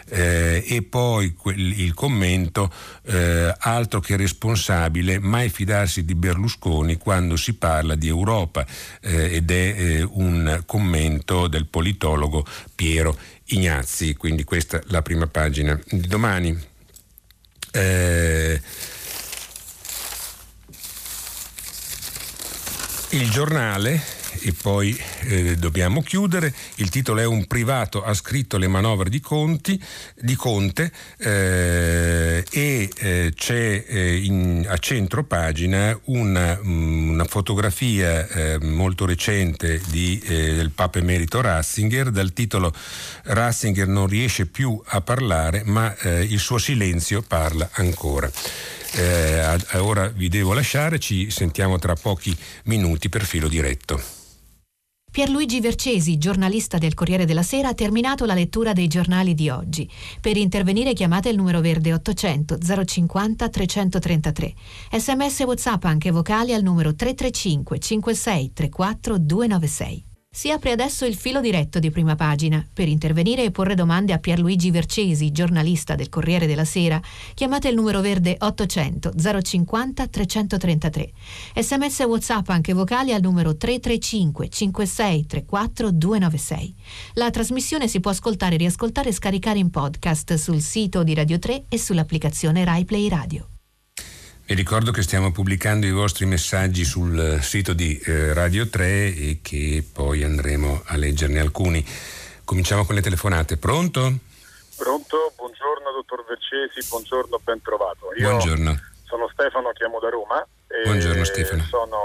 eh, 0.08 0.64
e 0.66 0.82
poi 0.82 1.34
quel, 1.34 1.78
il 1.80 1.94
commento 1.94 2.72
eh, 3.04 3.54
altro 3.58 4.00
che 4.00 4.16
responsabile, 4.16 5.18
mai 5.18 5.48
fidarsi 5.48 6.04
di 6.04 6.14
Berlusconi 6.14 6.96
quando 6.96 7.36
si 7.36 7.54
parla 7.54 7.94
di 7.94 8.08
Europa 8.08 8.66
eh, 9.00 9.34
ed 9.34 9.50
è 9.50 9.74
eh, 9.76 10.02
un 10.02 10.62
commento 10.66 11.48
del 11.48 11.66
politologo 11.66 12.44
Piero 12.74 13.16
Ignazzi, 13.46 14.14
quindi 14.14 14.44
questa 14.44 14.78
è 14.78 14.82
la 14.86 15.02
prima 15.02 15.26
pagina 15.26 15.78
di 15.88 16.06
domani. 16.06 16.58
Eh, 17.70 18.60
il 23.10 23.30
giornale 23.30 24.15
e 24.46 24.52
poi 24.52 24.96
eh, 25.22 25.56
dobbiamo 25.56 26.02
chiudere. 26.02 26.54
Il 26.76 26.88
titolo 26.88 27.20
è 27.20 27.26
Un 27.26 27.46
privato 27.46 28.04
ha 28.04 28.14
scritto 28.14 28.58
le 28.58 28.68
manovre 28.68 29.10
di, 29.10 29.18
Conti, 29.18 29.80
di 30.14 30.36
Conte 30.36 30.92
eh, 31.18 32.44
e 32.48 32.90
eh, 32.96 33.32
c'è 33.34 33.84
eh, 33.84 34.16
in, 34.18 34.64
a 34.68 34.78
centro 34.78 35.24
pagina 35.24 35.98
una, 36.04 36.60
mm, 36.62 37.10
una 37.10 37.24
fotografia 37.24 38.28
eh, 38.28 38.58
molto 38.60 39.04
recente 39.04 39.80
di, 39.88 40.22
eh, 40.24 40.54
del 40.54 40.70
Papa 40.70 41.00
Emerito 41.00 41.40
Ratzinger 41.40 42.10
dal 42.10 42.32
titolo 42.32 42.72
Ratzinger 43.24 43.88
non 43.88 44.06
riesce 44.06 44.46
più 44.46 44.80
a 44.86 45.00
parlare 45.00 45.62
ma 45.64 45.94
il 46.02 46.38
suo 46.38 46.58
silenzio 46.58 47.22
parla 47.22 47.68
ancora. 47.72 48.30
Eh, 48.92 49.78
ora 49.78 50.06
vi 50.08 50.28
devo 50.28 50.52
lasciare, 50.52 50.98
ci 50.98 51.30
sentiamo 51.30 51.78
tra 51.78 51.94
pochi 51.94 52.36
minuti 52.64 53.08
per 53.08 53.24
filo 53.24 53.48
diretto. 53.48 54.00
Pierluigi 55.16 55.60
Vercesi, 55.60 56.18
giornalista 56.18 56.76
del 56.76 56.92
Corriere 56.92 57.24
della 57.24 57.42
Sera, 57.42 57.68
ha 57.68 57.74
terminato 57.74 58.26
la 58.26 58.34
lettura 58.34 58.74
dei 58.74 58.86
giornali 58.86 59.32
di 59.32 59.48
oggi. 59.48 59.90
Per 60.20 60.36
intervenire 60.36 60.92
chiamate 60.92 61.30
il 61.30 61.36
numero 61.36 61.62
verde 61.62 61.94
800 61.94 62.58
050 62.84 63.48
333. 63.48 64.54
Sms 64.92 65.40
WhatsApp 65.46 65.84
anche 65.84 66.10
vocali 66.10 66.52
al 66.52 66.62
numero 66.62 66.94
335 66.94 67.78
56 67.78 68.52
34 68.52 69.18
296. 69.18 70.05
Si 70.36 70.50
apre 70.50 70.70
adesso 70.70 71.06
il 71.06 71.16
filo 71.16 71.40
diretto 71.40 71.78
di 71.78 71.90
prima 71.90 72.14
pagina. 72.14 72.62
Per 72.70 72.88
intervenire 72.88 73.42
e 73.42 73.50
porre 73.50 73.74
domande 73.74 74.12
a 74.12 74.18
Pierluigi 74.18 74.70
Vercesi, 74.70 75.32
giornalista 75.32 75.94
del 75.94 76.10
Corriere 76.10 76.46
della 76.46 76.66
Sera, 76.66 77.00
chiamate 77.32 77.68
il 77.68 77.74
numero 77.74 78.02
verde 78.02 78.36
800 78.38 79.12
050 79.40 80.06
333. 80.06 81.12
Sms 81.54 82.00
WhatsApp 82.00 82.50
anche 82.50 82.74
vocali 82.74 83.14
al 83.14 83.22
numero 83.22 83.56
335 83.56 84.50
56 84.50 85.24
34 85.24 85.90
296. 85.90 86.74
La 87.14 87.30
trasmissione 87.30 87.88
si 87.88 88.00
può 88.00 88.10
ascoltare, 88.10 88.58
riascoltare 88.58 89.08
e 89.08 89.12
scaricare 89.12 89.58
in 89.58 89.70
podcast 89.70 90.34
sul 90.34 90.60
sito 90.60 91.02
di 91.02 91.14
Radio 91.14 91.38
3 91.38 91.64
e 91.70 91.78
sull'applicazione 91.78 92.62
RaiPlay 92.62 93.08
Radio. 93.08 93.55
Vi 94.46 94.54
ricordo 94.54 94.92
che 94.92 95.02
stiamo 95.02 95.32
pubblicando 95.32 95.86
i 95.86 95.90
vostri 95.90 96.24
messaggi 96.24 96.84
sul 96.84 97.40
sito 97.42 97.72
di 97.72 97.98
eh, 97.98 98.32
Radio 98.32 98.68
3 98.68 98.86
e 98.86 99.40
che 99.42 99.82
poi 99.92 100.22
andremo 100.22 100.82
a 100.86 100.96
leggerne 100.96 101.40
alcuni. 101.40 101.84
Cominciamo 102.44 102.86
con 102.86 102.94
le 102.94 103.00
telefonate. 103.02 103.56
Pronto? 103.56 104.08
Pronto, 104.76 105.32
buongiorno 105.34 105.90
dottor 105.90 106.24
Vercesi, 106.28 106.78
buongiorno, 106.88 107.40
ben 107.42 107.60
trovato. 107.60 108.14
Io 108.14 108.28
buongiorno. 108.28 108.72
Sono 109.02 109.28
Stefano, 109.32 109.72
chiamo 109.72 109.98
da 109.98 110.10
Roma. 110.10 110.46
buongiorno 110.84 111.24
Stefano. 111.24 111.64
Sono 111.64 111.98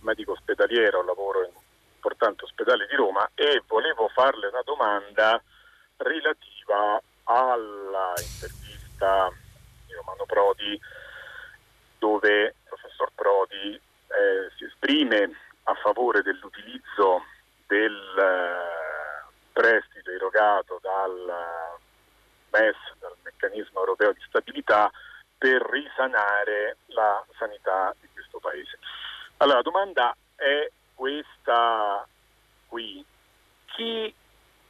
medico 0.00 0.32
ospedaliero, 0.32 1.04
lavoro 1.04 1.40
in 1.40 1.50
un 1.52 1.60
importante 1.96 2.44
ospedale 2.44 2.86
di 2.88 2.96
Roma 2.96 3.30
e 3.34 3.62
volevo 3.68 4.08
farle 4.14 4.46
una 4.46 4.62
domanda 4.64 5.36
relativa 5.98 7.02
alla 7.24 8.14
intervista 8.16 9.30
di 9.84 9.92
Romano 9.92 10.24
Prodi 10.24 10.80
dove 12.00 12.42
il 12.42 12.54
professor 12.64 13.12
Prodi 13.14 13.74
eh, 13.74 14.50
si 14.56 14.64
esprime 14.64 15.30
a 15.64 15.74
favore 15.74 16.22
dell'utilizzo 16.22 17.22
del 17.66 17.94
eh, 18.18 19.28
prestito 19.52 20.10
erogato 20.10 20.80
dal 20.82 21.32
MES, 22.50 22.76
dal 22.98 23.14
meccanismo 23.22 23.78
europeo 23.78 24.12
di 24.12 24.20
stabilità, 24.26 24.90
per 25.38 25.62
risanare 25.70 26.78
la 26.86 27.24
sanità 27.38 27.94
di 28.00 28.08
questo 28.12 28.40
paese. 28.40 28.78
Allora 29.38 29.58
la 29.58 29.62
domanda 29.62 30.16
è 30.34 30.70
questa 30.94 32.06
qui. 32.66 33.04
Chi 33.66 34.14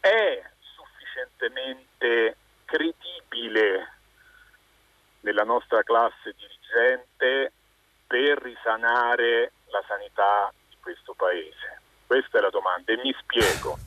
è 0.01 0.43
sufficientemente 0.61 2.37
credibile 2.67 3.93
nella 5.21 5.43
nostra 5.43 5.83
classe 5.83 6.35
dirigente 6.37 6.60
per 8.07 8.43
risanare 8.43 9.53
la 9.71 9.83
sanità 9.87 10.53
di 10.69 10.77
questo 10.81 11.15
paese? 11.15 11.81
Questa 12.07 12.39
è 12.39 12.41
la 12.41 12.51
domanda 12.51 12.93
e 12.93 12.97
mi 12.97 13.15
spiego. 13.21 13.79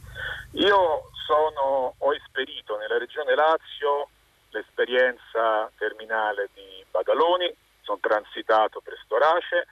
Io 0.53 1.09
sono, 1.25 1.95
ho 1.97 2.13
esperito 2.13 2.77
nella 2.77 2.97
regione 2.97 3.35
Lazio 3.35 4.09
l'esperienza 4.49 5.69
terminale 5.77 6.49
di 6.53 6.85
Badaloni, 6.89 7.53
sono 7.81 7.97
transitato 7.99 8.79
per 8.81 8.97
Storace, 9.03 9.67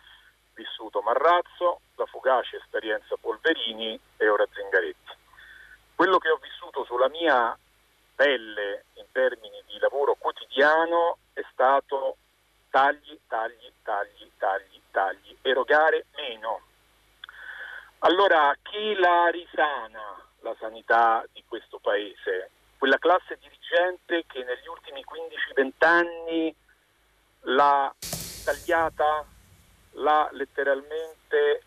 vissuto 0.53 1.01
Marrazzo, 1.01 1.82
la 1.95 2.05
fugace 2.05 2.57
esperienza 2.57 3.16
Polverini 3.20 3.99
e 4.18 4.28
ora 4.28 4.45
Zingaretti. 4.51 5.12
Quello 5.95 6.18
che 6.18 6.30
ho 6.30 6.39
vissuto 6.41 6.84
sulla 6.84 7.09
mia 7.09 7.57
pelle 8.16 8.86
in 8.95 9.05
termini 9.12 9.62
di 9.68 9.78
lavoro 9.80 10.16
quotidiano 10.18 11.18
è 11.34 11.41
stato 11.51 12.18
tagli, 12.72 13.19
tagli, 13.28 13.72
tagli, 13.84 14.32
tagli, 14.39 14.82
tagli, 14.89 15.38
erogare 15.43 16.05
meno. 16.15 16.61
Allora 17.99 18.55
chi 18.63 18.95
la 18.95 19.28
risana 19.28 20.26
la 20.39 20.55
sanità 20.59 21.24
di 21.32 21.43
questo 21.47 21.78
paese? 21.78 22.49
Quella 22.80 22.97
classe 22.97 23.38
dirigente 23.39 24.24
che 24.26 24.43
negli 24.43 24.67
ultimi 24.67 25.03
15-20 25.55 25.72
anni 25.86 26.55
l'ha 27.41 27.93
tagliata, 28.43 29.24
l'ha 29.91 30.30
letteralmente 30.32 31.63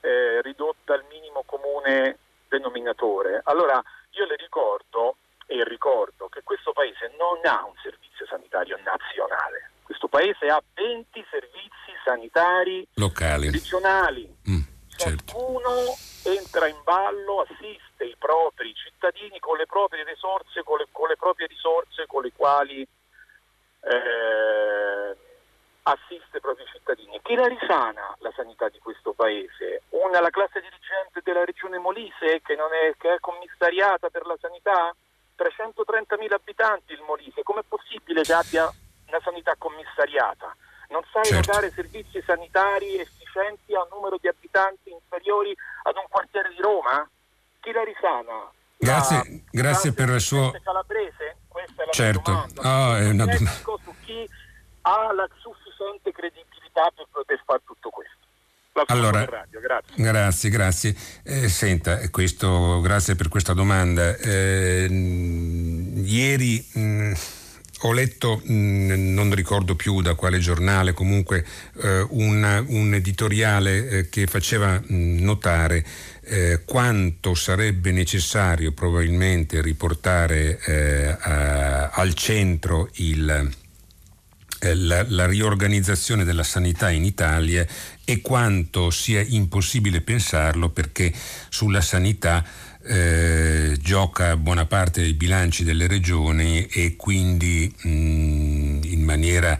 eh, 0.00 0.40
ridotta 0.42 0.94
al 0.94 1.04
minimo 1.10 1.42
comune 1.44 2.18
denominatore. 2.48 3.42
Allora 3.44 3.82
io 4.10 4.24
le 4.26 4.36
ricordo 4.36 5.16
e 5.46 5.64
ricordo 5.64 6.28
che 6.28 6.42
questo 6.42 6.72
paese 6.72 7.12
non 7.18 7.38
ha 7.44 7.64
un 7.64 7.74
servizio 7.82 8.26
sanitario 8.26 8.78
nazionale, 8.82 9.70
questo 9.84 10.08
paese 10.08 10.46
ha 10.46 10.62
20 10.74 11.24
servizi 11.30 11.92
sanitari 12.04 12.86
locali, 12.94 13.50
regionali. 13.50 14.36
Mm, 14.48 14.60
certo. 14.96 15.24
Ciascuno 15.24 15.96
entra 16.24 16.68
in 16.68 16.80
ballo, 16.82 17.42
assiste 17.42 18.04
i 18.04 18.16
propri 18.18 18.74
cittadini 18.74 19.38
con 19.38 19.56
le 19.56 19.66
proprie 19.66 20.04
risorse, 20.04 20.62
con 20.64 20.78
le, 20.78 20.88
con 20.90 21.08
le 21.08 21.16
proprie 21.16 21.46
risorse 21.46 22.06
con 22.06 22.22
le 22.22 22.32
quali 22.34 22.80
eh, 22.80 25.16
assiste 25.82 26.38
i 26.38 26.40
propri 26.40 26.64
cittadini. 26.72 27.20
Chi 27.22 27.34
la 27.34 27.46
risana 27.46 28.16
la 28.18 28.32
sanità 28.34 28.68
di 28.68 28.78
questo 28.78 29.12
paese? 29.12 29.82
Una, 29.90 30.20
la 30.20 30.30
classe 30.30 30.60
dirigente 30.60 31.20
della 31.22 31.44
regione 31.44 31.78
Molise 31.78 32.40
che, 32.42 32.54
è, 32.54 32.94
che 32.96 33.14
è 33.14 33.20
commissariata 33.20 34.08
per 34.08 34.26
la 34.26 34.36
sanità? 34.40 34.94
330.000 35.36 36.32
abitanti 36.32 36.92
il 36.92 37.02
Molise, 37.02 37.42
com'è 37.42 37.62
possibile 37.66 38.22
che 38.22 38.32
abbia 38.32 38.72
una 39.14 39.20
sanità 39.22 39.54
commissariata? 39.56 40.50
Non 40.90 41.02
sa 41.12 41.22
Certo. 41.22 41.38
erogare 41.50 41.72
servizi 41.72 42.22
sanitari 42.26 42.98
efficienti 42.98 43.74
a 43.74 43.82
un 43.82 43.88
numero 43.94 44.18
di 44.20 44.28
abitanti 44.28 44.90
inferiori 44.90 45.54
ad 45.84 45.96
un 45.96 46.06
quartiere 46.08 46.50
di 46.50 46.60
Roma? 46.60 47.08
Chi 47.60 47.72
la 47.72 47.82
risana? 47.84 48.50
Grazie- 48.76 49.16
La- 49.16 49.40
grazie 49.62 49.92
per 49.92 50.08
il 50.10 50.20
suo- 50.20 50.50
calabrese? 50.62 51.36
Questa 51.48 51.82
è 51.82 51.86
la 51.86 51.92
Certo. 51.92 52.30
domanda. 52.30 52.62
Ah, 52.62 52.98
è 52.98 53.08
una 53.08 53.24
Ecco 53.32 53.78
su 53.82 53.94
chi 54.04 54.28
ha 54.82 55.12
la 55.12 55.26
sufficiente 55.38 56.12
credibilità 56.12 56.90
per 56.94 57.06
poter 57.10 57.40
fare 57.46 57.62
tutto 57.64 57.88
questo. 57.90 58.12
Allora, 58.86 59.24
radio, 59.24 59.60
grazie. 59.60 59.94
Grazie, 59.96 60.50
grazie. 60.50 60.96
Eh, 61.22 61.48
senta, 61.48 62.10
questo, 62.10 62.80
grazie 62.80 63.14
per 63.14 63.28
questa 63.28 63.54
domanda. 63.54 64.16
Eh, 64.16 64.88
ieri 66.04 66.58
mh, 66.74 67.12
ho 67.86 67.92
letto, 67.92 68.40
mh, 68.42 69.12
non 69.12 69.34
ricordo 69.34 69.74
più 69.74 70.00
da 70.00 70.14
quale 70.14 70.38
giornale, 70.38 70.94
comunque 70.94 71.44
eh, 71.82 72.06
un, 72.10 72.64
un 72.68 72.94
editoriale 72.94 73.88
eh, 73.88 74.08
che 74.08 74.26
faceva 74.26 74.80
mh, 74.80 75.18
notare 75.20 75.84
eh, 76.22 76.62
quanto 76.64 77.34
sarebbe 77.34 77.92
necessario 77.92 78.72
probabilmente 78.72 79.60
riportare 79.60 80.58
eh, 80.64 81.16
a- 81.20 81.90
al 81.90 82.14
centro 82.14 82.88
il, 82.94 83.52
eh, 84.60 84.74
la, 84.74 85.04
la 85.06 85.26
riorganizzazione 85.26 86.24
della 86.24 86.42
sanità 86.42 86.90
in 86.90 87.04
Italia 87.04 87.66
e 88.02 88.22
quanto 88.22 88.88
sia 88.88 89.20
impossibile 89.20 90.00
pensarlo 90.00 90.70
perché 90.70 91.12
sulla 91.50 91.82
sanità 91.82 92.42
eh, 92.86 93.76
gioca 93.80 94.36
buona 94.36 94.66
parte 94.66 95.00
dei 95.00 95.14
bilanci 95.14 95.64
delle 95.64 95.86
regioni 95.86 96.66
e 96.66 96.96
quindi 96.96 97.72
mh, 97.82 98.80
in 98.82 99.02
maniera 99.02 99.58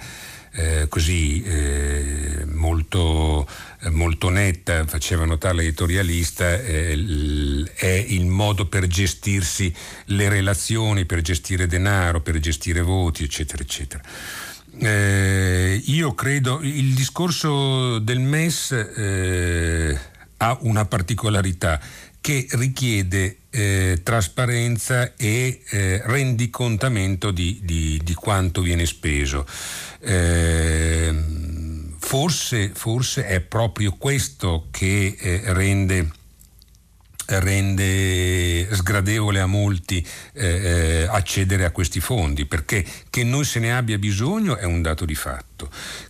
eh, 0.56 0.86
così 0.88 1.42
eh, 1.42 2.44
molto, 2.46 3.46
molto 3.90 4.28
netta, 4.28 4.86
faceva 4.86 5.24
notare 5.24 5.56
l'editorialista, 5.56 6.60
eh, 6.60 6.96
l- 6.96 7.68
è 7.74 8.04
il 8.08 8.26
modo 8.26 8.66
per 8.66 8.86
gestirsi 8.86 9.74
le 10.06 10.28
relazioni, 10.28 11.06
per 11.06 11.22
gestire 11.22 11.66
denaro, 11.66 12.20
per 12.20 12.38
gestire 12.38 12.82
voti, 12.82 13.24
eccetera, 13.24 13.62
eccetera. 13.62 14.02
Eh, 14.78 15.82
io 15.86 16.14
credo 16.14 16.60
il 16.62 16.94
discorso 16.94 17.98
del 17.98 18.18
MES 18.18 18.72
eh, 18.72 19.98
ha 20.38 20.58
una 20.62 20.84
particolarità 20.84 21.80
che 22.24 22.46
richiede 22.52 23.40
eh, 23.50 24.00
trasparenza 24.02 25.14
e 25.14 25.60
eh, 25.68 26.00
rendicontamento 26.06 27.30
di, 27.30 27.60
di- 27.62 28.00
di 28.02 28.14
quanto 28.14 28.62
viene 28.62 28.86
speso. 28.86 29.46
Eh, 30.00 31.14
forse, 31.98 32.70
forse 32.72 33.26
è 33.26 33.40
proprio 33.40 33.92
questo 33.98 34.68
che 34.70 35.16
eh, 35.18 35.42
rende 35.52 36.10
rende 37.26 38.74
sgradevole 38.74 39.40
a 39.40 39.46
molti 39.46 40.06
eh, 40.32 40.46
eh, 40.46 41.06
accedere 41.06 41.66
a 41.66 41.72
questi 41.72 42.00
fondi, 42.00 42.46
perché 42.46 42.86
che 43.10 43.22
noi 43.22 43.44
se 43.44 43.60
ne 43.60 43.76
abbia 43.76 43.98
bisogno 43.98 44.56
è 44.56 44.64
un 44.64 44.80
dato 44.80 45.04
di 45.04 45.14
fatto 45.14 45.53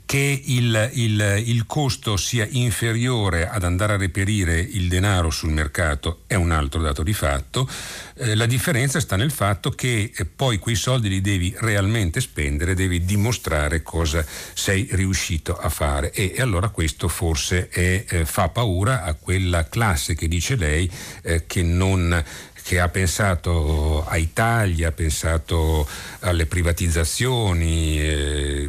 che 0.06 0.42
il, 0.44 0.90
il, 0.94 1.42
il, 1.46 1.66
costo 1.66 2.16
sia 2.16 2.46
inferiore 2.50 3.48
ad 3.48 3.64
andare 3.64 3.94
a 3.94 3.96
reperire 3.96 4.58
il 4.58 4.88
denaro 4.88 5.30
sul 5.30 5.50
mercato 5.50 6.22
è 6.26 6.34
un 6.34 6.50
altro 6.50 6.80
dato 6.80 7.02
di 7.02 7.12
fatto. 7.12 7.68
Eh, 8.16 8.34
la 8.34 8.46
differenza 8.46 9.00
sta 9.00 9.16
nel 9.16 9.30
fatto 9.30 9.70
che 9.70 10.12
eh, 10.14 10.24
poi 10.24 10.58
quei 10.58 10.76
soldi 10.76 11.08
li 11.08 11.20
devi 11.20 11.54
realmente 11.58 12.20
spendere, 12.20 12.74
devi 12.74 13.04
dimostrare 13.04 13.82
cosa 13.82 14.24
sei 14.52 14.88
riuscito 14.92 15.56
a 15.56 15.68
fare 15.68 16.12
e, 16.12 16.32
e 16.36 16.42
allora 16.42 16.68
questo 16.68 17.08
forse 17.08 17.68
è, 17.68 18.04
eh, 18.08 18.24
fa 18.24 18.48
paura 18.48 19.04
a 19.04 19.14
quella 19.14 19.68
classe 19.68 20.14
che 20.14 20.28
dice 20.28 20.56
lei 20.56 20.90
eh, 21.22 21.44
che 21.46 21.62
non 21.62 22.22
che 22.64 22.80
ha 22.80 22.88
pensato 22.88 24.06
a 24.06 24.16
Italia, 24.16 24.88
ha 24.88 24.92
pensato 24.92 25.86
alle 26.20 26.46
privatizzazioni, 26.46 28.00
eh, 28.00 28.68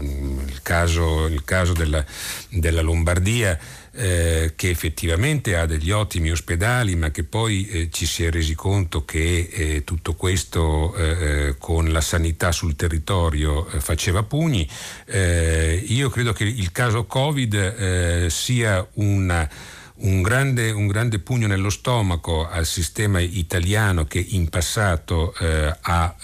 caso, 0.65 1.27
il 1.27 1.43
caso 1.43 1.73
della, 1.73 2.03
della 2.49 2.81
Lombardia. 2.81 3.83
Eh, 3.97 4.51
che 4.57 4.71
effettivamente 4.71 5.55
ha 5.55 5.65
degli 5.65 5.89
ottimi 5.89 6.29
ospedali, 6.29 6.97
ma 6.97 7.11
che 7.11 7.23
poi 7.23 7.65
eh, 7.65 7.89
ci 7.89 8.05
si 8.05 8.25
è 8.25 8.29
resi 8.29 8.53
conto 8.53 9.05
che 9.05 9.47
eh, 9.49 9.83
tutto 9.85 10.15
questo 10.15 10.93
eh, 10.95 11.03
eh, 11.03 11.57
con 11.57 11.89
la 11.93 12.01
sanità 12.01 12.51
sul 12.51 12.75
territorio 12.75 13.65
eh, 13.69 13.79
faceva 13.79 14.23
pugni. 14.23 14.69
io 15.07 16.09
credo 16.09 16.33
che 16.33 16.43
il 16.43 16.73
caso 16.73 17.05
Covid 17.05 18.27
sia 18.27 18.85
una 18.95 19.49
un 19.97 20.21
grande, 20.21 20.71
un 20.71 20.87
grande, 20.87 21.19
pugno 21.19 21.47
nello 21.47 21.69
stomaco 21.69 22.45
al 22.49 22.65
sistema 22.65 23.21
italiano 23.21 24.03
che 24.03 24.19
in 24.19 24.49
passato 24.49 25.33
ha 25.37 26.15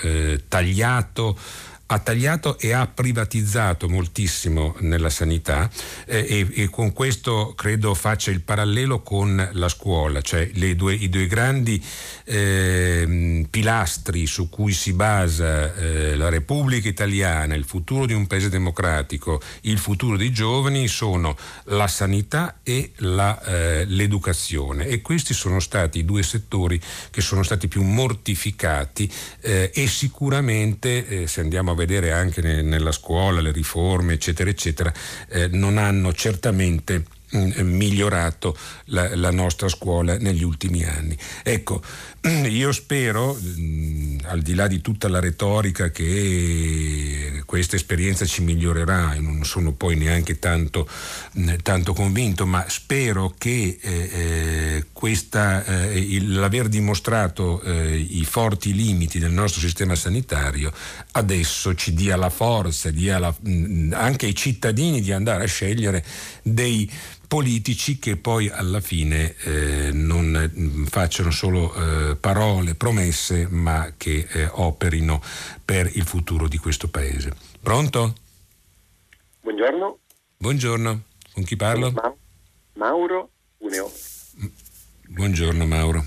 tagliato 0.50 1.38
ha 1.92 2.00
tagliato 2.00 2.58
e 2.58 2.72
ha 2.72 2.88
privatizzato 2.88 3.90
moltissimo 3.90 4.76
nella 4.80 5.10
sanità 5.10 5.70
eh, 6.06 6.26
e, 6.54 6.62
e, 6.62 6.70
con 6.70 6.94
questo 6.94 7.54
credo 7.54 7.94
faccia 7.94 8.32
il 8.32 8.42
parallelo 8.42 9.02
con 9.02 9.50
la 9.52 9.68
scuola, 9.68 10.22
cioè 10.22 10.50
due, 10.74 10.94
i 10.94 11.10
due 11.10 11.28
grandi 11.28 11.84
eh, 12.24 13.46
pilastri 13.50 14.26
su 14.26 14.48
cui 14.48 14.72
si 14.72 14.94
basa 14.94 15.76
eh, 15.76 16.16
la 16.16 16.30
Repubblica 16.30 16.88
Italiana, 16.88 17.56
il 17.56 17.66
futuro 17.66 18.06
di 18.06 18.14
un 18.14 18.26
paese 18.26 18.48
democratico, 18.48 19.42
il 19.62 19.78
futuro 19.78 20.16
dei 20.16 20.32
giovani 20.32 20.88
sono 20.88 21.36
la 21.66 21.88
sanità 21.88 22.60
e 22.64 22.94
la, 22.98 23.42
eh, 23.44 23.86
l'educazione. 23.86 24.88
E 24.88 25.02
questi 25.02 25.34
sono 25.34 25.60
stati 25.60 26.00
i 26.00 26.06
due 26.06 26.24
settori 26.24 26.80
che 27.10 27.20
sono 27.20 27.44
stati 27.44 27.68
più 27.68 27.84
mortificati 27.84 29.12
eh, 29.42 29.72
e 29.74 29.88
sicuramente 29.88 31.08
eh, 31.08 31.28
se 31.28 31.42
andiamo 31.42 31.72
a 31.72 31.81
vedere 31.86 32.12
anche 32.12 32.42
ne, 32.42 32.62
nella 32.62 32.92
scuola 32.92 33.42
le 33.42 33.52
riforme 33.52 34.14
eccetera 34.14 34.50
eccetera 34.50 34.94
eh, 35.30 35.48
non 35.48 35.78
hanno 35.78 36.14
certamente 36.14 37.04
mm, 37.36 37.52
migliorato 37.62 38.58
la, 38.86 39.16
la, 39.16 39.32
nostra 39.32 39.68
scuola 39.68 40.18
negli 40.18 40.44
ultimi 40.44 40.84
anni. 40.84 41.18
Ecco, 41.44 41.82
io 42.48 42.72
spero, 42.72 43.38
mm, 43.40 44.20
al 44.24 44.42
di 44.42 44.54
là 44.54 44.68
di 44.68 44.82
tutta 44.82 45.08
la 45.08 45.20
retorica, 45.20 45.90
che 45.92 47.44
questa 47.46 47.76
esperienza 47.76 48.26
ci 48.26 48.42
migliorerà, 48.44 49.14
e 49.14 49.20
non 49.20 49.44
sono 49.44 49.72
poi 49.74 49.96
neanche 49.96 50.40
tanto, 50.40 50.88
mm, 51.40 51.56
tanto 51.64 51.94
convinto, 51.94 52.46
ma 52.46 52.66
spero 52.68 53.34
che 53.38 53.78
eh, 53.82 54.10
eh, 54.14 54.86
questa, 54.92 55.64
eh, 55.66 56.00
il, 56.00 56.34
l'aver 56.34 56.68
dimostrato 56.68 57.62
eh, 57.62 57.96
i 57.98 58.24
forti 58.26 58.74
limiti 58.74 59.20
del 59.20 59.32
nostro 59.32 59.62
sistema 59.62 59.96
sanitario 59.96 60.72
adesso 61.14 61.74
ci 61.76 61.94
dia 61.94 62.16
la 62.16 62.30
forza, 62.30 62.92
dia 62.92 63.20
la, 63.20 63.34
anche 63.92 64.26
ai 64.26 64.36
cittadini 64.36 65.02
di 65.02 65.12
andare 65.12 65.44
a 65.44 65.48
scegliere 65.48 66.04
dei 66.44 66.90
politici 67.32 67.98
che 67.98 68.18
poi 68.18 68.50
alla 68.50 68.82
fine 68.82 69.34
eh, 69.46 69.90
non 69.94 70.52
mm, 70.54 70.84
facciano 70.84 71.32
solo 71.32 71.74
eh, 71.74 72.18
parole, 72.18 72.76
promesse, 72.76 73.48
ma 73.50 73.94
che 73.96 74.28
eh, 74.30 74.50
operino 74.52 75.22
per 75.64 75.90
il 75.94 76.04
futuro 76.04 76.50
di 76.50 76.58
questo 76.58 76.90
Paese. 76.90 77.32
Pronto? 77.62 78.16
Buongiorno. 79.40 80.00
Buongiorno, 80.36 81.04
con 81.32 81.44
chi 81.46 81.56
parlo? 81.56 81.92
Ma- 81.92 82.14
Mauro 82.74 83.30
Cuneo. 83.58 83.90
Buongiorno 85.08 85.66
Mauro. 85.66 86.04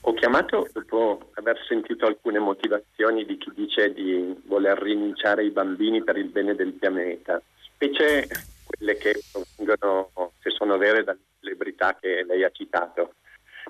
Ho 0.00 0.12
chiamato 0.14 0.68
dopo 0.72 1.30
aver 1.34 1.56
sentito 1.68 2.04
alcune 2.04 2.40
motivazioni 2.40 3.24
di 3.24 3.38
chi 3.38 3.52
dice 3.54 3.92
di 3.94 4.34
voler 4.48 4.76
rinunciare 4.76 5.42
ai 5.42 5.50
bambini 5.50 6.02
per 6.02 6.16
il 6.16 6.30
bene 6.30 6.56
del 6.56 6.72
pianeta, 6.72 7.40
specie 7.62 8.26
quelle 8.66 8.96
che 8.96 9.22
provengono, 9.30 10.32
che 10.40 10.50
sono 10.50 10.76
vere 10.76 11.04
dalle 11.04 11.20
celebrità 11.40 11.96
che 11.98 12.24
lei 12.24 12.42
ha 12.42 12.50
citato, 12.50 13.14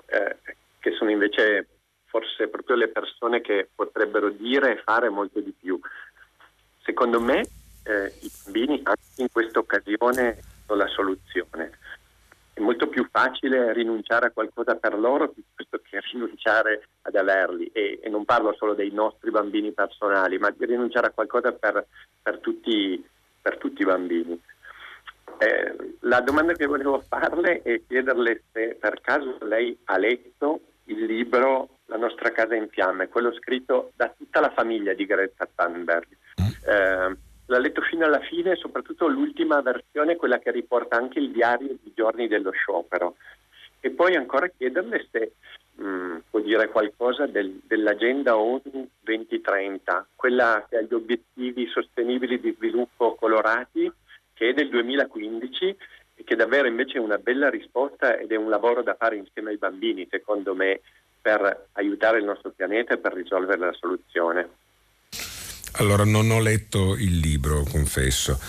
eh, 0.07 0.37
che 0.79 0.91
sono 0.91 1.11
invece 1.11 1.67
forse 2.05 2.47
proprio 2.47 2.75
le 2.75 2.87
persone 2.87 3.41
che 3.41 3.69
potrebbero 3.73 4.29
dire 4.29 4.71
e 4.71 4.81
fare 4.83 5.09
molto 5.09 5.39
di 5.39 5.53
più. 5.57 5.79
Secondo 6.83 7.19
me 7.21 7.41
eh, 7.83 8.13
i 8.21 8.31
bambini 8.43 8.81
anche 8.83 9.01
in 9.17 9.27
questa 9.31 9.59
occasione 9.59 10.39
sono 10.65 10.79
la 10.79 10.87
soluzione. 10.87 11.77
È 12.53 12.59
molto 12.59 12.87
più 12.87 13.07
facile 13.11 13.71
rinunciare 13.73 14.27
a 14.27 14.31
qualcosa 14.31 14.75
per 14.75 14.97
loro 14.97 15.29
piuttosto 15.29 15.79
che 15.87 15.99
rinunciare 16.11 16.87
ad 17.03 17.15
averli. 17.15 17.69
E, 17.71 17.99
e 18.01 18.09
non 18.09 18.25
parlo 18.25 18.53
solo 18.57 18.73
dei 18.73 18.91
nostri 18.91 19.29
bambini 19.29 19.71
personali, 19.71 20.37
ma 20.37 20.49
di 20.49 20.65
rinunciare 20.65 21.07
a 21.07 21.11
qualcosa 21.11 21.51
per, 21.51 21.85
per, 22.21 22.39
tutti, 22.39 23.03
per 23.41 23.57
tutti 23.57 23.81
i 23.81 23.85
bambini. 23.85 24.41
Eh, 25.39 25.95
la 26.01 26.21
domanda 26.21 26.53
che 26.53 26.65
volevo 26.65 26.99
farle 27.07 27.61
è 27.61 27.81
chiederle 27.87 28.43
se 28.51 28.75
per 28.79 29.01
caso 29.01 29.37
lei 29.41 29.77
ha 29.85 29.97
letto 29.97 30.61
il 30.85 31.05
libro 31.05 31.69
La 31.85 31.97
nostra 31.97 32.31
casa 32.31 32.55
in 32.55 32.67
fiamme, 32.69 33.07
quello 33.07 33.31
scritto 33.33 33.91
da 33.95 34.13
tutta 34.17 34.39
la 34.39 34.49
famiglia 34.49 34.93
di 34.93 35.05
Greta 35.05 35.47
Thunberg. 35.53 36.07
Eh, 36.37 37.17
l'ha 37.45 37.59
letto 37.59 37.81
fino 37.81 38.05
alla 38.05 38.19
fine, 38.19 38.55
soprattutto 38.55 39.07
l'ultima 39.07 39.61
versione, 39.61 40.17
quella 40.17 40.39
che 40.39 40.51
riporta 40.51 40.97
anche 40.97 41.19
il 41.19 41.31
diario 41.31 41.77
di 41.81 41.93
giorni 41.95 42.27
dello 42.27 42.51
sciopero. 42.51 43.15
E 43.79 43.91
poi 43.91 44.15
ancora 44.15 44.49
chiederle 44.49 45.07
se 45.11 45.31
mh, 45.75 45.87
mm, 45.87 46.17
può 46.29 46.39
dire 46.39 46.67
qualcosa 46.69 47.25
del, 47.25 47.61
dell'agenda 47.63 48.37
ONU 48.37 48.89
2030, 48.99 50.07
quella 50.15 50.65
che 50.67 50.77
ha 50.77 50.81
gli 50.81 50.93
obiettivi 50.93 51.67
sostenibili 51.67 52.39
di 52.39 52.53
sviluppo 52.57 53.15
colorati 53.15 53.89
che 54.37 54.49
è 54.49 54.53
del 54.53 54.69
2015 54.69 55.77
e 56.15 56.23
che 56.23 56.35
davvero 56.35 56.67
invece 56.67 56.97
è 56.97 57.01
una 57.01 57.17
bella 57.17 57.49
risposta 57.49 58.17
ed 58.17 58.31
è 58.31 58.35
un 58.35 58.49
lavoro 58.49 58.83
da 58.83 58.95
fare 58.97 59.17
insieme 59.17 59.49
ai 59.49 59.57
bambini, 59.57 60.07
secondo 60.09 60.53
me, 60.55 60.81
per 61.19 61.69
aiutare 61.73 62.19
il 62.19 62.25
nostro 62.25 62.51
pianeta 62.51 62.93
e 62.93 62.97
per 62.99 63.13
risolvere 63.13 63.59
la 63.59 63.73
soluzione. 63.73 64.49
Allora, 65.79 66.05
non 66.05 66.31
ho 66.31 66.39
letto 66.39 66.95
il 66.95 67.19
libro, 67.19 67.63
confesso. 67.69 68.39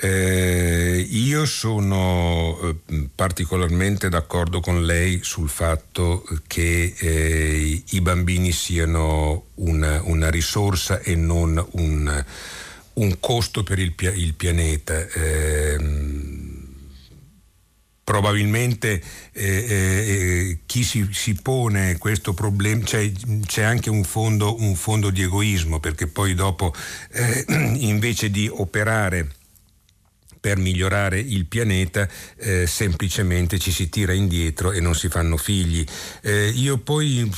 Eh, 0.00 1.06
io 1.10 1.44
sono 1.44 2.56
eh, 2.62 3.08
particolarmente 3.14 4.08
d'accordo 4.08 4.60
con 4.60 4.84
lei 4.84 5.22
sul 5.22 5.48
fatto 5.48 6.22
che 6.46 6.94
eh, 6.96 7.82
i 7.84 8.00
bambini 8.00 8.52
siano 8.52 9.48
una, 9.56 10.00
una 10.04 10.30
risorsa 10.30 11.00
e 11.00 11.16
non 11.16 11.62
un 11.72 12.24
un 12.98 13.18
costo 13.20 13.62
per 13.62 13.78
il, 13.78 13.94
il 14.14 14.34
pianeta. 14.34 15.06
Eh, 15.08 16.16
probabilmente 18.08 19.02
eh, 19.32 19.44
eh, 19.44 20.58
chi 20.64 20.82
si, 20.82 21.06
si, 21.12 21.34
pone 21.34 21.98
questo 21.98 22.32
problema, 22.32 22.82
c'è, 22.82 23.12
c'è 23.44 23.62
anche 23.62 23.90
un 23.90 24.02
fondo, 24.02 24.58
un 24.60 24.74
fondo, 24.76 25.10
di 25.10 25.22
egoismo, 25.22 25.78
perché 25.78 26.06
poi 26.06 26.34
dopo 26.34 26.72
eh, 27.12 27.44
invece 27.80 28.30
di 28.30 28.48
operare 28.50 29.28
per 30.40 30.56
migliorare 30.56 31.20
il 31.20 31.44
pianeta 31.46 32.08
eh, 32.36 32.66
semplicemente 32.66 33.58
ci 33.58 33.70
si 33.72 33.90
tira 33.90 34.14
indietro 34.14 34.72
e 34.72 34.80
non 34.80 34.94
si 34.94 35.08
fanno 35.10 35.36
figli. 35.36 35.84
Eh, 36.22 36.48
io 36.48 36.78
poi 36.78 37.30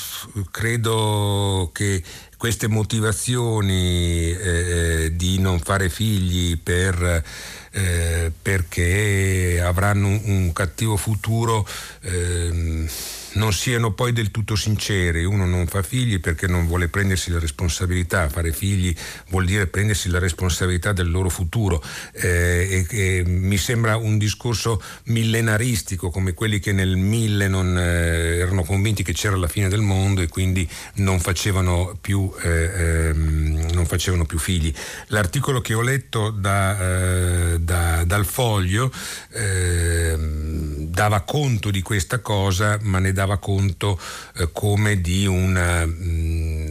credo 0.52 1.70
che 1.74 2.00
queste 2.40 2.68
motivazioni 2.68 4.32
eh, 4.32 5.10
di 5.12 5.38
non 5.38 5.58
fare 5.58 5.90
figli 5.90 6.56
per, 6.56 7.22
eh, 7.70 8.32
perché 8.40 9.60
avranno 9.62 10.06
un, 10.06 10.20
un 10.24 10.52
cattivo 10.54 10.96
futuro 10.96 11.68
ehm, 12.00 12.88
non 13.32 13.52
siano 13.52 13.92
poi 13.92 14.12
del 14.12 14.30
tutto 14.30 14.56
sincere. 14.56 15.24
Uno 15.24 15.46
non 15.46 15.66
fa 15.66 15.82
figli 15.82 16.20
perché 16.20 16.46
non 16.46 16.66
vuole 16.66 16.88
prendersi 16.88 17.30
la 17.30 17.38
responsabilità, 17.38 18.28
fare 18.28 18.52
figli 18.52 18.94
vuol 19.28 19.44
dire 19.44 19.66
prendersi 19.66 20.08
la 20.08 20.18
responsabilità 20.18 20.92
del 20.92 21.10
loro 21.10 21.28
futuro 21.28 21.82
eh, 22.12 22.86
e, 22.90 23.18
e, 23.18 23.24
mi 23.24 23.56
sembra 23.56 23.96
un 23.96 24.18
discorso 24.18 24.82
millenaristico 25.04 26.10
come 26.10 26.34
quelli 26.34 26.58
che 26.58 26.72
nel 26.72 26.96
mille 26.96 27.48
non, 27.48 27.76
eh, 27.78 28.38
erano 28.38 28.64
convinti 28.64 29.02
che 29.02 29.12
c'era 29.12 29.36
la 29.36 29.48
fine 29.48 29.68
del 29.68 29.80
mondo 29.80 30.20
e 30.20 30.28
quindi 30.28 30.68
non 30.94 31.20
facevano 31.20 31.96
più, 32.00 32.30
eh, 32.42 32.48
ehm, 32.48 33.70
non 33.72 33.86
facevano 33.86 34.24
più 34.24 34.38
figli. 34.38 34.72
L'articolo 35.08 35.60
che 35.60 35.74
ho 35.74 35.82
letto 35.82 36.30
da, 36.30 36.78
eh, 36.80 37.60
da, 37.60 38.04
dal 38.04 38.26
foglio 38.26 38.92
ehm, 39.32 40.86
dava 40.86 41.20
conto 41.20 41.70
di 41.70 41.82
questa 41.82 42.18
cosa 42.18 42.78
ma 42.82 42.98
ne 42.98 43.12
dava 43.12 43.19
conto 43.38 43.98
eh, 44.36 44.50
come 44.52 45.00
di 45.00 45.26
una, 45.26 45.84
mm, 45.86 46.68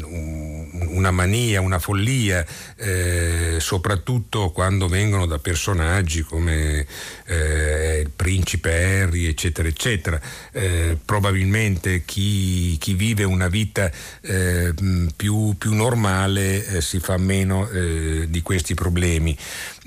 una, 0.89 1.11
mania, 1.11 1.61
una 1.61 1.79
follia, 1.79 2.45
eh, 2.75 3.57
soprattutto 3.59 4.51
quando 4.51 4.87
vengono 4.87 5.25
da 5.25 5.39
personaggi 5.39 6.21
come 6.21 6.85
eh, 7.25 7.99
il 8.03 8.11
principe 8.15 9.01
Harry, 9.01 9.25
eccetera, 9.25 9.67
eccetera. 9.67 10.19
Eh, 10.51 10.97
probabilmente 11.03 12.03
chi, 12.05 12.77
chi, 12.77 12.93
vive 12.93 13.23
una 13.23 13.47
vita 13.47 13.91
eh, 14.21 14.73
mm, 14.81 15.07
più, 15.15 15.55
più, 15.57 15.73
normale 15.73 16.65
eh, 16.65 16.81
si 16.81 16.99
fa 16.99 17.17
meno 17.17 17.67
di 17.69 18.41
questi 18.41 18.73
problemi. 18.73 19.37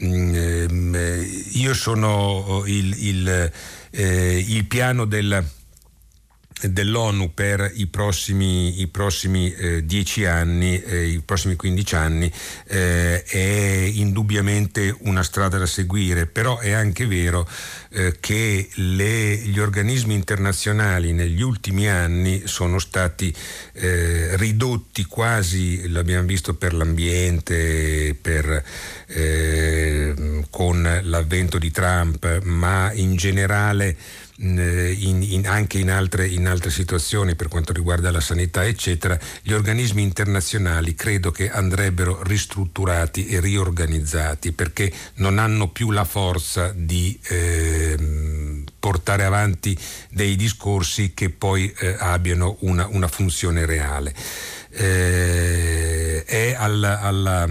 Mm, 0.04 0.34
ehm, 0.34 1.26
io 1.52 1.74
sono 1.74 2.62
il, 2.66 2.94
il, 3.06 3.52
il 3.90 4.64
piano 4.66 5.04
del 5.04 5.44
dell'ONU 6.60 7.32
per 7.34 7.70
i 7.74 7.86
prossimi, 7.86 8.80
i 8.80 8.86
prossimi 8.86 9.52
eh, 9.52 9.84
10 9.84 10.24
anni, 10.26 10.80
eh, 10.82 11.06
i 11.06 11.20
prossimi 11.20 11.56
15 11.56 11.94
anni, 11.94 12.32
eh, 12.68 13.22
è 13.24 13.90
indubbiamente 13.94 14.94
una 15.00 15.22
strada 15.22 15.58
da 15.58 15.66
seguire, 15.66 16.26
però 16.26 16.58
è 16.58 16.72
anche 16.72 17.06
vero 17.06 17.48
eh, 17.90 18.16
che 18.20 18.68
le, 18.74 19.36
gli 19.36 19.58
organismi 19.58 20.14
internazionali 20.14 21.12
negli 21.12 21.42
ultimi 21.42 21.88
anni 21.88 22.42
sono 22.46 22.78
stati 22.78 23.34
eh, 23.72 24.36
ridotti 24.36 25.04
quasi, 25.04 25.88
l'abbiamo 25.88 26.26
visto 26.26 26.54
per 26.54 26.74
l'ambiente, 26.74 28.16
per, 28.20 28.64
eh, 29.06 30.44
con 30.50 31.00
l'avvento 31.02 31.58
di 31.58 31.70
Trump, 31.70 32.42
ma 32.44 32.92
in 32.92 33.16
generale 33.16 33.96
in, 34.42 35.22
in, 35.22 35.46
anche 35.46 35.78
in 35.78 35.90
altre, 35.90 36.26
in 36.26 36.46
altre, 36.46 36.70
situazioni 36.70 37.34
per 37.34 37.48
quanto 37.48 37.72
riguarda 37.72 38.10
la 38.10 38.20
sanità, 38.20 38.64
eccetera, 38.64 39.18
gli 39.42 39.52
organismi 39.52 40.02
internazionali 40.02 40.94
credo 40.94 41.30
che 41.30 41.50
andrebbero 41.50 42.22
ristrutturati 42.22 43.26
e 43.26 43.40
riorganizzati 43.40 44.52
perché 44.52 44.92
non 45.14 45.38
hanno 45.38 45.68
più 45.68 45.90
la 45.90 46.04
forza 46.04 46.72
di 46.74 47.18
eh, 47.28 48.64
portare 48.78 49.24
avanti 49.24 49.78
dei 50.10 50.34
discorsi 50.36 51.12
che 51.14 51.30
poi 51.30 51.72
eh, 51.78 51.96
abbiano 51.98 52.56
una, 52.60 52.86
una, 52.90 53.08
funzione 53.08 53.64
reale. 53.64 54.14
Eh, 54.70 56.24
è 56.24 56.54
alla, 56.56 57.00
alla 57.00 57.48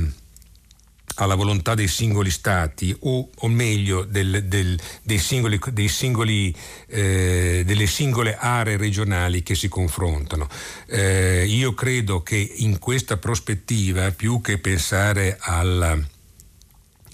alla 1.16 1.36
volontà 1.36 1.76
dei 1.76 1.88
singoli 1.88 2.30
stati 2.30 2.96
o, 3.02 3.30
o 3.36 3.48
meglio 3.48 4.04
del, 4.04 4.46
del, 4.46 4.80
dei 5.02 5.20
singoli, 5.20 5.60
dei 5.72 5.88
singoli, 5.88 6.56
eh, 6.88 7.64
delle 7.66 7.88
singole 7.88 8.38
aree 8.38 8.78
regionali 8.78 9.44
che 9.44 9.56
si 9.56 9.68
confrontano. 9.68 10.48
Eh, 10.88 11.46
io 11.48 11.74
credo 11.74 12.24
che 12.24 12.38
in 12.38 12.80
questa 12.80 13.18
prospettiva, 13.18 14.12
più 14.12 14.42
che 14.42 14.58
pensare 14.58 15.38
alla 15.40 15.98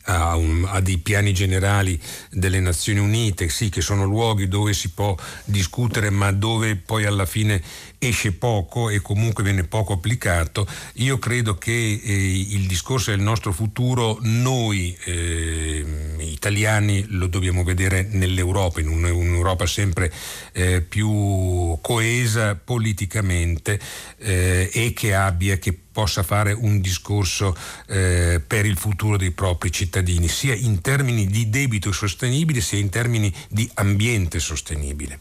a, 0.08 0.36
un, 0.36 0.66
a, 0.68 0.80
dei 0.80 0.98
piani 0.98 1.34
generali 1.34 2.00
delle 2.32 2.60
Nazioni 2.60 3.00
Unite, 3.00 3.50
sì, 3.50 3.70
che 3.70 3.82
sono 3.82 4.06
luoghi 4.06 4.48
dove 4.48 4.74
si 4.74 4.90
può 4.90 5.16
discutere, 5.46 6.10
ma 6.10 6.32
dove 6.32 6.76
poi 6.76 7.06
alla 7.06 7.26
fine 7.26 7.62
esce 8.00 8.32
poco 8.34 8.90
e 8.90 9.02
comunque 9.02 9.44
viene 9.44 9.64
poco 9.64 9.94
applicato. 9.94 10.68
Io 10.96 11.18
credo 11.20 11.58
che 11.58 11.72
eh, 11.72 12.40
il 12.52 12.68
discorso 12.68 13.12
del 13.12 13.22
nostro 13.22 13.52
futuro 13.52 14.20
noi 14.22 14.96
eh, 15.06 15.86
italiani 16.20 17.06
lo 17.10 17.28
dobbiamo 17.28 17.64
vedere 17.64 18.08
nell'Europa, 18.12 18.80
in 18.80 18.90
un'Europa 18.90 19.66
sempre 19.66 20.12
eh, 20.54 20.82
più 20.82 21.78
coesa 21.82 22.56
politicamente 22.56 23.80
eh, 24.18 24.70
e 24.72 24.94
che 24.94 25.16
abbia, 25.16 25.58
che 25.58 25.78
possa 25.98 26.22
fare 26.22 26.52
un 26.52 26.80
discorso 26.80 27.58
eh, 27.88 28.40
per 28.46 28.68
il 28.68 28.78
futuro 28.78 29.18
dei 29.18 29.32
propri 29.32 29.72
cittadini, 29.72 30.28
sia 30.28 30.54
in 30.54 30.82
termini 30.82 31.26
di 31.26 31.50
debito 31.50 31.92
sostenibile 31.92 32.62
sia 32.62 32.78
in 32.78 32.90
termini 32.90 33.34
di 33.50 33.68
ambiente 33.74 34.40
sostenibile. 34.40 35.18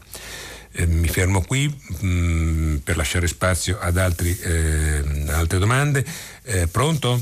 Eh, 0.73 0.85
mi 0.85 1.07
fermo 1.07 1.41
qui 1.45 1.67
mh, 1.67 2.07
mm, 2.07 2.75
per 2.77 2.97
lasciare 2.97 3.27
spazio 3.27 3.77
ad 3.79 3.97
altri, 3.97 4.37
eh, 4.37 5.31
altre 5.31 5.59
domande. 5.59 6.03
Eh, 6.43 6.67
pronto? 6.67 7.17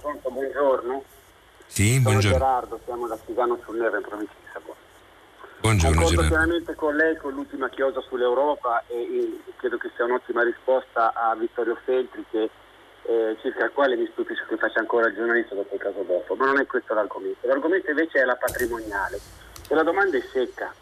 Pronto, 0.00 0.30
buongiorno. 0.30 1.02
Sì, 1.66 1.94
Sono 1.94 2.02
buongiorno. 2.02 2.38
Gerardo, 2.38 2.80
siamo 2.84 3.06
da 3.08 3.16
Stigano 3.16 3.58
sul 3.64 3.78
Neve 3.78 3.96
in 3.96 4.02
provincia 4.02 4.34
di 4.38 4.48
Savona. 4.52 4.78
Buongiorno 5.60 5.96
Concordo 5.96 6.22
Gerardo. 6.22 6.36
pienamente 6.36 6.74
con 6.74 6.96
lei 6.96 7.16
con 7.16 7.32
l'ultima 7.32 7.68
chiosa 7.70 8.00
sull'Europa 8.02 8.84
e, 8.86 8.94
e, 8.94 9.40
credo 9.56 9.78
che 9.78 9.90
sia 9.96 10.04
un'ottima 10.04 10.42
risposta 10.44 11.14
a 11.14 11.34
Vittorio 11.34 11.78
Feltri 11.84 12.24
che, 12.30 12.50
eh, 13.06 13.36
circa 13.40 13.64
il 13.64 13.72
quale 13.72 13.96
mi 13.96 14.08
stupisco 14.12 14.44
che 14.46 14.56
faccia 14.56 14.80
ancora 14.80 15.08
il 15.08 15.14
giornalista 15.14 15.54
dopo 15.54 15.74
il 15.74 15.80
caso 15.80 16.02
dopo, 16.02 16.34
ma 16.36 16.46
non 16.46 16.60
è 16.60 16.66
questo 16.66 16.92
l'argomento. 16.92 17.46
L'argomento 17.46 17.90
invece 17.90 18.20
è 18.20 18.24
la 18.24 18.36
patrimoniale 18.36 19.18
e 19.68 19.74
la 19.74 19.82
domanda 19.82 20.16
è 20.16 20.22
secca 20.32 20.72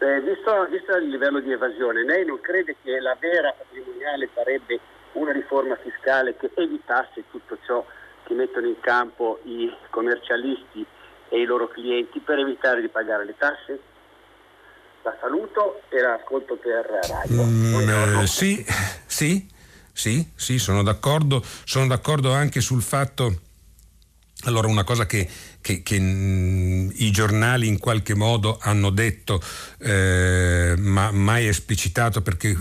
eh, 0.00 0.20
visto, 0.22 0.66
visto, 0.70 0.96
il 0.96 1.08
livello 1.08 1.40
di 1.40 1.52
evasione, 1.52 2.04
lei 2.04 2.24
non 2.24 2.40
crede 2.40 2.76
che 2.82 2.98
la 3.00 3.16
vera 3.20 3.52
patrimoniale 3.52 4.28
sarebbe 4.34 4.80
una 5.12 5.32
riforma 5.32 5.76
fiscale 5.76 6.36
che 6.36 6.50
evitasse 6.54 7.24
tutto 7.30 7.58
ciò 7.66 7.84
che 8.24 8.34
mettono 8.34 8.66
in 8.66 8.80
campo 8.80 9.40
i 9.44 9.70
commercialisti 9.90 10.86
e 11.28 11.40
i 11.40 11.44
loro 11.44 11.68
clienti 11.68 12.20
per 12.20 12.38
evitare 12.38 12.80
di 12.80 12.88
pagare 12.88 13.24
le 13.24 13.34
tasse? 13.36 13.80
La 15.02 15.16
saluto 15.20 15.82
e 15.88 16.00
la 16.00 16.14
ascolto 16.14 16.56
per 16.56 16.86
radio. 17.08 17.42
Mm, 17.42 18.20
eh, 18.20 18.26
sì, 18.26 18.64
sì, 19.06 19.48
sì, 19.92 20.30
sì, 20.34 20.58
sono 20.58 20.82
d'accordo. 20.82 21.42
Sono 21.64 21.86
d'accordo 21.86 22.32
anche 22.32 22.60
sul 22.60 22.82
fatto. 22.82 23.48
Allora, 24.44 24.68
una 24.68 24.84
cosa 24.84 25.06
che 25.06 25.28
che, 25.60 25.82
che 25.82 25.98
mh, 25.98 26.92
i 26.96 27.10
giornali 27.10 27.66
in 27.66 27.78
qualche 27.78 28.14
modo 28.14 28.58
hanno 28.60 28.90
detto, 28.90 29.42
eh, 29.78 30.74
ma 30.78 31.10
mai 31.10 31.46
esplicitato 31.46 32.22
perché 32.22 32.56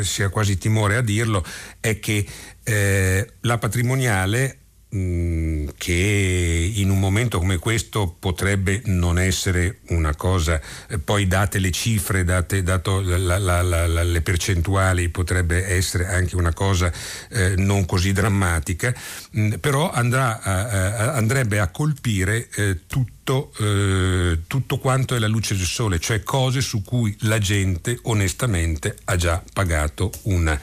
si 0.00 0.22
ha 0.22 0.28
quasi 0.28 0.58
timore 0.58 0.96
a 0.96 1.02
dirlo, 1.02 1.44
è 1.80 1.98
che 1.98 2.26
eh, 2.62 3.32
la 3.40 3.58
patrimoniale 3.58 4.58
Mm, 4.94 5.68
che 5.78 6.70
in 6.74 6.90
un 6.90 6.98
momento 6.98 7.38
come 7.38 7.56
questo 7.56 8.14
potrebbe 8.18 8.82
non 8.84 9.18
essere 9.18 9.78
una 9.88 10.14
cosa, 10.14 10.60
eh, 10.86 10.98
poi 10.98 11.26
date 11.26 11.60
le 11.60 11.70
cifre, 11.70 12.24
date, 12.24 12.62
dato 12.62 13.00
la, 13.00 13.38
la, 13.38 13.62
la, 13.62 13.86
le 13.86 14.20
percentuali, 14.20 15.08
potrebbe 15.08 15.64
essere 15.64 16.08
anche 16.08 16.36
una 16.36 16.52
cosa 16.52 16.92
eh, 17.30 17.54
non 17.56 17.86
così 17.86 18.12
drammatica, 18.12 18.92
mh, 19.30 19.40
mm, 19.40 19.52
però 19.60 19.90
andrà 19.90 20.42
a, 20.42 21.14
andrebbe 21.14 21.58
a 21.58 21.68
colpire 21.68 22.50
eh, 22.54 22.80
tutto, 22.86 23.50
eh, 23.60 24.40
tutto 24.46 24.76
quanto 24.76 25.14
è 25.14 25.18
la 25.18 25.26
luce 25.26 25.56
del 25.56 25.64
sole, 25.64 26.00
cioè 26.00 26.22
cose 26.22 26.60
su 26.60 26.82
cui 26.82 27.16
la 27.20 27.38
gente 27.38 27.98
onestamente 28.02 28.94
ha 29.04 29.16
già 29.16 29.42
pagato 29.54 30.12
una 30.24 30.60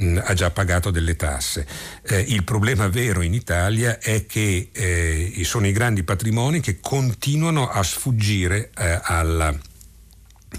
mh, 0.00 0.22
ha 0.24 0.34
già 0.34 0.50
pagato 0.50 0.90
delle 0.90 1.16
tasse. 1.16 1.66
Eh, 2.02 2.18
il 2.20 2.44
problema 2.44 2.88
vero 2.88 3.22
in 3.22 3.34
Italia 3.34 3.98
è 3.98 4.26
che 4.26 4.70
eh, 4.72 5.40
sono 5.44 5.66
i 5.66 5.72
grandi 5.72 6.02
patrimoni 6.02 6.60
che 6.60 6.80
continuano 6.80 7.68
a 7.68 7.82
sfuggire 7.82 8.70
eh, 8.76 9.00
alla, 9.02 9.54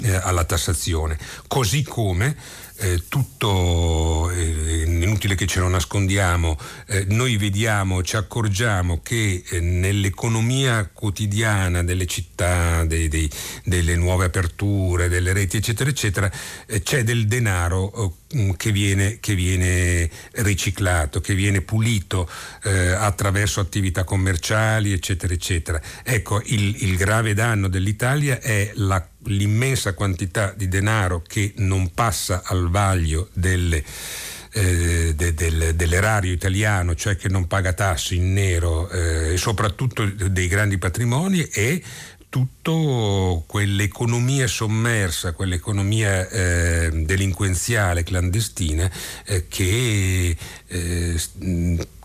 eh, 0.02 0.14
alla 0.16 0.44
tassazione, 0.44 1.18
così 1.48 1.84
come 1.84 2.36
eh, 2.82 3.04
tutto, 3.08 4.32
eh, 4.32 4.84
inutile 4.86 5.36
che 5.36 5.46
ce 5.46 5.60
lo 5.60 5.68
nascondiamo, 5.68 6.58
eh, 6.88 7.06
noi 7.10 7.38
vediamo, 7.38 8.02
ci 8.02 8.16
accorgiamo 8.16 9.02
che 9.04 9.44
eh, 9.48 9.60
nell'economia 9.60 10.90
quotidiana 10.92 11.84
delle 11.84 12.08
città, 12.08 12.84
dei, 12.86 13.08
dei, 13.08 13.30
delle 13.64 13.96
nuove 13.96 14.26
aperture, 14.26 15.10
delle 15.10 15.32
reti, 15.32 15.58
eccetera, 15.58 15.90
eccetera, 15.92 16.32
eh, 16.66 16.82
c'è 16.82 17.04
del 17.04 17.28
denaro 17.28 18.18
mm, 18.36 18.52
che 18.58 18.72
viene, 18.72 19.20
che 19.20 19.36
viene, 19.36 20.10
riciclato, 20.34 21.22
che 21.22 21.36
viene 21.36 21.62
pulito 21.62 22.28
eh, 22.64 22.88
attraverso 22.94 23.60
attività 23.60 24.04
commerciali, 24.04 24.92
eccetera, 24.92 25.32
eccetera. 25.34 25.80
Ecco, 26.04 26.42
il, 26.46 26.84
il 26.84 26.98
grave 26.98 27.36
danno 27.36 27.68
dell'Italia 27.68 28.40
è 28.40 28.72
la 28.76 29.08
l'immensa 29.26 29.94
quantità 29.94 30.54
di 30.56 30.68
denaro 30.68 31.22
che 31.26 31.54
non 31.58 31.92
passa 31.94 32.42
al 32.46 32.70
vaglio 32.70 33.30
delle 33.34 33.84
eh, 34.54 35.14
de, 35.16 35.34
del, 35.34 35.76
dell'erario 35.76 36.32
italiano, 36.32 36.96
cioè 36.96 37.16
che 37.16 37.30
non 37.30 37.48
paga 37.48 37.74
tasse 37.74 38.16
in 38.16 38.34
nero 38.34 38.90
eh, 38.90 39.34
e 39.34 39.38
soprattutto 39.38 40.06
dei 40.06 40.48
grandi 40.48 40.78
patrimoni 40.78 41.44
e 41.44 41.82
tutto 42.32 43.44
quell'economia 43.46 44.48
sommersa, 44.48 45.34
quell'economia 45.34 46.28
eh, 46.30 46.90
delinquenziale 46.90 48.04
clandestina 48.04 48.90
eh, 49.26 49.48
che 49.50 50.38
eh, 50.68 51.22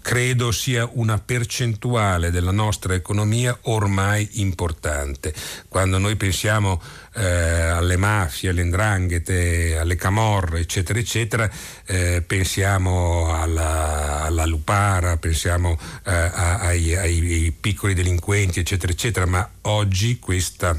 credo 0.06 0.52
sia 0.52 0.88
una 0.94 1.18
percentuale 1.18 2.30
della 2.30 2.52
nostra 2.52 2.94
economia 2.94 3.56
ormai 3.62 4.40
importante. 4.40 5.34
Quando 5.68 5.98
noi 5.98 6.14
pensiamo 6.14 6.80
eh, 7.16 7.24
alle 7.24 7.96
mafie, 7.96 8.50
alle 8.50 8.64
ndranghete, 8.64 9.78
alle 9.78 9.96
camorre, 9.96 10.60
eccetera, 10.60 10.98
eccetera, 10.98 11.50
eh, 11.86 12.22
pensiamo 12.26 13.34
alla, 13.34 14.22
alla, 14.24 14.44
lupara, 14.44 15.16
pensiamo 15.16 15.78
eh, 16.04 16.12
ai, 16.12 16.94
ai 16.94 17.52
piccoli 17.58 17.94
delinquenti, 17.94 18.60
eccetera, 18.60 18.92
eccetera, 18.92 19.26
ma 19.26 19.48
oggi 19.62 20.18
questa 20.18 20.78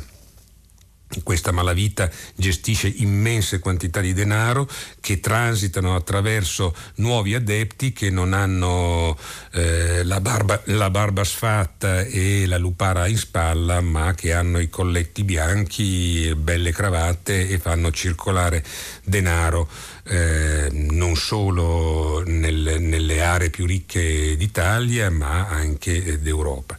questa 1.23 1.51
malavita 1.51 2.09
gestisce 2.35 2.87
immense 2.87 3.59
quantità 3.59 4.01
di 4.01 4.13
denaro 4.13 4.67
che 4.99 5.19
transitano 5.19 5.95
attraverso 5.95 6.75
nuovi 6.95 7.33
adepti 7.33 7.93
che 7.93 8.09
non 8.09 8.33
hanno 8.33 9.17
eh, 9.53 10.03
la, 10.03 10.19
barba, 10.19 10.61
la, 10.65 10.89
barba, 10.89 11.23
sfatta 11.23 12.01
e 12.01 12.45
la 12.45 12.57
lupara 12.57 13.07
in 13.07 13.17
spalla, 13.17 13.79
ma 13.79 14.13
che 14.13 14.33
hanno 14.33 14.59
i 14.59 14.69
colletti 14.69 15.23
bianchi, 15.23 16.33
belle 16.35 16.71
cravatte 16.71 17.47
e 17.47 17.57
fanno 17.57 17.91
circolare 17.91 18.63
denaro 19.03 19.69
eh, 20.03 20.67
non 20.71 21.15
solo 21.15 22.21
nel, 22.25 22.77
nelle 22.79 23.21
aree 23.21 23.49
più 23.49 23.65
ricche 23.65 24.35
d'Italia, 24.35 25.09
ma 25.09 25.47
anche 25.47 26.19
d'Europa. 26.21 26.77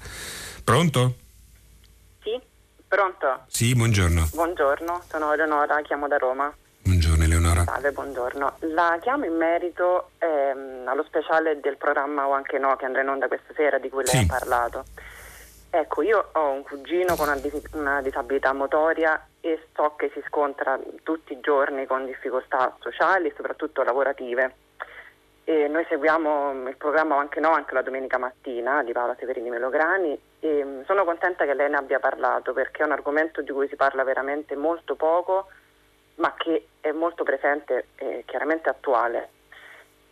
Pronto? 0.62 1.16
Pronto? 2.89 3.45
Sì, 3.49 3.74
buongiorno. 3.74 4.30
Buongiorno, 4.32 5.03
sono 5.07 5.32
Eleonora, 5.34 5.82
chiamo 5.82 6.09
da 6.09 6.16
Roma. 6.16 6.51
Buongiorno 6.82 7.22
Eleonora. 7.22 7.64
Salve, 7.64 7.93
buongiorno. 7.93 8.57
La 8.61 8.99
chiamo 9.03 9.26
in 9.26 9.36
merito 9.36 10.12
ehm, 10.18 10.89
allo 10.89 11.05
speciale 11.05 11.61
del 11.61 11.76
programma 11.76 12.26
O 12.26 12.32
anche 12.32 12.57
no 12.57 12.74
che 12.76 12.86
andrà 12.86 13.03
in 13.03 13.11
onda 13.11 13.28
questa 13.28 13.53
sera 13.55 13.76
di 13.76 13.91
cui 13.91 14.05
lei 14.05 14.14
sì. 14.14 14.26
ha 14.26 14.39
parlato. 14.39 14.84
Ecco, 15.68 16.01
io 16.01 16.30
ho 16.32 16.49
un 16.49 16.62
cugino 16.62 17.14
con 17.14 17.28
una, 17.28 17.36
dis- 17.36 17.68
una 17.72 18.01
disabilità 18.01 18.55
motoria 18.55 19.22
e 19.41 19.62
so 19.74 19.95
che 19.97 20.11
si 20.14 20.22
scontra 20.26 20.80
tutti 21.03 21.34
i 21.34 21.41
giorni 21.41 21.84
con 21.84 22.07
difficoltà 22.07 22.74
sociali 22.80 23.28
e 23.28 23.34
soprattutto 23.36 23.82
lavorative 23.82 24.55
e 25.45 25.68
noi 25.68 25.84
seguiamo 25.89 26.68
il 26.68 26.76
programma 26.76 27.18
Anche 27.18 27.41
No 27.41 27.53
anche 27.53 27.72
la 27.72 27.82
domenica 27.82 28.18
mattina 28.18 28.82
di 28.82 28.93
Paola 28.93 29.14
Severini 29.18 29.51
Melograni 29.51 30.18
e 30.41 30.64
mm, 30.64 30.82
sono 30.84 31.05
contenta 31.05 31.45
che 31.45 31.55
lei 31.55 31.70
ne 31.70 31.76
abbia 31.76 31.99
parlato 31.99 32.53
perché 32.53 32.82
è 32.82 32.86
un 32.86 32.93
argomento 32.93 33.43
di 33.43 33.51
cui 33.51 33.68
si 33.68 33.76
parla 33.76 34.05
veramente 34.05 34.57
molto 34.57 34.95
poco 34.95 35.49
ma 36.16 36.34
che 36.36 36.68
è 36.80 36.91
molto 36.91 37.22
presente 37.22 37.89
e 37.97 38.24
chiaramente 38.26 38.68
attuale. 38.68 39.30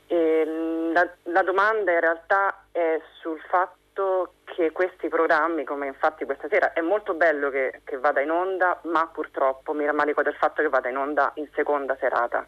E 0.07 0.45
mm, 0.47 0.93
la, 0.93 1.09
la 1.24 1.43
domanda 1.43 1.93
in 1.93 2.01
realtà 2.01 2.64
è 2.70 3.01
sul 3.20 3.41
fatto 3.49 4.35
che 4.45 4.72
questi 4.72 5.09
programmi, 5.09 5.64
come 5.64 5.87
infatti 5.87 6.24
questa 6.24 6.49
sera, 6.49 6.72
è 6.72 6.81
molto 6.81 7.14
bello 7.14 7.51
che, 7.51 7.81
che 7.85 7.99
vada 7.99 8.20
in 8.20 8.31
onda, 8.31 8.79
ma 8.85 9.07
purtroppo 9.12 9.72
mi 9.72 9.85
rammarico 9.85 10.22
del 10.22 10.35
fatto 10.35 10.62
che 10.62 10.68
vada 10.68 10.89
in 10.89 10.97
onda 10.97 11.33
in 11.37 11.49
seconda 11.55 11.97
serata 11.99 12.47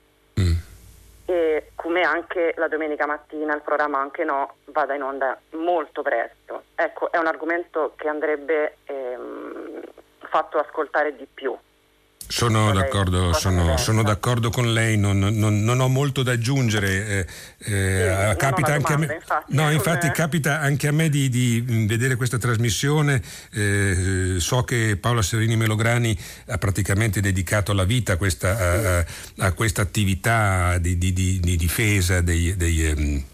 e 1.30 1.72
come 1.74 2.00
anche 2.00 2.54
la 2.56 2.68
domenica 2.68 3.04
mattina 3.04 3.54
il 3.54 3.60
programma 3.60 3.98
Anche 3.98 4.24
No 4.24 4.54
vada 4.64 4.94
in 4.94 5.02
onda 5.02 5.38
molto 5.50 6.00
presto. 6.00 6.62
Ecco, 6.74 7.12
è 7.12 7.18
un 7.18 7.26
argomento 7.26 7.92
che 7.96 8.08
andrebbe 8.08 8.78
ehm, 8.84 9.82
fatto 10.20 10.56
ascoltare 10.56 11.14
di 11.14 11.26
più. 11.32 11.54
Sono 12.30 12.72
d'accordo, 12.72 13.32
sono, 13.32 13.78
sono 13.78 14.02
d'accordo, 14.02 14.50
con 14.50 14.70
lei, 14.74 14.98
non, 14.98 15.18
non, 15.18 15.64
non, 15.64 15.80
ho 15.80 15.88
molto 15.88 16.22
da 16.22 16.32
aggiungere. 16.32 17.06
Eh, 17.06 17.26
eh, 17.60 18.28
sì, 18.30 18.36
capita 18.36 18.74
anche 18.74 18.92
domanda, 18.92 19.06
me, 19.06 19.14
infatti, 19.14 19.54
no, 19.54 19.70
infatti 19.70 20.10
capita 20.10 20.60
anche 20.60 20.88
a 20.88 20.92
me 20.92 21.08
di, 21.08 21.30
di 21.30 21.64
vedere 21.86 22.16
questa 22.16 22.36
trasmissione. 22.36 23.22
Eh, 23.50 24.36
so 24.38 24.62
che 24.62 24.98
Paola 25.00 25.22
Serini 25.22 25.56
Melograni 25.56 26.16
ha 26.48 26.58
praticamente 26.58 27.22
dedicato 27.22 27.72
la 27.72 27.84
vita 27.84 28.12
a 28.12 28.16
questa, 28.16 28.98
a, 28.98 29.04
a 29.38 29.52
questa 29.52 29.80
attività 29.80 30.76
di, 30.76 30.98
di, 30.98 31.12
di, 31.14 31.56
difesa 31.56 32.20
dei, 32.20 32.54
dei 32.56 32.84
ehm, 32.84 33.24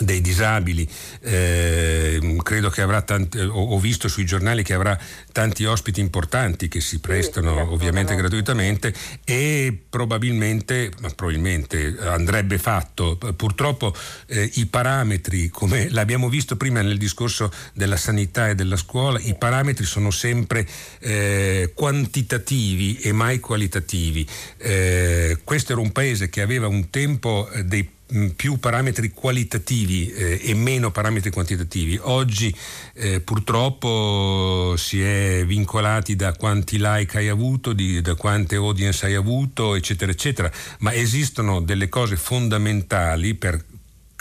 dei 0.00 0.20
disabili, 0.20 0.88
eh, 1.20 2.36
credo 2.42 2.68
che 2.68 2.82
avrà 2.82 3.02
tanti, 3.02 3.38
ho, 3.38 3.78
visto 3.78 4.08
sui 4.08 4.24
giornali 4.26 4.64
che 4.64 4.74
avrà 4.74 4.98
tanti 5.30 5.64
ospiti 5.64 6.00
importanti 6.00 6.68
che 6.68 6.80
si 6.80 6.98
prestano 6.98 7.54
sì, 7.54 7.60
ovviamente 7.72 8.14
gratuitamente 8.16 8.92
e 9.24 9.76
probabilmente, 9.88 10.90
probabilmente, 11.14 11.96
andrebbe 12.00 12.58
fatto. 12.58 13.16
Purtroppo 13.36 13.94
eh, 14.26 14.50
i 14.54 14.66
parametri, 14.66 15.48
come 15.48 15.88
l'abbiamo 15.90 16.28
visto 16.28 16.56
prima 16.56 16.82
nel 16.82 16.98
discorso 16.98 17.52
della 17.72 17.96
sanità 17.96 18.48
e 18.48 18.54
della 18.54 18.76
scuola, 18.76 19.20
i 19.20 19.36
parametri 19.36 19.84
sono 19.84 20.10
sempre 20.10 20.66
eh, 21.00 21.70
quantitativi 21.74 22.98
e 22.98 23.12
mai 23.12 23.38
qualitativi. 23.38 24.26
Eh, 24.56 25.38
questo 25.44 25.72
era 25.72 25.80
un 25.80 25.92
paese 25.92 26.28
che 26.28 26.42
aveva 26.42 26.66
un 26.66 26.90
tempo 26.90 27.48
eh, 27.50 27.64
dei 27.64 27.88
Mm, 28.14 28.28
più 28.28 28.58
parametri 28.60 29.10
qualitativi 29.10 30.08
eh, 30.12 30.40
e 30.40 30.54
meno 30.54 30.92
parametri 30.92 31.30
quantitativi. 31.30 31.98
Oggi 32.00 32.54
eh, 32.94 33.20
purtroppo 33.20 34.74
si 34.76 35.02
è 35.02 35.44
vincolati 35.44 36.14
da 36.14 36.32
quanti 36.34 36.76
like 36.78 37.16
hai 37.18 37.28
avuto, 37.28 37.72
di, 37.72 38.00
da 38.00 38.14
quante 38.14 38.54
audience 38.54 39.04
hai 39.04 39.14
avuto, 39.14 39.74
eccetera, 39.74 40.12
eccetera, 40.12 40.52
ma 40.78 40.94
esistono 40.94 41.60
delle 41.60 41.88
cose 41.88 42.14
fondamentali 42.14 43.34
per 43.34 43.60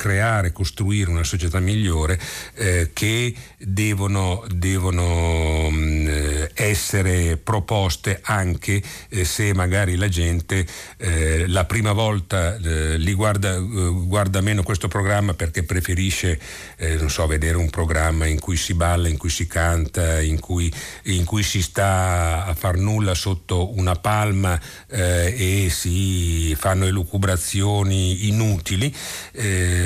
creare, 0.03 0.51
costruire 0.51 1.09
una 1.09 1.23
società 1.23 1.61
migliore 1.61 2.19
eh, 2.55 2.89
che 2.91 3.33
devono, 3.57 4.43
devono 4.53 5.69
mh, 5.69 5.77
mm, 5.77 6.43
essere 6.55 7.37
proposte 7.37 8.19
anche 8.21 8.83
eh, 9.07 9.23
se 9.23 9.53
magari 9.53 9.95
la 9.95 10.09
gente 10.09 10.67
eh, 10.97 11.47
la 11.47 11.63
prima 11.63 11.93
volta 11.93 12.57
eh, 12.57 12.97
li 12.97 13.13
guarda, 13.13 13.55
eh, 13.55 13.61
guarda, 13.61 14.41
meno 14.41 14.61
questo 14.63 14.89
programma 14.89 15.35
perché 15.35 15.63
preferisce 15.63 16.37
eh, 16.75 17.07
so, 17.07 17.25
vedere 17.25 17.55
un 17.55 17.69
programma 17.69 18.25
in 18.25 18.41
cui 18.41 18.57
si 18.57 18.73
balla, 18.73 19.07
in 19.07 19.17
cui 19.17 19.29
si 19.29 19.47
canta, 19.47 20.19
in 20.19 20.41
cui, 20.41 20.69
in 21.03 21.23
cui 21.23 21.43
si 21.43 21.61
sta 21.61 22.43
a 22.45 22.53
far 22.55 22.75
nulla 22.75 23.13
sotto 23.13 23.77
una 23.77 23.95
palma 23.95 24.59
e 24.87 25.67
si 25.69 26.53
fanno 26.55 26.85
elucubrazioni 26.85 28.27
inutili. 28.27 28.93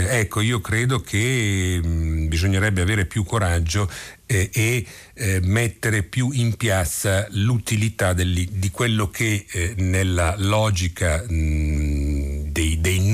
Ecco, 0.09 0.41
io 0.41 0.59
credo 0.61 1.01
che 1.01 1.79
mh, 1.81 1.87
mm, 1.87 2.27
bisognerebbe 2.27 2.81
avere 2.81 3.05
più 3.05 3.23
coraggio 3.23 3.89
eh, 4.25 4.49
e 4.53 4.85
eh, 5.13 5.39
mettere 5.43 6.03
più 6.03 6.31
in 6.31 6.55
piazza 6.55 7.27
l'utilità 7.31 8.13
degli, 8.13 8.47
di 8.51 8.69
quello 8.69 9.09
che 9.09 9.45
eh, 9.49 9.73
nella 9.77 10.35
logica 10.37 11.23
mh, 11.27 11.29
dei, 11.29 11.86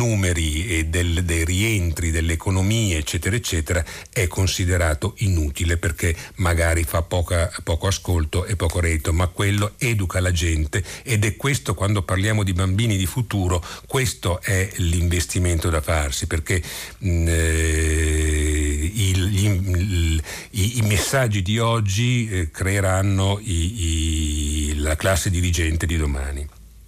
numeri 0.03 0.67
e 0.67 0.85
del, 0.85 1.23
dei 1.23 1.45
rientri 1.45 2.11
dell'economia 2.11 2.97
eccetera 2.97 3.35
eccetera 3.35 3.83
è 4.11 4.27
considerato 4.27 5.13
inutile 5.19 5.77
perché 5.77 6.15
magari 6.35 6.83
fa 6.83 7.01
poca, 7.01 7.49
poco 7.63 7.87
ascolto 7.87 8.45
e 8.45 8.55
poco 8.55 8.79
reddito 8.79 9.13
ma 9.13 9.27
quello 9.27 9.73
educa 9.77 10.19
la 10.19 10.31
gente 10.31 10.83
ed 11.03 11.23
è 11.23 11.35
questo 11.35 11.73
quando 11.73 12.01
parliamo 12.01 12.43
di 12.43 12.53
bambini 12.53 12.97
di 12.97 13.05
futuro 13.05 13.63
questo 13.87 14.41
è 14.41 14.69
l'investimento 14.77 15.69
da 15.69 15.81
farsi 15.81 16.27
perché 16.27 16.61
mh, 16.97 17.25
eh, 17.27 18.91
il, 18.93 19.27
gli, 19.29 20.21
i, 20.51 20.77
i 20.77 20.81
messaggi 20.81 21.41
di 21.41 21.59
oggi 21.59 22.29
eh, 22.29 22.51
creeranno 22.51 23.39
i, 23.41 24.69
i, 24.69 24.75
la 24.77 24.95
classe 24.95 25.29
dirigente 25.29 25.85
di 25.85 25.97
domani. 25.97 26.47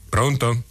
Pronto? 0.09 0.63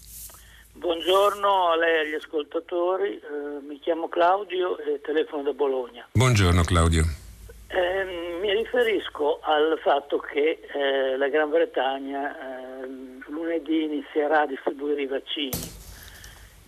Buongiorno 0.85 1.71
a 1.71 1.77
lei 1.77 1.95
e 1.95 1.99
agli 2.01 2.15
ascoltatori, 2.15 3.19
eh, 3.19 3.61
mi 3.67 3.79
chiamo 3.79 4.11
Claudio 4.11 4.77
e 4.77 5.01
telefono 5.01 5.43
da 5.43 5.55
Bologna. 5.55 6.07
Buongiorno 6.13 6.61
Claudio. 6.61 7.05
Eh, 7.69 8.39
mi 8.43 8.53
riferisco 8.53 9.39
al 9.41 9.79
fatto 9.83 10.19
che 10.19 10.61
eh, 10.61 11.17
la 11.17 11.29
Gran 11.29 11.49
Bretagna 11.49 12.37
eh, 12.83 12.87
lunedì 13.29 13.85
inizierà 13.85 14.43
a 14.43 14.47
distribuire 14.47 15.01
i 15.01 15.07
vaccini 15.07 15.73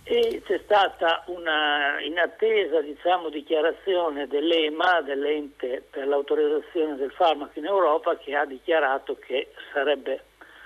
e 0.05 0.41
c'è 0.47 0.63
stata 0.65 1.23
una 1.27 2.01
inattesa 2.01 2.81
diciamo, 2.81 3.29
dichiarazione 3.29 4.27
dell'EMA, 4.29 5.03
dell'ente 5.03 5.85
per 5.91 6.07
l'autorizzazione 6.07 6.97
del 6.97 7.11
farmaco 7.11 7.59
in 7.59 7.67
Europa, 7.67 8.17
che 8.17 8.35
ha 8.35 8.47
dichiarato 8.47 9.19
che 9.19 9.53
sarebbe 9.75 10.23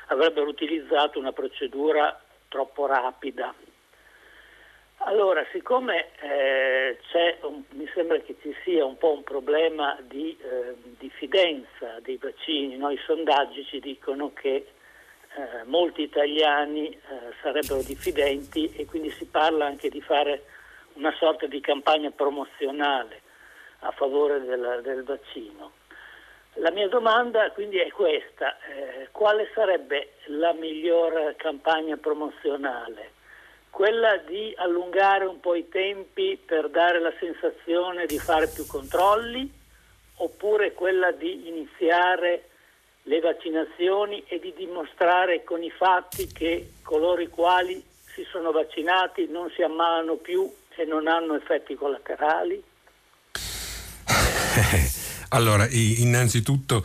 avrebbero 0.06 0.48
utilizzato 0.48 1.18
una 1.18 1.32
procedura 1.32 2.16
troppo 2.50 2.84
rapida. 2.84 3.54
Allora, 5.04 5.42
siccome 5.50 6.08
eh, 6.20 6.98
un, 7.42 7.62
mi 7.70 7.88
sembra 7.94 8.18
che 8.18 8.36
ci 8.42 8.54
sia 8.64 8.84
un 8.84 8.98
po' 8.98 9.14
un 9.14 9.22
problema 9.22 9.96
di 10.02 10.36
eh, 10.36 10.74
diffidenza 10.98 11.98
dei 12.02 12.18
vaccini, 12.18 12.76
no? 12.76 12.90
i 12.90 13.00
sondaggi 13.06 13.64
ci 13.64 13.80
dicono 13.80 14.34
che 14.34 14.48
eh, 14.56 15.64
molti 15.64 16.02
italiani 16.02 16.88
eh, 16.90 16.98
sarebbero 17.40 17.82
diffidenti 17.82 18.70
e 18.76 18.84
quindi 18.84 19.10
si 19.10 19.24
parla 19.24 19.64
anche 19.64 19.88
di 19.88 20.02
fare 20.02 20.44
una 20.94 21.14
sorta 21.18 21.46
di 21.46 21.60
campagna 21.60 22.10
promozionale 22.10 23.22
a 23.78 23.92
favore 23.92 24.40
del, 24.40 24.80
del 24.82 25.02
vaccino. 25.02 25.78
La 26.54 26.70
mia 26.72 26.88
domanda 26.88 27.50
quindi 27.52 27.78
è 27.78 27.90
questa, 27.90 28.58
eh, 28.68 29.08
quale 29.12 29.50
sarebbe 29.54 30.14
la 30.26 30.52
miglior 30.52 31.34
campagna 31.36 31.96
promozionale? 31.96 33.12
Quella 33.70 34.16
di 34.16 34.52
allungare 34.56 35.24
un 35.26 35.38
po' 35.38 35.54
i 35.54 35.68
tempi 35.68 36.38
per 36.44 36.68
dare 36.68 36.98
la 36.98 37.12
sensazione 37.20 38.06
di 38.06 38.18
fare 38.18 38.48
più 38.48 38.66
controlli 38.66 39.48
oppure 40.16 40.72
quella 40.72 41.12
di 41.12 41.48
iniziare 41.48 42.48
le 43.04 43.20
vaccinazioni 43.20 44.24
e 44.26 44.40
di 44.40 44.52
dimostrare 44.54 45.44
con 45.44 45.62
i 45.62 45.70
fatti 45.70 46.26
che 46.26 46.72
coloro 46.82 47.22
i 47.22 47.28
quali 47.28 47.82
si 48.12 48.24
sono 48.24 48.50
vaccinati 48.50 49.28
non 49.28 49.48
si 49.50 49.62
ammalano 49.62 50.16
più 50.16 50.52
e 50.74 50.84
non 50.84 51.06
hanno 51.06 51.36
effetti 51.36 51.74
collaterali? 51.74 52.62
Allora, 55.32 55.68
innanzitutto 55.70 56.84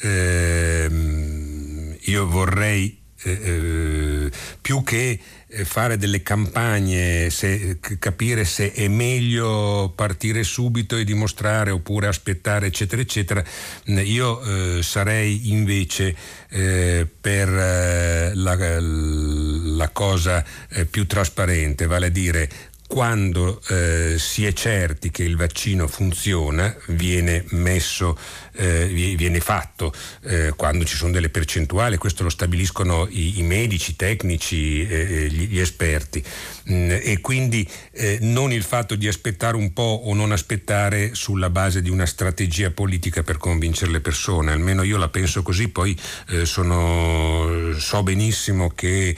ehm, 0.00 1.96
io 2.00 2.26
vorrei 2.26 2.98
eh, 3.22 3.32
eh, 3.32 4.30
più 4.62 4.82
che 4.82 5.18
eh, 5.46 5.64
fare 5.64 5.98
delle 5.98 6.22
campagne, 6.22 7.28
se, 7.28 7.78
capire 7.98 8.44
se 8.44 8.72
è 8.72 8.88
meglio 8.88 9.92
partire 9.94 10.42
subito 10.42 10.96
e 10.96 11.04
dimostrare 11.04 11.70
oppure 11.70 12.06
aspettare, 12.06 12.66
eccetera, 12.66 13.02
eccetera. 13.02 13.44
Io 13.86 14.40
eh, 14.78 14.82
sarei 14.82 15.50
invece 15.50 16.14
eh, 16.48 17.06
per 17.20 17.48
eh, 17.48 18.34
la, 18.34 18.56
la, 18.80 19.88
cosa 19.90 20.42
più 20.88 21.06
trasparente, 21.06 21.86
vale 21.86 22.06
a 22.06 22.10
dire 22.10 22.48
quando 22.90 23.62
eh, 23.68 24.16
si 24.18 24.44
è 24.44 24.52
certi 24.52 25.12
che 25.12 25.22
il 25.22 25.36
vaccino 25.36 25.86
funziona, 25.86 26.74
viene 26.88 27.44
messo, 27.50 28.18
eh, 28.60 29.14
viene 29.16 29.40
fatto, 29.40 29.92
eh, 30.24 30.52
quando 30.54 30.84
ci 30.84 30.94
sono 30.94 31.12
delle 31.12 31.30
percentuali, 31.30 31.96
questo 31.96 32.22
lo 32.22 32.28
stabiliscono 32.28 33.08
i, 33.08 33.38
i 33.38 33.42
medici, 33.42 33.92
i 33.92 33.96
tecnici, 33.96 34.86
eh, 34.86 35.28
gli, 35.30 35.48
gli, 35.48 35.58
esperti. 35.58 36.22
Mm, 36.70 36.90
e 36.90 37.18
quindi 37.22 37.66
eh, 37.92 38.18
non 38.20 38.52
il 38.52 38.62
fatto 38.62 38.94
di 38.96 39.08
aspettare 39.08 39.56
un 39.56 39.72
po' 39.72 40.02
o 40.04 40.14
non 40.14 40.30
aspettare 40.30 41.14
sulla 41.14 41.48
base 41.48 41.80
di 41.80 41.88
una 41.88 42.04
strategia 42.04 42.70
politica 42.70 43.22
per 43.22 43.38
convincere 43.38 43.90
le 43.90 44.00
persone, 44.00 44.52
almeno 44.52 44.82
io 44.82 44.98
la 44.98 45.08
penso 45.08 45.42
così, 45.42 45.68
poi 45.68 45.98
eh, 46.28 46.44
sono, 46.44 47.72
so 47.78 48.02
benissimo 48.02 48.68
che 48.68 49.16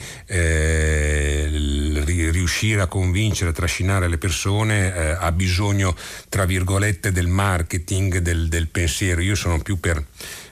riuscire 2.31 2.81
a 2.81 2.87
convincere, 2.87 3.49
a 3.49 3.53
trascinare 3.53 4.07
le 4.07 4.17
persone 4.17 4.93
eh, 4.95 5.09
ha 5.19 5.31
bisogno, 5.31 5.95
tra 6.29 6.45
virgolette, 6.45 7.11
del 7.11 7.27
marketing, 7.27 8.19
del, 8.19 8.47
del 8.47 8.67
pensiero. 8.67 9.21
Io 9.21 9.32
sono 9.35 9.59
più 9.59 9.79
per 9.79 10.03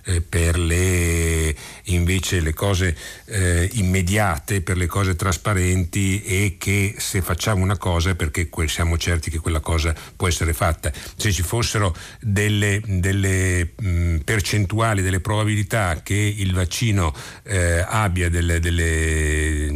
eh, 0.04 0.22
per 0.22 0.58
le, 0.58 1.56
invece 1.86 2.40
le 2.40 2.54
cose 2.54 2.96
eh, 3.26 3.70
immediate, 3.74 4.62
per 4.62 4.78
le 4.78 4.88
cose 4.88 5.16
trasparenti 5.16 6.24
e 6.24 6.56
che 6.58 6.96
se 6.98 7.22
facciamo 7.22 7.64
una 7.64 7.78
cosa 7.78 8.12
è 8.12 8.16
perché 8.16 8.50
siamo 8.68 8.98
certi 8.98 9.30
che 9.30 9.40
quella 9.40 9.60
cosa 9.60 9.94
può 10.16 10.28
essere 10.28 10.54
fatta. 10.54 10.92
Se 11.16 11.32
ci 11.32 11.44
fossero 11.44 11.96
delle, 12.20 12.82
delle 12.86 13.74
mh, 13.76 14.18
percentuali, 14.18 15.02
delle 15.02 15.20
probabilità 15.20 16.02
che 16.02 16.16
il 16.16 16.54
vaccino 16.54 17.14
eh, 17.44 17.84
abbia 17.88 18.30
delle, 18.30 18.60
delle 18.60 19.68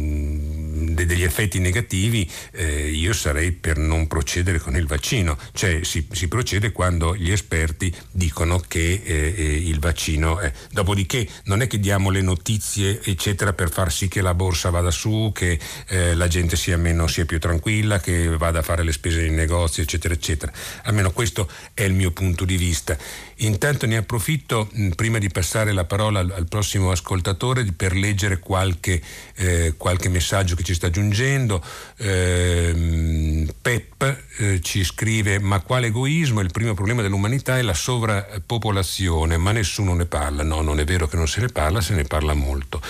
degli 1.04 1.22
effetti 1.22 1.58
negativi, 1.58 2.28
eh, 2.52 2.90
io 2.90 3.12
sarei 3.12 3.52
per 3.52 3.76
non 3.76 4.06
procedere 4.06 4.58
con 4.58 4.76
il 4.76 4.86
vaccino. 4.86 5.38
Cioè 5.52 5.82
si, 5.82 6.06
si 6.10 6.28
procede 6.28 6.72
quando 6.72 7.14
gli 7.16 7.30
esperti 7.30 7.94
dicono 8.10 8.58
che 8.58 9.02
eh, 9.04 9.34
eh, 9.36 9.56
il 9.56 9.78
vaccino 9.80 10.38
è. 10.38 10.52
Dopodiché 10.70 11.28
non 11.44 11.60
è 11.60 11.66
che 11.66 11.78
diamo 11.78 12.10
le 12.10 12.22
notizie, 12.22 13.00
eccetera, 13.02 13.52
per 13.52 13.70
far 13.70 13.92
sì 13.92 14.08
che 14.08 14.20
la 14.20 14.34
borsa 14.34 14.70
vada 14.70 14.90
su, 14.90 15.32
che 15.34 15.58
eh, 15.88 16.14
la 16.14 16.28
gente 16.28 16.56
sia, 16.56 16.76
meno, 16.76 17.06
sia 17.06 17.24
più 17.24 17.38
tranquilla, 17.38 18.00
che 18.00 18.28
vada 18.36 18.60
a 18.60 18.62
fare 18.62 18.82
le 18.82 18.92
spese 18.92 19.20
nei 19.20 19.30
negozi, 19.30 19.80
eccetera, 19.80 20.14
eccetera. 20.14 20.52
Almeno 20.84 21.10
questo 21.12 21.50
è 21.74 21.82
il 21.82 21.92
mio 21.92 22.10
punto 22.12 22.44
di 22.44 22.56
vista. 22.56 22.96
Intanto 23.40 23.86
ne 23.86 23.96
approfitto, 23.98 24.68
mh, 24.72 24.88
prima 24.90 25.18
di 25.18 25.28
passare 25.28 25.72
la 25.72 25.84
parola 25.84 26.20
al, 26.20 26.32
al 26.34 26.48
prossimo 26.48 26.90
ascoltatore, 26.90 27.64
per 27.72 27.94
leggere 27.94 28.38
qualche, 28.38 29.02
eh, 29.34 29.74
qualche 29.76 30.08
messaggio 30.08 30.54
che 30.54 30.62
ci 30.62 30.72
sta 30.72 30.86
aggiungendo. 30.86 31.62
Eh, 31.98 33.46
Pep 33.60 34.24
eh, 34.38 34.60
ci 34.62 34.84
scrive: 34.84 35.38
Ma 35.38 35.60
quale 35.60 35.88
egoismo? 35.88 36.40
Il 36.40 36.50
primo 36.50 36.72
problema 36.74 37.02
dell'umanità 37.02 37.58
è 37.58 37.62
la 37.62 37.74
sovrappopolazione, 37.74 39.36
ma 39.36 39.52
nessuno 39.52 39.94
ne 39.94 40.06
parla. 40.06 40.42
No, 40.42 40.62
non 40.62 40.80
è 40.80 40.84
vero 40.84 41.06
che 41.06 41.16
non 41.16 41.28
se 41.28 41.40
ne 41.40 41.48
parla, 41.48 41.80
se 41.80 41.94
ne 41.94 42.04
parla 42.04 42.32
molto. 42.32 42.80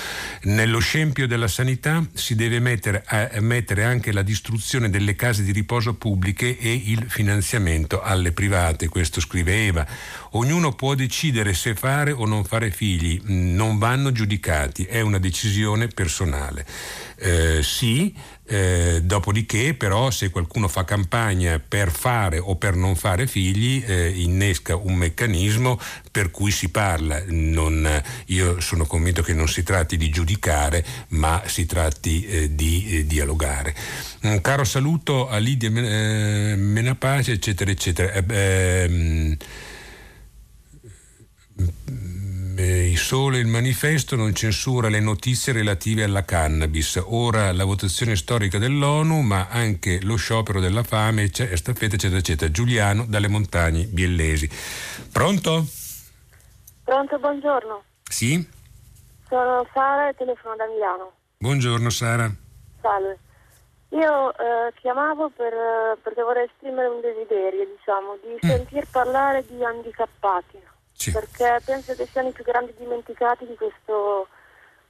Nello 0.43 0.79
scempio 0.79 1.27
della 1.27 1.49
sanità 1.49 2.07
si 2.13 2.37
deve 2.37 2.61
mettere, 2.61 3.03
a, 3.05 3.31
mettere 3.41 3.83
anche 3.83 4.13
la 4.13 4.23
distruzione 4.23 4.91
delle 4.91 5.17
case 5.17 5.43
di 5.43 5.51
riposo 5.51 5.95
pubbliche 5.95 6.57
e 6.59 6.73
il 6.73 7.07
finanziamento 7.09 8.01
alle 8.01 8.31
private. 8.31 8.89
Questo 8.89 9.21
scrive 9.21 9.67
Eva. 9.67 9.87
Ognuno 10.37 10.75
può 10.75 10.95
decidere 10.95 11.55
se 11.55 11.75
fare 11.75 12.13
o 12.13 12.27
non 12.27 12.45
fare 12.45 12.71
figli, 12.71 13.19
non 13.25 13.79
vanno 13.79 14.13
giudicati, 14.13 14.85
è 14.85 15.01
una 15.01 15.19
decisione 15.19 15.89
personale. 15.89 16.67
Eh, 17.17 17.63
sì, 17.63 18.15
eh, 18.45 19.01
dopodiché 19.03 19.73
però 19.73 20.11
se 20.11 20.29
qualcuno 20.29 20.69
fa 20.69 20.85
campagna 20.85 21.59
per 21.59 21.91
fare 21.91 22.39
o 22.39 22.57
per 22.57 22.77
non 22.77 22.97
fare 22.97 23.27
figli 23.27 23.83
eh, 23.87 24.11
innesca 24.11 24.77
un 24.77 24.97
meccanismo 24.97 25.81
per 26.11 26.31
cui 26.31 26.51
si 26.51 26.69
parla. 26.69 27.23
Non, 27.29 28.03
io 28.27 28.61
sono 28.61 28.85
convinto 28.85 29.23
che 29.23 29.33
non 29.33 29.49
si 29.49 29.63
tratti 29.63 29.97
di 29.97 30.11
giudicare 30.11 30.85
ma 31.09 31.43
si 31.47 31.65
tratti 31.65 32.27
eh, 32.27 32.55
di 32.55 32.87
eh, 32.91 33.07
dialogare. 33.07 33.75
Un 34.25 34.43
caro 34.43 34.65
saluto 34.65 35.31
a 35.31 35.39
Lidia 35.39 35.71
eh, 35.71 36.57
Menapace 36.57 37.33
eccetera 37.33 37.71
eccetera. 37.71 38.13
Ehm, 38.13 39.37
il 42.97 42.99
Sole, 42.99 43.39
il 43.39 43.47
manifesto 43.47 44.17
non 44.17 44.35
censura 44.35 44.89
le 44.89 45.01
notizie 45.01 45.53
relative 45.53 46.03
alla 46.03 46.25
cannabis, 46.25 47.03
ora 47.05 47.53
la 47.53 47.65
votazione 47.65 48.17
storica 48.17 48.57
dell'ONU, 48.57 49.21
ma 49.21 49.49
anche 49.51 50.01
lo 50.03 50.17
sciopero 50.17 50.61
della 50.61 50.83
fame, 50.83 51.29
staffetta, 51.29 51.97
eccetera, 51.97 52.19
eccetera. 52.19 52.51
Giuliano 52.51 53.05
dalle 53.07 53.29
montagne 53.29 53.85
biellesi. 53.85 54.49
Pronto? 55.13 55.67
Pronto, 56.85 57.19
buongiorno. 57.19 57.83
Sì? 58.09 58.49
Sono 59.29 59.67
Sara 59.75 60.09
e 60.09 60.15
telefono 60.15 60.57
da 60.57 60.67
Milano. 60.67 61.13
Buongiorno 61.37 61.91
Sara. 61.91 62.31
Salve. 62.81 63.19
Io 63.91 64.33
eh, 64.33 64.73
chiamavo 64.81 65.31
per, 65.31 65.53
perché 66.03 66.23
vorrei 66.23 66.47
esprimere 66.47 66.89
un 66.89 67.01
desiderio, 67.01 67.67
diciamo, 67.77 68.17
di 68.23 68.35
mm. 68.35 68.49
sentir 68.49 68.87
parlare 68.91 69.45
di 69.47 69.63
handicappati 69.63 70.75
sì. 70.97 71.13
perché 71.13 71.61
penso 71.65 71.95
che 71.95 72.07
siano 72.07 72.29
i 72.29 72.33
più 72.33 72.45
grandi 72.45 72.75
dimenticati 72.77 73.47
di 73.47 73.55
questo 73.55 74.29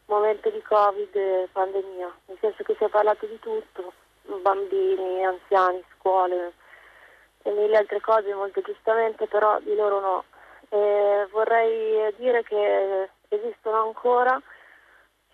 momento 0.07 0.51
di 0.51 0.63
Covid 0.63 1.49
pandemia, 1.53 2.15
nel 2.27 2.39
senso 2.41 2.63
che 2.63 2.75
si 2.79 2.85
è 2.85 2.89
parlato 2.89 3.27
di 3.27 3.39
tutto, 3.41 3.93
bambini, 4.41 5.25
anziani, 5.25 5.83
scuole 5.99 6.53
e 7.43 7.51
mille 7.51 7.77
altre 7.77 8.01
cose 8.01 8.33
molto 8.35 8.61
giustamente, 8.61 9.27
però 9.27 9.59
di 9.61 9.75
loro 9.75 10.01
no. 10.01 10.25
E 10.69 11.29
vorrei 11.31 12.13
dire 12.17 12.43
che 12.43 13.09
esistono 13.29 13.83
ancora, 13.83 14.41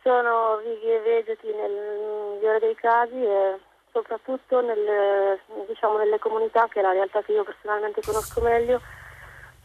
sono 0.03 0.59
vivi 0.59 0.93
e 0.93 1.01
vegeti 1.01 1.47
nel 1.53 1.71
migliore 2.35 2.59
dei 2.59 2.75
casi 2.75 3.23
e 3.23 3.59
soprattutto 3.93 4.61
nelle, 4.61 5.41
diciamo, 5.67 5.99
nelle 5.99 6.19
comunità, 6.19 6.67
che 6.69 6.81
è 6.81 6.83
la 6.83 6.93
realtà 6.93 7.23
che 7.23 7.33
io 7.33 7.45
personalmente 7.45 8.01
conosco 8.03 8.41
meglio, 8.41 8.81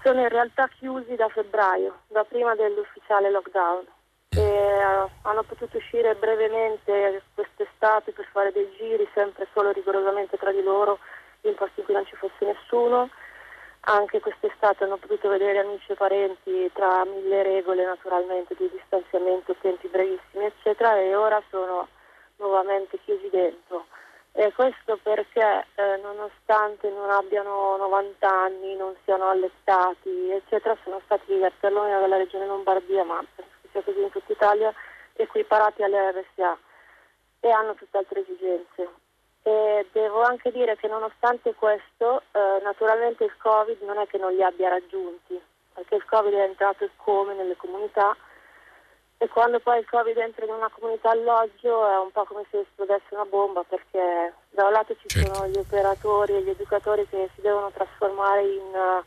sono 0.07 0.21
in 0.21 0.29
realtà 0.29 0.69
chiusi 0.69 1.15
da 1.15 1.27
febbraio, 1.27 2.03
da 2.07 2.23
prima 2.23 2.55
dell'ufficiale 2.55 3.29
lockdown. 3.29 3.85
E, 4.29 4.39
uh, 4.39 5.09
hanno 5.23 5.43
potuto 5.43 5.75
uscire 5.75 6.15
brevemente 6.15 7.21
quest'estate 7.33 8.13
per 8.13 8.25
fare 8.31 8.53
dei 8.53 8.71
giri, 8.77 9.05
sempre 9.13 9.47
solo 9.53 9.71
rigorosamente 9.71 10.37
tra 10.37 10.53
di 10.53 10.63
loro, 10.63 10.99
in 11.41 11.55
posti 11.55 11.81
in 11.81 11.85
cui 11.85 11.93
non 11.93 12.05
ci 12.05 12.15
fosse 12.15 12.45
nessuno. 12.45 13.09
anche 13.89 14.19
quest'estate 14.19 14.83
hanno 14.83 14.97
potuto 14.97 15.29
vedere 15.29 15.59
amici 15.59 15.91
e 15.91 15.95
parenti 15.95 16.69
tra 16.73 17.05
mille 17.05 17.41
regole 17.43 17.85
naturalmente 17.85 18.53
di 18.57 18.69
distanziamento, 18.69 19.55
tempi 19.61 19.87
brevissimi 19.87 20.43
eccetera 20.45 20.97
e 20.97 21.15
ora 21.15 21.41
sono 21.49 21.87
nuovamente 22.37 22.99
chiusi 23.05 23.29
dentro. 23.29 23.85
E 24.39 24.53
questo 24.53 24.99
perché 25.01 25.65
eh, 25.73 25.97
nonostante 26.03 26.91
non 26.91 27.09
abbiano 27.09 27.75
90 27.77 28.29
anni, 28.29 28.75
non 28.75 28.93
siano 29.03 29.29
allettati 29.29 30.29
eccetera, 30.29 30.77
sono 30.83 31.01
stati 31.05 31.33
perlomeno 31.59 32.01
dalla 32.01 32.17
regione 32.17 32.45
Lombardia, 32.45 33.03
ma 33.03 33.25
penso 33.33 33.51
che 33.63 33.69
sia 33.71 33.81
così 33.81 33.99
in 33.99 34.11
tutta 34.11 34.31
Italia, 34.31 34.71
equiparati 35.13 35.81
alle 35.81 36.11
RSA 36.11 36.55
e 37.39 37.49
hanno 37.49 37.73
tutt'altre 37.73 38.19
esigenze. 38.19 38.87
E 39.41 39.87
devo 39.91 40.21
anche 40.21 40.51
dire 40.51 40.75
che 40.75 40.87
nonostante 40.87 41.55
questo, 41.55 42.21
eh, 42.31 42.61
naturalmente 42.61 43.23
il 43.23 43.35
Covid 43.37 43.81
non 43.81 43.97
è 43.97 44.05
che 44.05 44.19
non 44.19 44.35
li 44.35 44.43
abbia 44.43 44.69
raggiunti, 44.69 45.41
perché 45.73 45.95
il 45.95 46.05
Covid 46.05 46.33
è 46.33 46.43
entrato 46.43 46.87
come 46.97 47.33
nelle 47.33 47.55
comunità 47.55 48.15
e 49.19 49.27
quando 49.29 49.59
poi 49.59 49.79
il 49.79 49.89
Covid 49.89 50.15
entra 50.17 50.45
in 50.45 50.51
una 50.51 50.69
comunità 50.69 51.09
alloggio 51.09 51.87
è 51.87 51.97
un 51.97 52.11
po' 52.11 52.23
come 52.25 52.45
se 52.51 52.59
esplodesse 52.59 53.15
una 53.15 53.25
bomba, 53.25 53.63
perché 53.63 54.33
da 54.51 54.65
un 54.65 54.71
lato 54.71 54.95
ci 54.95 55.07
certo. 55.07 55.33
sono 55.33 55.47
gli 55.47 55.57
operatori 55.57 56.35
e 56.35 56.41
gli 56.43 56.49
educatori 56.49 57.07
che 57.09 57.29
si 57.33 57.41
devono 57.41 57.71
trasformare 57.71 58.43
in 58.43 58.73
uh, 58.73 59.03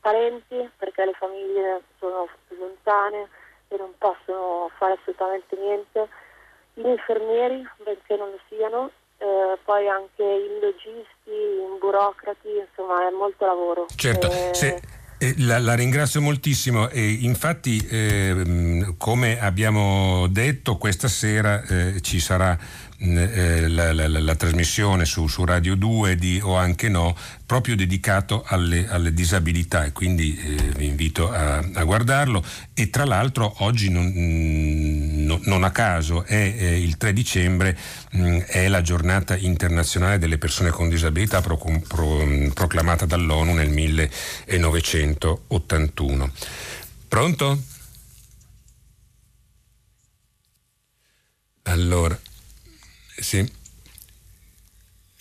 parenti, 0.00 0.70
perché 0.78 1.04
le 1.04 1.12
famiglie 1.12 1.82
sono 1.98 2.26
lontane 2.48 3.28
e 3.68 3.76
non 3.76 3.92
possono 3.98 4.70
fare 4.78 4.94
assolutamente 4.94 5.56
niente, 5.56 6.08
gli 6.72 6.86
infermieri, 6.86 7.68
benché 7.84 8.16
non 8.16 8.30
lo 8.30 8.38
siano, 8.48 8.90
eh, 9.18 9.58
poi 9.64 9.86
anche 9.88 10.22
in 10.22 10.58
logisti, 10.60 11.30
in 11.30 11.76
burocrati, 11.78 12.48
insomma 12.56 13.06
è 13.06 13.10
molto 13.10 13.44
lavoro. 13.44 13.86
Certo, 13.94 14.26
e... 14.26 14.54
Se... 14.54 14.80
Eh, 15.22 15.34
la, 15.36 15.58
la, 15.58 15.74
ringrazio 15.74 16.22
moltissimo 16.22 16.88
e 16.88 17.06
infatti 17.06 17.76
eh, 17.90 18.94
come 18.96 19.38
abbiamo 19.38 20.26
detto 20.28 20.78
questa 20.78 21.08
sera 21.08 21.62
eh, 21.62 22.00
ci 22.00 22.18
sarà 22.18 22.58
eh, 23.02 23.66
la, 23.68 23.94
la, 23.94 24.08
la, 24.08 24.34
trasmissione 24.34 25.06
su, 25.06 25.26
su, 25.26 25.46
Radio 25.46 25.74
2 25.74 26.16
di 26.16 26.38
O 26.42 26.56
anche 26.56 26.90
no, 26.90 27.16
proprio 27.46 27.74
dedicato 27.74 28.44
alle, 28.46 28.86
alle 28.88 29.14
disabilità 29.14 29.84
e 29.84 29.92
quindi 29.92 30.36
eh, 30.36 30.56
vi 30.76 30.84
invito 30.86 31.32
a, 31.32 31.64
a, 31.74 31.84
guardarlo 31.84 32.44
e 32.74 32.90
tra 32.90 33.06
l'altro 33.06 33.54
oggi 33.60 33.88
non, 33.88 34.04
mm, 34.04 35.24
no, 35.24 35.40
non 35.44 35.64
a 35.64 35.70
caso 35.70 36.24
è 36.24 36.34
eh, 36.34 36.78
il 36.78 36.98
3 36.98 37.14
dicembre 37.14 37.74
mh, 38.10 38.22
mm, 38.22 38.38
è 38.40 38.68
la 38.68 38.82
giornata 38.82 39.34
internazionale 39.34 40.18
delle 40.18 40.36
persone 40.36 40.68
con 40.70 40.90
disabilità 40.90 41.40
pro, 41.40 41.56
pro, 41.56 42.22
mm, 42.24 42.48
proclamata 42.50 43.06
dall'ONU 43.06 43.54
nel 43.54 43.70
1981. 43.70 46.30
Pronto? 47.08 47.62
Allora, 51.62 52.18
sì. 53.20 53.58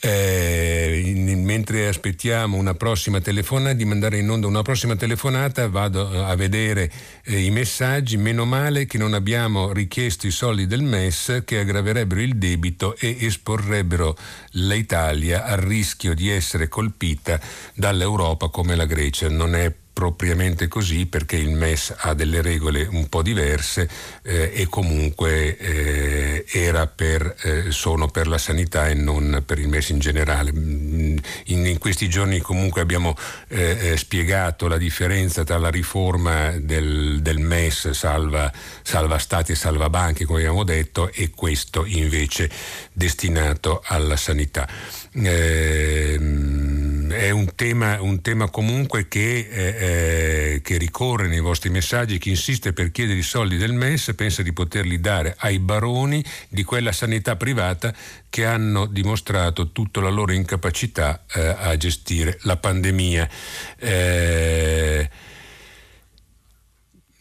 Eh, 0.01 1.01
in, 1.03 1.43
mentre 1.43 1.88
aspettiamo 1.88 2.55
una 2.55 2.73
prossima 2.73 3.19
telefonata, 3.19 3.73
di 3.73 3.84
mandare 3.84 4.19
in 4.19 4.30
onda 4.30 4.47
una 4.47 4.61
prossima 4.61 4.95
telefonata, 4.95 5.67
vado 5.67 6.26
a 6.26 6.34
vedere 6.35 6.89
eh, 7.26 7.43
i 7.43 7.51
messaggi. 7.51 8.15
Meno 8.15 8.45
male 8.45 8.85
che 8.85 8.97
non 8.97 9.13
abbiamo 9.13 9.73
richiesto 9.73 10.26
i 10.26 10.31
soldi 10.31 10.67
del 10.67 10.84
MES 10.84 11.41
che 11.43 11.59
aggraverebbero 11.59 12.21
il 12.21 12.38
debito 12.38 12.95
e 12.95 13.17
esporrebbero 13.19 14.17
l'Italia 14.51 15.43
al 15.43 15.57
rischio 15.57 16.13
di 16.13 16.30
essere 16.30 16.69
colpita 16.69 17.39
dall'Europa 17.76 18.47
come 18.47 18.76
la 18.76 18.85
Grecia. 18.85 19.27
Non 19.27 19.53
è 19.53 19.73
propriamente 19.99 20.69
così 20.69 21.07
perché 21.07 21.35
il 21.35 21.49
MES 21.49 21.93
ha 21.97 22.13
delle 22.13 22.41
regole 22.41 22.88
un 22.89 23.09
po' 23.09 23.21
diverse 23.21 23.89
eh, 24.21 24.49
e 24.53 24.65
comunque 24.67 25.57
eh, 25.57 26.45
per, 26.95 27.35
eh, 27.41 27.71
sono 27.71 28.07
per 28.07 28.27
la 28.27 28.38
sanità 28.38 28.88
e 28.88 28.93
non 28.93 29.43
per 29.45 29.59
il 29.59 29.67
MES 29.67 29.89
in 29.89 29.99
generale. 29.99 30.53
Mm, 30.53 31.17
in, 31.47 31.65
in 31.65 31.77
questi 31.80 32.07
giorni 32.07 32.39
comunque 32.39 32.80
abbiamo 32.80 33.13
eh, 33.49 33.91
eh, 33.91 33.97
spiegato 33.97 34.69
la 34.69 34.77
differenza 34.77 35.43
tra 35.43 35.57
la 35.57 35.69
riforma 35.69 36.51
del, 36.51 37.19
del 37.21 37.39
MES 37.39 37.89
salva, 37.89 38.49
salva, 38.81 39.17
Stati 39.17 39.51
e 39.51 39.55
salva 39.55 39.89
banche, 39.89 40.23
come 40.23 40.39
abbiamo 40.39 40.63
detto, 40.63 41.11
e 41.11 41.31
questo 41.35 41.84
invece 41.85 42.49
destinato 42.93 43.81
alla 43.84 44.15
sanità. 44.15 44.65
Eh, 45.11 46.17
è 47.11 47.30
un 47.30 47.53
tema, 47.56 48.02
un 48.02 48.22
tema 48.22 48.49
comunque 48.49 49.07
che, 49.07 49.48
eh, 49.49 50.53
eh, 50.56 50.61
che, 50.61 50.77
ricorre 50.77 51.27
nei 51.27 51.40
vostri 51.40 51.69
messaggi. 51.69 52.18
Chi 52.18 52.30
insiste 52.30 52.73
per 52.73 52.91
chiedere 52.91 53.19
i 53.19 53.23
soldi 53.23 53.57
del 53.57 53.73
MES 53.73 54.14
pensa 54.15 54.41
di 54.41 54.53
poterli 54.53 54.99
dare 54.99 55.36
ai 55.40 55.60
baroni 55.60 56.23
di 56.49 56.64
quella 56.64 56.91
sanità 56.91 57.36
privata 57.36 57.94
che 58.30 58.45
hanno 58.45 58.86
dimostrato 58.86 59.72
tutta 59.72 60.02
la 60.02 60.10
loro 60.10 60.31
incapacità 60.31 61.23
eh, 61.34 61.56
a 61.57 61.76
gestire 61.77 62.38
la 62.44 62.57
pandemia. 62.57 63.30
Eh, 63.77 65.10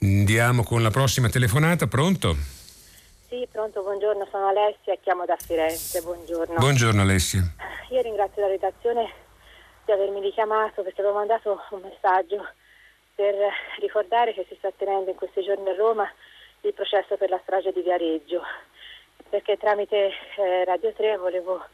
andiamo 0.00 0.62
con 0.62 0.82
la 0.82 0.90
prossima 0.90 1.28
telefonata, 1.28 1.86
pronto? 1.86 2.36
Sì, 3.28 3.46
pronto, 3.52 3.82
buongiorno, 3.82 4.26
sono 4.30 4.48
Alessia 4.48 4.96
chiamo 5.02 5.24
da 5.26 5.36
Firenze, 5.38 6.00
buongiorno. 6.00 6.54
Buongiorno 6.58 7.02
Alessia. 7.02 7.40
Io 7.90 8.02
ringrazio 8.02 8.42
la 8.42 8.48
redazione 8.48 9.26
di 9.88 9.92
avermi 9.94 10.20
richiamato 10.20 10.82
perché 10.82 11.00
avevo 11.00 11.16
mandato 11.16 11.62
un 11.70 11.80
messaggio 11.80 12.46
per 13.14 13.34
ricordare 13.78 14.34
che 14.34 14.44
si 14.46 14.54
sta 14.56 14.70
tenendo 14.76 15.08
in 15.08 15.16
questi 15.16 15.42
giorni 15.42 15.66
a 15.70 15.74
Roma 15.74 16.06
il 16.60 16.74
processo 16.74 17.16
per 17.16 17.30
la 17.30 17.40
strage 17.42 17.72
di 17.72 17.80
Viareggio, 17.80 18.42
perché 19.30 19.56
tramite 19.56 20.12
eh, 20.36 20.64
Radio 20.66 20.92
3 20.92 21.16
volevo 21.16 21.64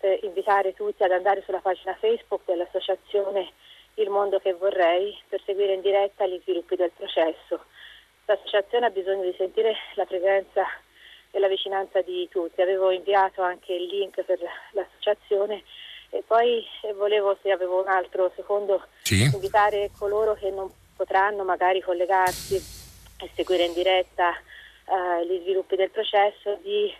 eh, 0.00 0.20
invitare 0.22 0.72
tutti 0.72 1.02
ad 1.02 1.10
andare 1.10 1.42
sulla 1.42 1.58
pagina 1.58 1.96
Facebook 1.98 2.42
dell'associazione 2.44 3.50
Il 3.94 4.08
Mondo 4.08 4.38
che 4.38 4.54
vorrei 4.54 5.18
per 5.28 5.42
seguire 5.44 5.72
in 5.72 5.80
diretta 5.80 6.26
gli 6.26 6.38
sviluppi 6.42 6.76
del 6.76 6.92
processo. 6.96 7.64
L'associazione 8.26 8.86
ha 8.86 8.90
bisogno 8.90 9.24
di 9.24 9.34
sentire 9.36 9.74
la 9.94 10.04
presenza 10.04 10.64
e 11.32 11.38
la 11.40 11.48
vicinanza 11.48 12.02
di 12.02 12.28
tutti. 12.30 12.62
Avevo 12.62 12.92
inviato 12.92 13.42
anche 13.42 13.72
il 13.72 13.86
link 13.86 14.22
per 14.22 14.38
l'associazione 14.72 15.64
e 16.10 16.22
poi 16.26 16.64
volevo, 16.96 17.36
se 17.42 17.50
avevo 17.50 17.82
un 17.82 17.88
altro 17.88 18.32
secondo, 18.34 18.82
sì. 19.02 19.24
invitare 19.24 19.90
coloro 19.98 20.34
che 20.34 20.50
non 20.50 20.70
potranno 20.96 21.44
magari 21.44 21.80
collegarsi 21.80 22.56
e 23.20 23.30
seguire 23.34 23.64
in 23.64 23.72
diretta 23.72 24.30
uh, 24.86 25.24
gli 25.24 25.40
sviluppi 25.42 25.76
del 25.76 25.90
processo 25.90 26.58
di 26.62 26.92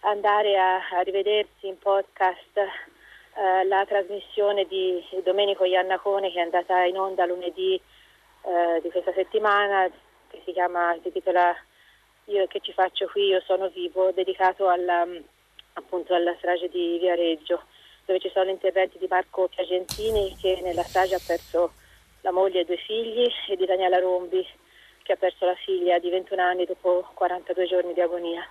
andare 0.00 0.58
a, 0.58 0.76
a 0.76 1.00
rivedersi 1.00 1.66
in 1.66 1.78
podcast 1.78 2.56
uh, 2.56 3.66
la 3.66 3.84
trasmissione 3.86 4.66
di 4.66 5.02
Domenico 5.24 5.64
Iannacone 5.64 6.30
che 6.30 6.38
è 6.38 6.42
andata 6.42 6.84
in 6.84 6.98
onda 6.98 7.26
lunedì 7.26 7.80
uh, 8.42 8.80
di 8.80 8.90
questa 8.90 9.12
settimana 9.12 9.90
che 10.28 10.42
si 10.44 10.52
chiama, 10.52 10.96
si 11.02 11.10
titola 11.10 11.54
Io 12.26 12.46
che 12.46 12.60
ci 12.60 12.72
faccio 12.72 13.06
qui, 13.06 13.26
io 13.26 13.40
sono 13.40 13.68
vivo, 13.68 14.12
dedicato 14.12 14.68
alla, 14.68 15.06
appunto 15.74 16.14
alla 16.14 16.34
strage 16.38 16.68
di 16.68 16.98
Viareggio 16.98 17.62
dove 18.04 18.18
ci 18.18 18.30
sono 18.32 18.50
interventi 18.50 18.98
di 18.98 19.06
Marco 19.08 19.48
Piagentini 19.48 20.36
che 20.40 20.60
nella 20.62 20.82
strage 20.82 21.14
ha 21.14 21.20
perso 21.24 21.72
la 22.22 22.30
moglie 22.30 22.60
e 22.60 22.64
due 22.64 22.76
figli 22.76 23.30
e 23.48 23.56
di 23.56 23.66
Daniela 23.66 23.98
Rombi 23.98 24.46
che 25.02 25.12
ha 25.12 25.16
perso 25.16 25.44
la 25.44 25.54
figlia 25.54 25.98
di 25.98 26.10
21 26.10 26.42
anni 26.42 26.64
dopo 26.66 27.08
42 27.14 27.66
giorni 27.66 27.92
di 27.94 28.00
agonia. 28.00 28.46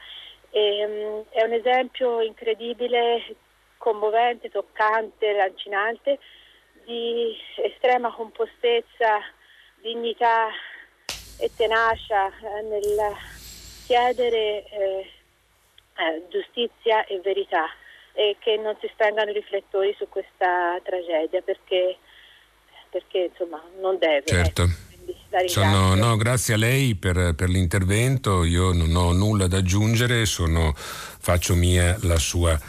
E, 0.49 0.85
um, 0.85 1.23
è 1.30 1.43
un 1.43 1.53
esempio 1.53 2.21
incredibile, 2.21 3.23
commovente, 3.77 4.49
toccante, 4.49 5.34
lancinante 5.34 6.19
di 6.85 7.38
estrema 7.63 8.11
compostezza, 8.11 9.21
dignità 9.81 10.49
e 11.39 11.49
tenacia 11.55 12.27
eh, 12.27 12.61
nel 12.63 13.15
chiedere 13.85 14.65
eh, 14.65 15.11
eh, 15.97 16.27
giustizia 16.30 17.05
e 17.05 17.19
verità 17.21 17.69
e 18.20 18.36
che 18.38 18.58
non 18.58 18.76
si 18.82 18.90
spengano 18.91 19.30
i 19.30 19.34
riflettori 19.34 19.96
su 19.98 20.10
questa 20.10 20.78
tragedia 20.84 21.41
perché, 21.41 21.96
perché 22.90 23.30
insomma 23.32 23.64
non 23.80 23.98
deve. 23.98 24.26
Certo. 24.26 24.68
Sono, 25.46 25.96
no, 25.96 26.18
grazie 26.18 26.56
a 26.56 26.58
lei 26.58 26.96
per, 26.96 27.34
per, 27.34 27.48
l'intervento, 27.48 28.44
io 28.44 28.74
non 28.74 28.94
ho 28.94 29.14
nulla 29.14 29.48
da 29.48 29.58
aggiungere, 29.58 30.26
sono, 30.26 30.74
faccio 30.76 31.56
mia 31.56 31.98
sua, 32.18 32.60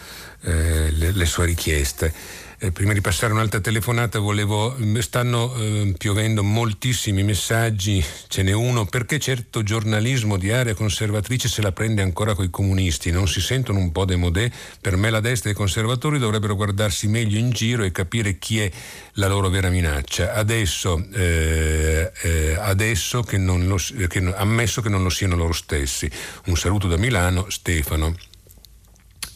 eh, 0.44 0.90
le, 0.92 1.10
le, 1.12 1.26
sue 1.26 1.46
richieste. 1.46 2.12
Eh, 2.62 2.72
prima 2.72 2.92
di 2.92 3.00
passare 3.00 3.32
un'altra 3.32 3.58
telefonata 3.58 4.18
volevo, 4.18 4.76
mm, 4.78 4.98
stanno 4.98 5.56
eh, 5.56 5.94
piovendo 5.96 6.42
moltissimi 6.42 7.22
messaggi, 7.22 8.04
ce 8.28 8.42
n'è 8.42 8.52
uno, 8.52 8.84
perché 8.84 9.18
certo 9.18 9.62
giornalismo 9.62 10.36
di 10.36 10.52
area 10.52 10.74
conservatrice 10.74 11.48
se 11.48 11.62
la 11.62 11.72
prende 11.72 12.02
ancora 12.02 12.34
coi 12.34 12.50
comunisti, 12.50 13.10
non 13.12 13.26
si 13.28 13.40
sentono 13.40 13.78
un 13.78 13.90
po' 13.92 14.04
demodé? 14.04 14.52
Per 14.78 14.96
me 14.96 15.08
la 15.08 15.20
destra 15.20 15.48
e 15.48 15.52
i 15.52 15.56
conservatori 15.56 16.18
dovrebbero 16.18 16.54
guardarsi 16.54 17.08
meglio 17.08 17.38
in 17.38 17.48
giro 17.48 17.82
e 17.82 17.92
capire 17.92 18.38
chi 18.38 18.60
è 18.60 18.70
la 19.12 19.26
loro 19.26 19.48
vera 19.48 19.70
minaccia. 19.70 20.34
Adesso, 20.34 21.02
eh, 21.14 22.12
eh, 22.20 22.56
adesso 22.58 23.22
che 23.22 23.38
lo, 23.38 23.78
che, 24.06 24.34
ammesso 24.36 24.82
che 24.82 24.90
non 24.90 25.02
lo 25.02 25.08
siano 25.08 25.34
loro 25.34 25.54
stessi. 25.54 26.10
Un 26.44 26.58
saluto 26.58 26.88
da 26.88 26.98
Milano, 26.98 27.48
Stefano 27.48 28.14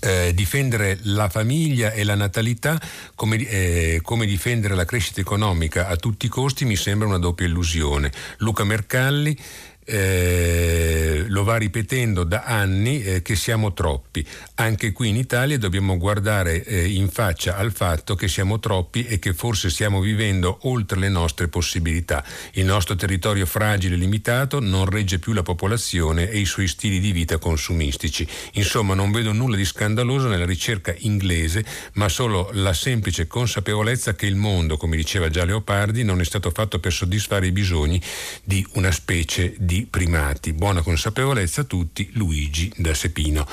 eh, 0.04 0.34
difendere 0.34 0.98
la 1.04 1.28
famiglia 1.30 1.92
e 1.92 2.04
la 2.04 2.14
natalità 2.14 2.78
come, 3.14 3.36
eh, 3.36 4.00
come, 4.02 4.26
difendere 4.26 4.74
la 4.74 4.84
crescita 4.84 5.20
economica 5.20 5.88
a 5.88 5.96
tutti 5.96 6.26
i 6.26 6.28
costi 6.28 6.66
mi 6.66 6.76
sembra 6.76 7.08
una 7.08 7.18
doppia 7.18 7.46
illusione. 7.46 8.12
Luca 8.38 8.64
Mercalli 8.64 9.36
eh, 9.84 11.24
lo 11.28 11.44
va 11.44 11.56
ripetendo 11.56 12.24
da 12.24 12.42
anni 12.44 13.02
eh, 13.02 13.22
che 13.22 13.36
siamo 13.36 13.72
troppi. 13.72 14.26
Anche 14.56 14.92
qui 14.92 15.08
in 15.08 15.16
Italia 15.16 15.58
dobbiamo 15.58 15.96
guardare 15.98 16.64
eh, 16.64 16.86
in 16.86 17.08
faccia 17.08 17.56
al 17.56 17.72
fatto 17.72 18.14
che 18.14 18.28
siamo 18.28 18.58
troppi 18.60 19.04
e 19.04 19.18
che 19.18 19.34
forse 19.34 19.70
stiamo 19.70 20.00
vivendo 20.00 20.58
oltre 20.62 20.98
le 20.98 21.08
nostre 21.08 21.48
possibilità. 21.48 22.24
Il 22.52 22.64
nostro 22.64 22.94
territorio 22.94 23.46
fragile 23.46 23.94
e 23.94 23.98
limitato 23.98 24.60
non 24.60 24.86
regge 24.86 25.18
più 25.18 25.32
la 25.32 25.42
popolazione 25.42 26.30
e 26.30 26.38
i 26.38 26.46
suoi 26.46 26.68
stili 26.68 27.00
di 27.00 27.12
vita 27.12 27.38
consumistici. 27.38 28.26
Insomma, 28.52 28.94
non 28.94 29.12
vedo 29.12 29.32
nulla 29.32 29.56
di 29.56 29.64
scandaloso 29.64 30.28
nella 30.28 30.46
ricerca 30.46 30.94
inglese, 30.98 31.64
ma 31.94 32.08
solo 32.08 32.50
la 32.52 32.72
semplice 32.72 33.26
consapevolezza 33.26 34.14
che 34.14 34.26
il 34.26 34.36
mondo, 34.36 34.76
come 34.76 34.96
diceva 34.96 35.28
già 35.28 35.44
Leopardi, 35.44 36.04
non 36.04 36.20
è 36.20 36.24
stato 36.24 36.50
fatto 36.50 36.78
per 36.78 36.92
soddisfare 36.92 37.46
i 37.46 37.52
bisogni 37.52 38.00
di 38.44 38.66
una 38.74 38.90
specie 38.90 39.54
di 39.58 39.73
di 39.74 39.88
primati. 39.90 40.52
Buona 40.52 40.82
consapevolezza 40.82 41.62
a 41.62 41.64
tutti, 41.64 42.08
Luigi 42.14 42.72
da 42.76 42.94
Sepino. 42.94 43.44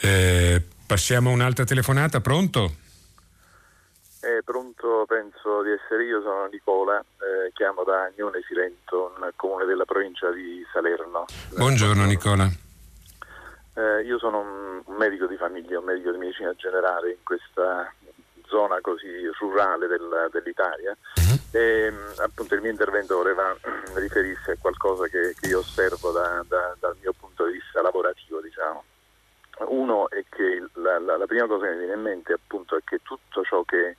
Eh, 0.00 0.60
passiamo 0.86 1.30
a 1.30 1.32
un'altra 1.32 1.64
telefonata, 1.64 2.20
pronto? 2.20 2.82
Eh, 4.20 4.42
pronto, 4.44 5.04
penso 5.08 5.62
di 5.62 5.70
essere 5.70 6.04
io, 6.04 6.20
sono 6.20 6.46
Nicola, 6.52 7.00
eh, 7.00 7.52
chiamo 7.54 7.84
da 7.84 8.04
Agnone 8.04 8.42
Silento, 8.46 9.14
un 9.16 9.30
comune 9.36 9.64
della 9.64 9.86
provincia 9.86 10.30
di 10.30 10.62
Salerno. 10.70 11.24
Buongiorno 11.56 12.04
Nicola. 12.04 12.46
Eh, 13.76 14.02
io 14.04 14.18
sono 14.18 14.40
un, 14.40 14.82
un, 14.84 14.96
medico 14.96 15.26
di 15.26 15.36
famiglia, 15.36 15.78
un 15.78 15.86
medico 15.86 16.10
di 16.10 16.18
medicina 16.18 16.52
generale 16.54 17.10
in 17.12 17.22
questa 17.22 17.90
zona 18.54 18.80
così 18.80 19.08
rurale 19.40 19.88
del, 19.88 20.28
dell'Italia 20.30 20.96
uh-huh. 21.16 21.58
e 21.58 21.92
appunto 22.18 22.54
il 22.54 22.60
mio 22.60 22.70
intervento 22.70 23.16
voleva 23.16 23.56
riferirsi 23.94 24.52
a 24.52 24.56
qualcosa 24.60 25.08
che, 25.08 25.34
che 25.40 25.48
io 25.48 25.58
osservo 25.58 26.12
da, 26.12 26.44
da, 26.46 26.76
dal 26.78 26.96
mio 27.00 27.12
punto 27.18 27.46
di 27.46 27.54
vista 27.54 27.82
lavorativo 27.82 28.40
diciamo. 28.40 28.84
Uno 29.66 30.08
è 30.10 30.24
che 30.28 30.64
la, 30.74 30.98
la, 31.00 31.16
la, 31.16 31.26
prima 31.26 31.46
cosa 31.46 31.66
che 31.66 31.72
mi 31.72 31.78
viene 31.78 31.94
in 31.94 32.02
mente 32.02 32.32
appunto 32.32 32.76
è 32.76 32.80
che 32.84 33.00
tutto 33.02 33.42
ciò 33.42 33.62
che 33.64 33.96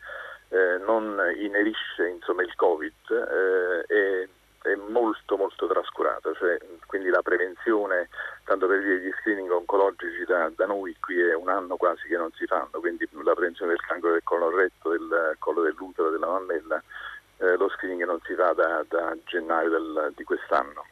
eh, 0.49 0.77
non 0.85 1.19
inerisce 1.37 2.07
insomma, 2.07 2.43
il 2.43 2.55
Covid 2.55 2.93
eh, 3.09 3.85
è 3.87 4.27
è 4.65 4.75
molto 4.89 5.37
molto 5.37 5.67
trascurata, 5.67 6.33
cioè, 6.33 6.57
quindi 6.87 7.09
la 7.09 7.21
prevenzione, 7.21 8.09
tanto 8.45 8.67
per 8.67 8.79
dire 8.79 8.99
gli 8.99 9.11
screening 9.19 9.51
oncologici 9.51 10.23
da, 10.23 10.49
da, 10.55 10.65
noi 10.67 10.95
qui 10.99 11.19
è 11.19 11.35
un 11.35 11.49
anno 11.49 11.75
quasi 11.75 12.07
che 12.07 12.15
non 12.15 12.31
si 12.33 12.45
fanno, 12.45 12.79
quindi 12.79 13.07
la 13.23 13.33
prevenzione 13.33 13.71
del 13.71 13.81
cancro 13.81 14.11
del 14.11 14.23
colon 14.23 14.55
retto, 14.55 14.89
del 14.89 15.35
collo 15.39 15.63
dell'utero, 15.63 16.11
della 16.11 16.27
mammella, 16.27 16.81
eh, 17.37 17.57
lo 17.57 17.67
screening 17.69 18.05
non 18.05 18.19
si 18.23 18.35
fa 18.35 18.53
da, 18.53 18.85
da 18.87 19.15
gennaio 19.25 19.69
del, 19.69 20.13
di 20.15 20.23
quest'anno. 20.23 20.85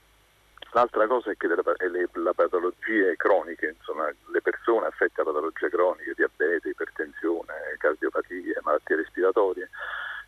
L'altra 0.71 1.05
cosa 1.05 1.29
è 1.29 1.37
che 1.37 1.47
le, 1.47 1.55
le, 1.55 2.09
le 2.11 2.33
patologie 2.33 3.15
croniche, 3.15 3.75
insomma, 3.77 4.09
le 4.31 4.41
persone 4.41 4.87
affette 4.87 5.21
da 5.21 5.31
patologie 5.31 5.69
croniche, 5.69 6.13
diabete, 6.15 6.69
ipertensione, 6.69 7.53
cardiopatie, 7.77 8.59
malattie 8.63 8.95
respiratorie, 8.95 9.69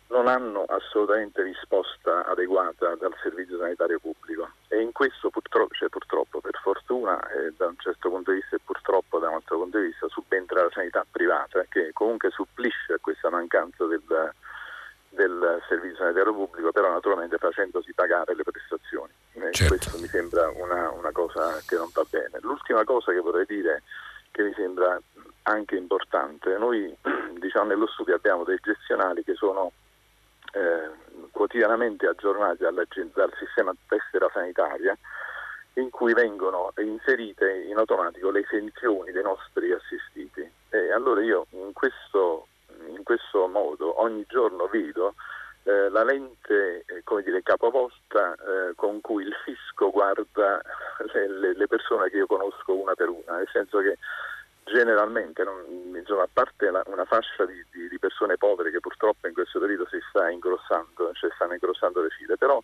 non 0.08 0.28
hanno 0.28 0.64
assolutamente 0.68 1.42
risposta 1.42 2.24
adeguata 2.26 2.94
dal 2.94 3.14
servizio 3.22 3.58
sanitario 3.58 3.98
pubblico 3.98 4.48
e 4.68 4.80
in 4.80 4.92
questo 4.92 5.30
purtroppo, 5.30 5.74
cioè 5.74 5.88
purtroppo 5.88 6.40
per 6.40 6.56
fortuna 6.62 7.18
eh, 7.30 7.52
da 7.56 7.66
un 7.66 7.76
certo 7.78 8.08
punto 8.10 8.30
di 8.30 8.38
vista 8.38 8.56
e 8.56 8.60
purtroppo 8.64 9.18
da 9.18 9.28
un 9.28 9.34
altro 9.34 9.58
punto 9.58 9.78
di 9.78 9.86
vista 9.86 10.06
subentra 10.08 10.62
la 10.62 10.70
sanità 10.72 11.04
privata 11.10 11.64
che 11.68 11.90
comunque 11.92 12.30
supplisce 12.30 12.92
a 12.92 12.98
questa 13.00 13.30
mancanza 13.30 13.84
del, 13.86 14.32
del 15.08 15.62
servizio 15.68 15.96
sanitario 15.96 16.34
pubblico 16.34 16.70
però 16.70 16.90
naturalmente 16.92 17.38
facendosi 17.38 17.92
pagare 17.92 18.34
le 18.34 18.44
prestazioni. 18.44 19.12
Eh, 19.32 19.52
certo. 19.52 19.74
Questo 19.76 19.98
mi 19.98 20.06
sembra 20.06 20.48
una, 20.50 20.90
una 20.90 21.10
cosa 21.10 21.60
che 21.66 21.76
non 21.76 21.90
va 21.92 22.04
bene. 22.08 22.38
L'ultima 22.42 22.84
cosa 22.84 23.12
che 23.12 23.20
vorrei 23.20 23.46
dire 23.46 23.82
che 24.30 24.42
mi 24.42 24.52
sembra 24.54 25.00
anche 25.42 25.76
importante, 25.76 26.56
noi 26.58 26.94
diciamo 27.38 27.66
nello 27.66 27.86
studio 27.88 28.14
abbiamo 28.14 28.44
dei 28.44 28.58
gestionali 28.60 29.24
che 29.24 29.34
sono 29.34 29.72
eh, 30.56 30.90
quotidianamente 31.30 32.06
aggiornati 32.06 32.62
dal 32.62 33.32
sistema 33.38 33.74
tessera 33.88 34.30
sanitaria 34.32 34.96
in 35.74 35.90
cui 35.90 36.14
vengono 36.14 36.72
inserite 36.78 37.64
in 37.68 37.76
automatico 37.76 38.30
le 38.30 38.40
esenzioni 38.40 39.12
dei 39.12 39.22
nostri 39.22 39.70
assistiti. 39.72 40.50
E 40.70 40.92
allora 40.92 41.22
io 41.22 41.46
in 41.50 41.72
questo, 41.74 42.48
in 42.86 43.02
questo 43.02 43.46
modo 43.46 44.00
ogni 44.00 44.24
giorno 44.26 44.66
vedo 44.68 45.14
eh, 45.64 45.90
la 45.90 46.04
lente 46.04 46.84
eh, 46.86 47.02
come 47.04 47.22
dire, 47.22 47.42
capovolta 47.42 48.34
eh, 48.34 48.74
con 48.76 49.02
cui 49.02 49.24
il 49.24 49.34
fisco 49.44 49.90
guarda 49.90 50.62
le, 51.12 51.28
le, 51.28 51.54
le, 51.54 51.66
persone 51.66 52.08
che 52.08 52.16
io 52.16 52.26
conosco 52.26 52.72
una 52.74 52.94
per 52.94 53.08
una, 53.08 53.36
nel 53.36 53.48
senso 53.52 53.80
che 53.80 53.98
generalmente, 54.66 55.44
non, 55.44 55.64
insomma, 55.94 56.22
a 56.22 56.28
parte 56.32 56.70
la, 56.70 56.82
una 56.86 57.04
fascia 57.04 57.44
di, 57.46 57.64
di, 57.72 57.88
di, 57.88 57.98
persone 57.98 58.36
povere 58.36 58.70
che 58.70 58.80
purtroppo 58.80 59.26
in 59.26 59.32
questo 59.32 59.60
periodo 59.60 59.86
si 59.88 59.98
sta 60.08 60.28
ingrossando, 60.28 61.12
cioè 61.12 61.30
stanno 61.34 61.52
ingrossando 61.52 62.02
le 62.02 62.10
file, 62.10 62.36
però 62.36 62.62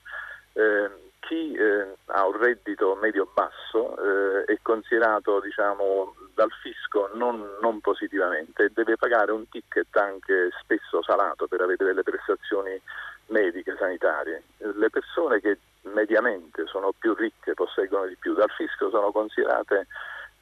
eh, 0.55 0.90
chi 1.20 1.52
eh, 1.55 1.94
ha 2.06 2.26
un 2.26 2.36
reddito 2.36 2.97
medio-basso 3.01 3.97
eh, 3.97 4.44
è 4.47 4.59
considerato 4.62 5.40
diciamo, 5.40 6.14
dal 6.34 6.51
fisco 6.60 7.10
non, 7.14 7.56
non, 7.60 7.80
positivamente 7.80 8.64
e 8.64 8.70
deve 8.74 8.97
pagare 8.97 9.30
un 9.30 9.48
ticket 9.48 9.97
anche 9.97 10.51
spesso 10.60 11.02
salato 11.02 11.47
per 11.47 11.60
avere 11.60 11.84
delle 11.84 12.02
prestazioni 12.02 12.78
mediche, 13.26 13.76
sanitarie. 13.78 14.43
Le 14.59 14.90
persone 14.90 15.40
che 15.40 15.59
mediamente 15.82 16.66
sono 16.66 16.93
più 16.98 17.14
ricche, 17.14 17.55
posseggono 17.55 18.06
di 18.06 18.16
più, 18.16 18.34
dal 18.34 18.51
fisco 18.51 18.90
sono 18.90 19.12
considerate 19.12 19.86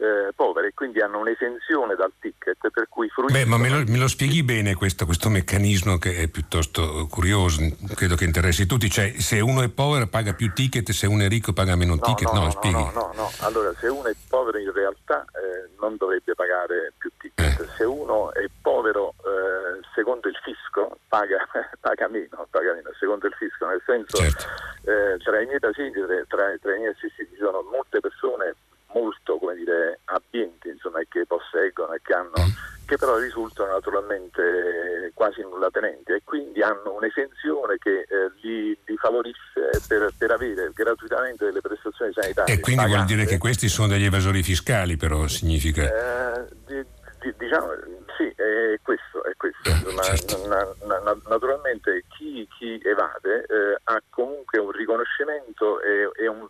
eh, 0.00 0.32
povere 0.34 0.68
e 0.68 0.74
quindi 0.74 1.00
hanno 1.00 1.18
un'esenzione 1.18 1.94
dal 1.94 2.12
ticket 2.18 2.70
per 2.70 2.88
cui 2.88 3.08
fruiscono... 3.10 3.38
Beh, 3.38 3.48
ma 3.48 3.49
me 3.60 3.68
lo, 3.68 3.84
me 3.86 3.98
lo 3.98 4.08
spieghi 4.08 4.42
bene 4.42 4.74
questo, 4.74 5.04
questo, 5.04 5.28
meccanismo 5.28 5.98
che 5.98 6.16
è 6.16 6.28
piuttosto 6.28 7.06
curioso, 7.08 7.60
credo 7.94 8.16
che 8.16 8.24
interessi 8.24 8.66
tutti, 8.66 8.90
cioè 8.90 9.14
se 9.18 9.40
uno 9.40 9.62
è 9.62 9.68
povero 9.68 10.06
paga 10.06 10.32
più 10.32 10.52
ticket, 10.52 10.90
se 10.90 11.06
uno 11.06 11.22
è 11.22 11.28
ricco 11.28 11.52
paga 11.52 11.76
meno 11.76 11.94
no, 11.94 12.00
ticket, 12.00 12.32
no, 12.32 12.44
no, 12.44 12.50
spieghi. 12.50 12.82
No, 12.82 12.90
no, 12.92 13.12
no, 13.14 13.30
allora 13.40 13.72
se 13.78 13.88
uno 13.88 14.08
è 14.08 14.14
povero 14.28 14.58
in 14.58 14.72
realtà 14.72 15.24
eh, 15.24 15.70
non 15.78 15.96
dovrebbe 15.96 16.34
pagare 16.34 16.92
più 16.96 17.10
ticket, 17.18 17.60
eh. 17.60 17.68
se 17.76 17.84
uno 17.84 18.32
è 18.32 18.46
povero 18.62 19.14
eh, 19.18 19.80
secondo 19.94 20.28
il 20.28 20.36
fisco 20.42 20.98
paga, 21.08 21.46
paga, 21.80 22.08
meno, 22.08 22.46
paga, 22.50 22.72
meno, 22.72 22.90
secondo 22.98 23.26
il 23.26 23.34
fisco, 23.34 23.66
nel 23.66 23.82
senso 23.84 24.16
certo. 24.16 24.44
Eh, 24.84 25.18
tra 25.18 25.40
i 25.40 25.46
miei 25.46 25.60
pazienti, 25.60 26.00
tra, 26.28 26.56
tra 26.58 26.74
i 26.74 26.78
miei 26.78 26.92
assistiti 26.92 27.34
ci 27.34 27.40
sono 27.40 27.62
molte 27.70 28.00
persone 28.00 28.54
molto 28.92 29.38
come 29.38 29.54
dire, 29.54 30.00
abbienti 30.06 30.68
insomma, 30.68 31.00
che 31.08 31.26
posseggono 31.26 31.92
e 31.92 32.00
che, 32.02 32.12
hanno, 32.14 32.32
mm. 32.38 32.86
che 32.86 32.96
però 32.96 33.18
risultano 33.18 33.72
naturalmente 33.72 35.10
quasi 35.14 35.42
nulla 35.42 35.70
tenenti 35.70 36.12
e 36.12 36.22
quindi 36.24 36.62
hanno 36.62 36.94
un'esenzione 36.94 37.76
che 37.78 38.06
eh, 38.08 38.30
li, 38.40 38.76
li, 38.84 38.96
favorisce 38.96 39.70
per, 39.86 40.12
per, 40.16 40.30
avere 40.30 40.70
gratuitamente 40.72 41.44
delle 41.44 41.60
prestazioni 41.60 42.12
sanitarie. 42.12 42.54
E 42.54 42.58
quindi 42.74 42.76
pagate. 42.76 42.94
vuol 42.94 43.04
dire 43.06 43.24
che 43.26 43.38
questi 43.38 43.68
sono 43.68 43.88
degli 43.88 44.04
evasori 44.04 44.42
fiscali 44.42 44.96
però 44.96 45.26
significa? 45.26 45.82
Eh, 45.82 46.46
di, 46.66 46.84
di, 47.20 47.34
diciamo, 47.38 47.68
sì, 48.16 48.32
è 48.36 48.78
questo. 48.82 49.24
È 49.24 49.34
questo. 49.36 49.68
Insomma, 49.68 50.02
certo. 50.02 50.46
na, 50.46 50.66
na, 50.86 51.16
naturalmente 51.28 52.04
chi, 52.16 52.46
chi 52.58 52.80
evade 52.84 53.46
eh, 53.48 53.80
ha 53.84 54.00
comunque 54.10 54.58
un 54.58 54.70
riconoscimento 54.70 55.80
e, 55.80 56.10
e 56.22 56.28
un 56.28 56.46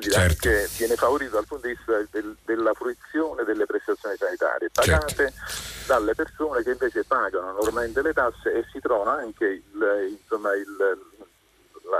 certo. 0.00 0.18
anche 0.18 0.68
viene 0.76 0.96
favorito 0.96 1.32
dal 1.32 1.46
punto 1.46 1.66
di 1.66 1.74
vista 1.74 2.02
del, 2.10 2.36
della 2.44 2.74
fruizione 2.74 3.44
delle 3.44 3.64
prestazioni 3.64 4.16
sanitarie 4.16 4.68
pagate 4.70 5.32
certo. 5.32 5.86
dalle 5.86 6.14
persone 6.14 6.62
che 6.62 6.72
invece 6.72 7.04
pagano 7.04 7.52
normalmente 7.52 8.02
le 8.02 8.12
tasse 8.12 8.52
e 8.52 8.64
si 8.70 8.80
trovano 8.80 9.10
anche 9.10 9.46
il, 9.46 10.18
insomma, 10.20 10.52
il, 10.54 11.07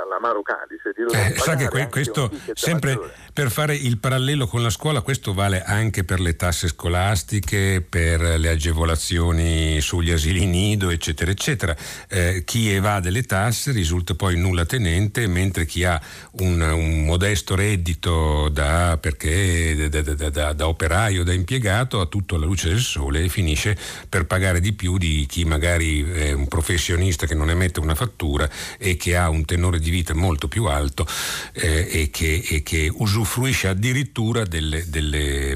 l'amaro 0.09 0.43
calice. 0.43 0.93
Di 0.95 1.03
eh, 1.15 1.39
sa 1.39 1.57
che 1.57 1.69
que- 1.69 1.89
questo, 1.89 2.31
sempre 2.55 2.95
maggiore. 2.95 3.15
per 3.33 3.51
fare 3.51 3.75
il 3.75 3.99
parallelo 3.99 4.47
con 4.47 4.62
la 4.62 4.70
scuola, 4.70 5.01
questo 5.01 5.33
vale 5.35 5.62
anche 5.62 6.05
per 6.05 6.20
le 6.20 6.37
tasse 6.37 6.69
scolastiche, 6.69 7.85
per 7.87 8.20
le 8.20 8.49
agevolazioni 8.49 9.81
sugli 9.81 10.11
asili 10.11 10.47
nido, 10.47 10.91
eccetera, 10.91 11.31
eccetera. 11.31 11.77
Eh, 12.09 12.43
chi 12.45 12.70
evade 12.70 13.11
le 13.11 13.23
tasse 13.23 13.73
risulta 13.73 14.15
poi 14.15 14.37
nulla 14.37 14.65
tenente, 14.65 15.27
mentre 15.27 15.66
chi 15.66 15.85
ha 15.85 16.01
un, 16.33 16.61
un 16.61 17.05
modesto 17.05 17.55
reddito 17.55 18.49
da, 18.49 18.99
perché, 19.01 19.89
da, 19.89 20.03
da, 20.03 20.31
da, 20.31 20.53
da 20.53 20.69
operaio, 20.69 21.25
da 21.25 21.33
impiegato, 21.33 22.01
ha 22.01 22.07
tutto 22.07 22.37
alla 22.37 22.47
luce 22.47 22.69
del 22.69 22.81
sole 22.81 23.25
e 23.25 23.29
finisce 23.29 23.77
per 24.09 24.27
pagare 24.27 24.61
di 24.61 24.73
più 24.73 24.99
di 24.99 25.27
chi 25.29 25.45
magari 25.45 26.09
è 26.11 26.33
un 26.33 26.49
professionista 26.49 27.27
che 27.27 27.35
non 27.35 27.51
emette 27.51 27.81
una 27.81 27.95
fattura 27.95 28.49
e 28.79 28.97
che 28.97 29.16
ha 29.16 29.29
un 29.29 29.45
tenore 29.45 29.79
di 29.79 29.88
vita 29.90 30.15
molto 30.15 30.48
più 30.48 30.65
alto 30.65 31.06
eh, 31.52 31.89
e, 31.90 32.10
che, 32.10 32.44
e, 32.48 32.62
che, 32.62 32.90
usufruisce 32.93 33.69
addirittura 33.69 34.44
delle, 34.44 34.89
delle, 34.89 35.55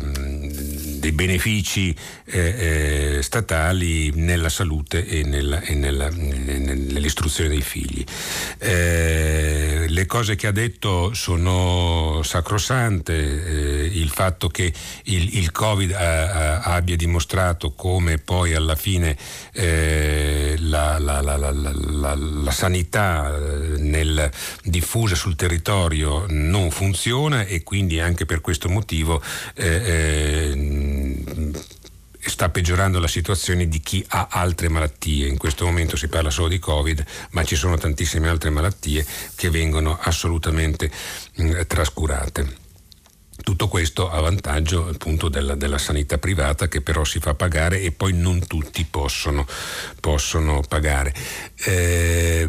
dei 0.98 1.12
benefici 1.12 1.94
eh, 2.24 3.16
eh, 3.16 3.22
statali 3.22 4.10
nella 4.14 4.48
salute 4.48 5.06
e, 5.06 5.22
nella, 5.24 5.60
e 5.60 5.74
nella, 5.74 6.08
nell'istruzione 6.10 7.50
dei 7.50 7.62
figli. 7.62 8.04
Eh, 8.58 9.86
le 9.88 10.06
cose 10.06 10.36
che 10.36 10.46
ha 10.46 10.52
detto 10.52 11.12
sono 11.14 12.20
sacrosante, 12.22 13.12
eh, 13.14 13.84
il 13.84 14.10
fatto 14.10 14.48
che 14.48 14.72
il, 15.04 15.36
il 15.38 15.50
Covid 15.50 15.92
a, 15.92 16.60
a, 16.60 16.74
abbia 16.74 16.96
dimostrato 16.96 17.72
come 17.72 18.18
poi 18.18 18.54
alla 18.54 18.76
fine 18.76 19.16
eh, 19.52 20.56
la, 20.58 20.98
la, 20.98 21.20
la, 21.20 21.36
la, 21.36 22.50
sanità 22.50 23.34
eh, 23.34 23.78
diffusa 24.62 25.14
sul 25.14 25.36
territorio 25.36 26.26
non 26.28 26.70
funziona 26.70 27.44
e 27.44 27.62
quindi 27.62 28.00
anche 28.00 28.26
per 28.26 28.40
questo 28.40 28.68
motivo 28.68 29.22
eh, 29.54 29.66
eh, 29.66 31.50
sta 32.30 32.48
peggiorando 32.50 33.00
la 33.00 33.08
situazione 33.08 33.68
di 33.68 33.80
chi 33.80 34.04
ha 34.08 34.28
altre 34.30 34.68
malattie. 34.68 35.26
In 35.26 35.36
questo 35.36 35.64
momento 35.64 35.96
si 35.96 36.08
parla 36.08 36.30
solo 36.30 36.48
di 36.48 36.58
Covid, 36.58 37.04
ma 37.30 37.44
ci 37.44 37.56
sono 37.56 37.76
tantissime 37.76 38.28
altre 38.28 38.50
malattie 38.50 39.04
che 39.34 39.50
vengono 39.50 39.98
assolutamente 40.00 40.90
mh, 41.34 41.44
mm, 41.44 41.60
trascurate. 41.66 42.60
Tutto 43.42 43.66
questo 43.66 44.08
a 44.08 44.20
vantaggio 44.20 44.88
appunto 44.88 45.28
della, 45.28 45.56
della, 45.56 45.78
sanità 45.78 46.18
privata 46.18 46.68
che 46.68 46.80
però 46.80 47.02
si 47.02 47.18
fa 47.18 47.34
pagare 47.34 47.80
e 47.80 47.90
poi 47.90 48.12
non 48.12 48.46
tutti 48.46 48.84
possono, 48.88 49.46
possono 49.98 50.62
pagare. 50.68 51.12
Eh, 51.56 52.48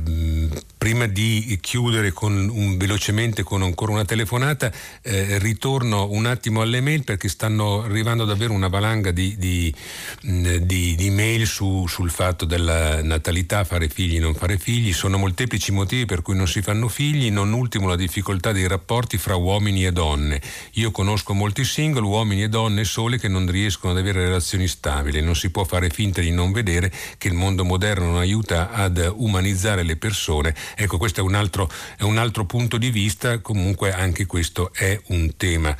prima 0.83 1.05
di 1.05 1.57
chiudere 1.61 2.11
con 2.11 2.49
un, 2.53 2.75
velocemente 2.75 3.41
con 3.41 3.61
ancora 3.61 3.93
una 3.93 4.03
telefonata, 4.03 4.69
eh, 5.01 5.39
ritorno 5.39 6.09
un 6.11 6.25
attimo 6.25 6.59
alle 6.59 6.81
mail 6.81 7.05
perché 7.05 7.29
stanno 7.29 7.83
arrivando 7.83 8.25
davvero 8.25 8.51
una 8.51 8.67
valanga 8.67 9.11
di, 9.11 9.33
di, 9.37 9.73
di, 10.19 10.95
di 10.95 11.09
mail 11.09 11.47
su, 11.47 11.87
sul 11.87 12.11
fatto 12.11 12.43
della 12.43 13.01
natalità, 13.01 13.63
fare 13.63 13.87
figli, 13.87 14.19
non 14.19 14.35
fare 14.35 14.57
figli. 14.57 14.91
Sono 14.91 15.17
molteplici 15.17 15.71
i 15.71 15.73
motivi 15.73 16.03
per 16.03 16.21
cui 16.21 16.35
non 16.35 16.49
si 16.49 16.61
fanno 16.61 16.89
figli, 16.89 17.31
non 17.31 17.53
ultimo 17.53 17.87
la 17.87 17.95
difficoltà 17.95 18.51
dei 18.51 18.67
rapporti 18.67 19.17
fra 19.17 19.37
uomini 19.37 19.85
e 19.85 19.93
donne. 19.93 20.41
Io 20.73 20.91
conosco 20.91 21.33
molti 21.33 21.63
single, 21.63 22.01
uomini 22.01 22.43
e 22.43 22.49
donne 22.49 22.83
sole 22.83 23.17
che 23.17 23.29
non 23.29 23.49
riescono 23.49 23.93
ad 23.93 23.99
avere 23.99 24.25
relazioni 24.25 24.67
stabili. 24.67 25.21
Non 25.21 25.37
si 25.37 25.49
può 25.49 25.63
fare 25.63 25.89
finta 25.89 26.19
di 26.19 26.31
non 26.31 26.51
vedere 26.51 26.91
che 27.17 27.29
il 27.29 27.35
mondo 27.35 27.63
moderno 27.63 28.07
non 28.07 28.17
aiuta 28.17 28.71
ad 28.71 29.13
umanizzare 29.15 29.83
le 29.83 29.95
persone. 29.95 30.53
Ecco, 30.75 30.97
questo 30.97 31.21
è 31.21 31.23
un 31.23 31.35
altro, 31.35 31.67
è 31.97 32.03
un 32.03 32.17
altro 32.17 32.45
punto 32.45 32.77
di 32.77 32.89
vista, 32.89 33.39
comunque 33.39 33.91
anche 33.91 34.25
questo 34.25 34.71
è 34.73 34.99
un 35.09 35.35
tema 35.37 35.75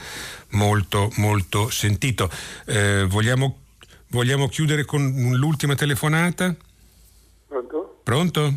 molto, 0.52 1.10
molto 1.18 1.70
sentito. 1.70 2.30
Eh, 2.65 3.06
vogliamo, 3.07 3.57
vogliamo 4.10 4.48
chiudere 4.48 4.86
con 4.86 5.32
l'ultima 5.36 5.76
telefonata? 5.76 6.53
Pronto? 7.48 7.99
Pronto? 8.03 8.53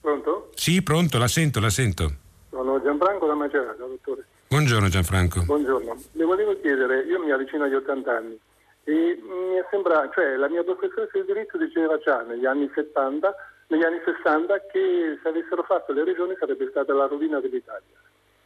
Pronto? 0.00 0.50
Sì, 0.54 0.82
pronto, 0.82 1.18
la 1.18 1.28
sento, 1.28 1.60
la 1.60 1.70
sento. 1.70 2.12
Sono 2.50 2.80
Gianfranco 2.82 3.26
da 3.26 3.34
Macerata, 3.34 3.84
dottore. 3.84 4.24
Buongiorno 4.48 4.88
Gianfranco. 4.88 5.42
Buongiorno. 5.42 5.96
Le 6.12 6.24
volevo 6.24 6.58
chiedere, 6.60 7.02
io 7.02 7.18
mi 7.22 7.30
avvicino 7.30 7.64
agli 7.64 7.74
80 7.74 8.16
anni 8.16 8.38
e 8.84 9.18
mi 9.22 9.60
sembra, 9.70 10.08
cioè 10.12 10.36
la 10.36 10.48
mia 10.48 10.62
professoressa 10.62 11.18
di 11.18 11.24
diritto 11.24 11.56
diceva 11.56 11.98
già 11.98 12.22
negli 12.22 12.44
anni 12.44 12.70
70, 12.74 13.34
negli 13.68 13.82
anni 13.82 14.00
60 14.04 14.66
che 14.66 15.18
se 15.22 15.28
avessero 15.28 15.62
fatto 15.62 15.92
le 15.92 16.04
regioni 16.04 16.36
sarebbe 16.38 16.68
stata 16.70 16.92
la 16.92 17.06
rovina 17.06 17.40
dell'Italia. 17.40 17.96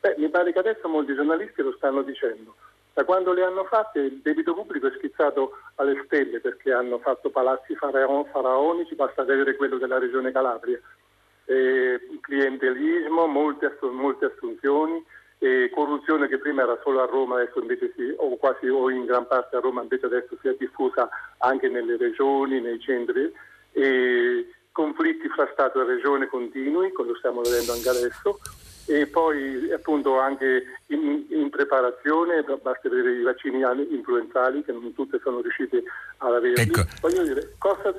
Beh, 0.01 0.15
mi 0.19 0.29
pare 0.29 0.53
che 0.53 0.59
adesso 0.59 0.89
molti 0.89 1.15
giornalisti 1.15 1.63
lo 1.63 1.73
stanno 1.73 2.03
dicendo. 2.03 2.55
Da 2.93 3.05
quando 3.05 3.33
le 3.33 3.45
hanno 3.45 3.65
fatte 3.65 4.01
il 4.01 4.21
debito 4.23 4.55
pubblico 4.55 4.89
è 4.89 4.93
schizzato 4.97 5.59
alle 5.77 6.03
stelle 6.07 6.41
perché 6.41 6.73
hanno 6.73 6.99
fatto 6.99 7.31
palazzi 7.31 7.75
faraonici, 7.77 8.95
basta 8.95 9.23
vedere 9.23 9.57
quello 9.57 9.79
della 9.79 9.99
regione 9.99 10.33
Calabria. 10.33 10.81
Eh, 11.45 12.19
clientelismo, 12.21 13.27
molte, 13.27 13.77
molte 13.93 14.27
assunzioni, 14.27 15.05
e 15.39 15.71
corruzione 15.73 16.27
che 16.27 16.39
prima 16.39 16.63
era 16.63 16.79
solo 16.83 17.01
a 17.01 17.07
Roma, 17.07 17.37
adesso 17.37 17.61
invece 17.61 17.93
si, 17.95 18.13
o 18.17 18.37
quasi 18.37 18.67
o 18.67 18.91
in 18.91 19.05
gran 19.05 19.27
parte 19.27 19.57
a 19.57 19.61
Roma, 19.61 19.83
invece 19.83 20.07
adesso 20.07 20.37
si 20.41 20.49
è 20.49 20.57
diffusa 20.59 21.09
anche 21.39 21.69
nelle 21.69 21.97
regioni, 21.97 22.61
nei 22.61 22.81
centri, 22.81 23.33
e 23.73 24.47
conflitti 24.79 25.29
fra 25.29 25.49
Stato 25.51 25.81
e 25.81 25.85
Regione 25.85 26.29
continui, 26.29 26.93
come 26.93 27.09
lo 27.09 27.17
stiamo 27.17 27.41
vedendo 27.41 27.73
anche 27.73 27.89
adesso, 27.89 28.39
e 28.89 29.07
poi 29.07 29.71
appunto 29.71 30.19
anche 30.19 30.63
in, 30.87 31.25
in, 31.31 31.51
preparazione, 31.51 32.43
basta 32.43 32.89
vedere 32.89 33.19
i 33.19 33.23
vaccini 33.23 33.61
influenzali 33.91 34.65
che 34.65 34.73
non 34.73 34.95
tutte 34.95 35.21
sono 35.23 35.41
riuscite 35.41 35.83
ad 36.19 36.35
avere. 36.35 36.63
Ecco. 36.63 36.87
Voglio 37.01 37.23
dire, 37.23 37.55
cosa, 37.59 37.93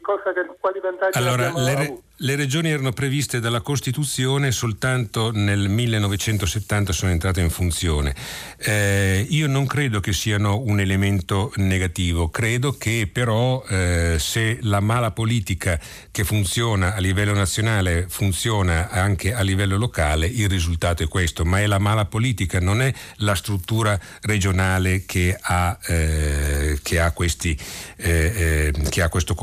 cosa, 0.00 0.32
quali 0.60 0.80
vantaggi 0.80 1.18
allora, 1.18 1.52
le, 1.56 1.74
re, 1.74 1.98
le, 2.16 2.36
regioni 2.36 2.70
erano 2.70 2.92
previste 2.92 3.40
dalla 3.40 3.60
Costituzione 3.60 4.52
soltanto 4.52 5.32
nel 5.32 5.68
1970 5.68 6.92
sono 6.92 7.10
entrate 7.10 7.40
in 7.40 7.50
funzione. 7.50 8.14
Eh, 8.58 9.26
io 9.28 9.48
non 9.48 9.66
credo 9.66 9.98
che 9.98 10.12
siano 10.12 10.58
un 10.58 10.78
elemento 10.78 11.52
negativo, 11.56 12.28
credo 12.28 12.76
che 12.78 13.10
però 13.12 13.64
eh, 13.68 14.16
se 14.18 14.58
la 14.62 14.80
mala 14.80 15.10
politica 15.10 15.78
che 16.10 16.24
funziona 16.24 16.94
a 16.94 17.00
livello 17.00 17.34
nazionale 17.34 18.06
funziona 18.08 18.88
anche 18.90 19.34
a 19.34 19.42
livello 19.42 19.76
locale, 19.76 20.11
locale, 20.12 20.26
il 20.26 20.48
risultato 20.48 21.02
è 21.02 21.08
questo, 21.08 21.44
ma 21.44 21.60
è 21.60 21.66
la 21.66 21.78
mala 21.78 22.04
politica, 22.04 22.60
non 22.60 22.82
è 22.82 22.92
la 23.16 23.34
struttura 23.34 23.98
regionale 24.22 25.04
che 25.06 25.36
ha, 25.40 25.78
eh, 25.86 26.78
che 26.82 27.00
ha, 27.00 27.10
questi, 27.12 27.58
eh, 27.96 28.72
eh 28.74 28.88
che, 28.88 29.02
ha 29.02 29.08
questo, 29.08 29.34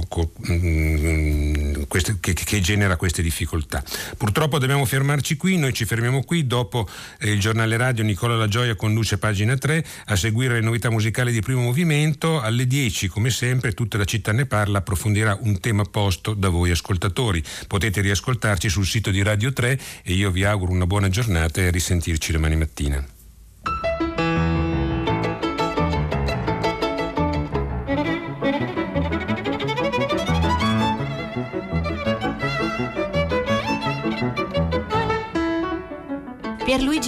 mm, 0.49 1.83
queste, 1.87 2.17
che, 2.19 2.33
che, 2.33 2.61
genera 2.61 2.95
queste 2.95 3.21
difficoltà. 3.21 3.83
Purtroppo 4.17 4.59
dobbiamo 4.59 4.85
fermarci 4.85 5.35
qui, 5.35 5.57
noi 5.57 5.73
ci 5.73 5.85
fermiamo 5.85 6.23
qui, 6.23 6.47
dopo 6.47 6.87
eh, 7.19 7.31
il 7.31 7.39
giornale 7.39 7.77
radio 7.77 8.03
Nicola 8.03 8.35
La 8.35 8.47
Gioia 8.47 8.75
conduce 8.75 9.17
pagina 9.17 9.57
3, 9.57 9.85
a 10.05 10.15
seguire 10.15 10.55
le 10.55 10.61
novità 10.61 10.89
musicali 10.89 11.31
di 11.31 11.41
primo 11.41 11.61
movimento, 11.61 12.41
alle 12.41 12.67
10 12.67 13.07
come 13.07 13.29
sempre 13.29 13.73
tutta 13.73 13.97
la 13.97 14.05
città 14.05 14.31
ne 14.31 14.45
parla, 14.45 14.79
approfondirà 14.79 15.37
un 15.41 15.59
tema 15.59 15.83
posto 15.83 16.33
da 16.33 16.49
voi 16.49 16.71
ascoltatori. 16.71 17.43
Potete 17.67 18.01
riascoltarci 18.01 18.69
sul 18.69 18.85
sito 18.85 19.11
di 19.11 19.21
Radio 19.21 19.51
3 19.51 19.79
e 20.03 20.13
io 20.13 20.31
vi 20.31 20.43
auguro 20.43 20.58
auguro 20.59 20.73
una 20.73 20.85
buona 20.85 21.07
giornata 21.07 21.61
e 21.61 21.71
risentirci 21.71 22.33
domani 22.33 22.57
mattina. 22.57 24.08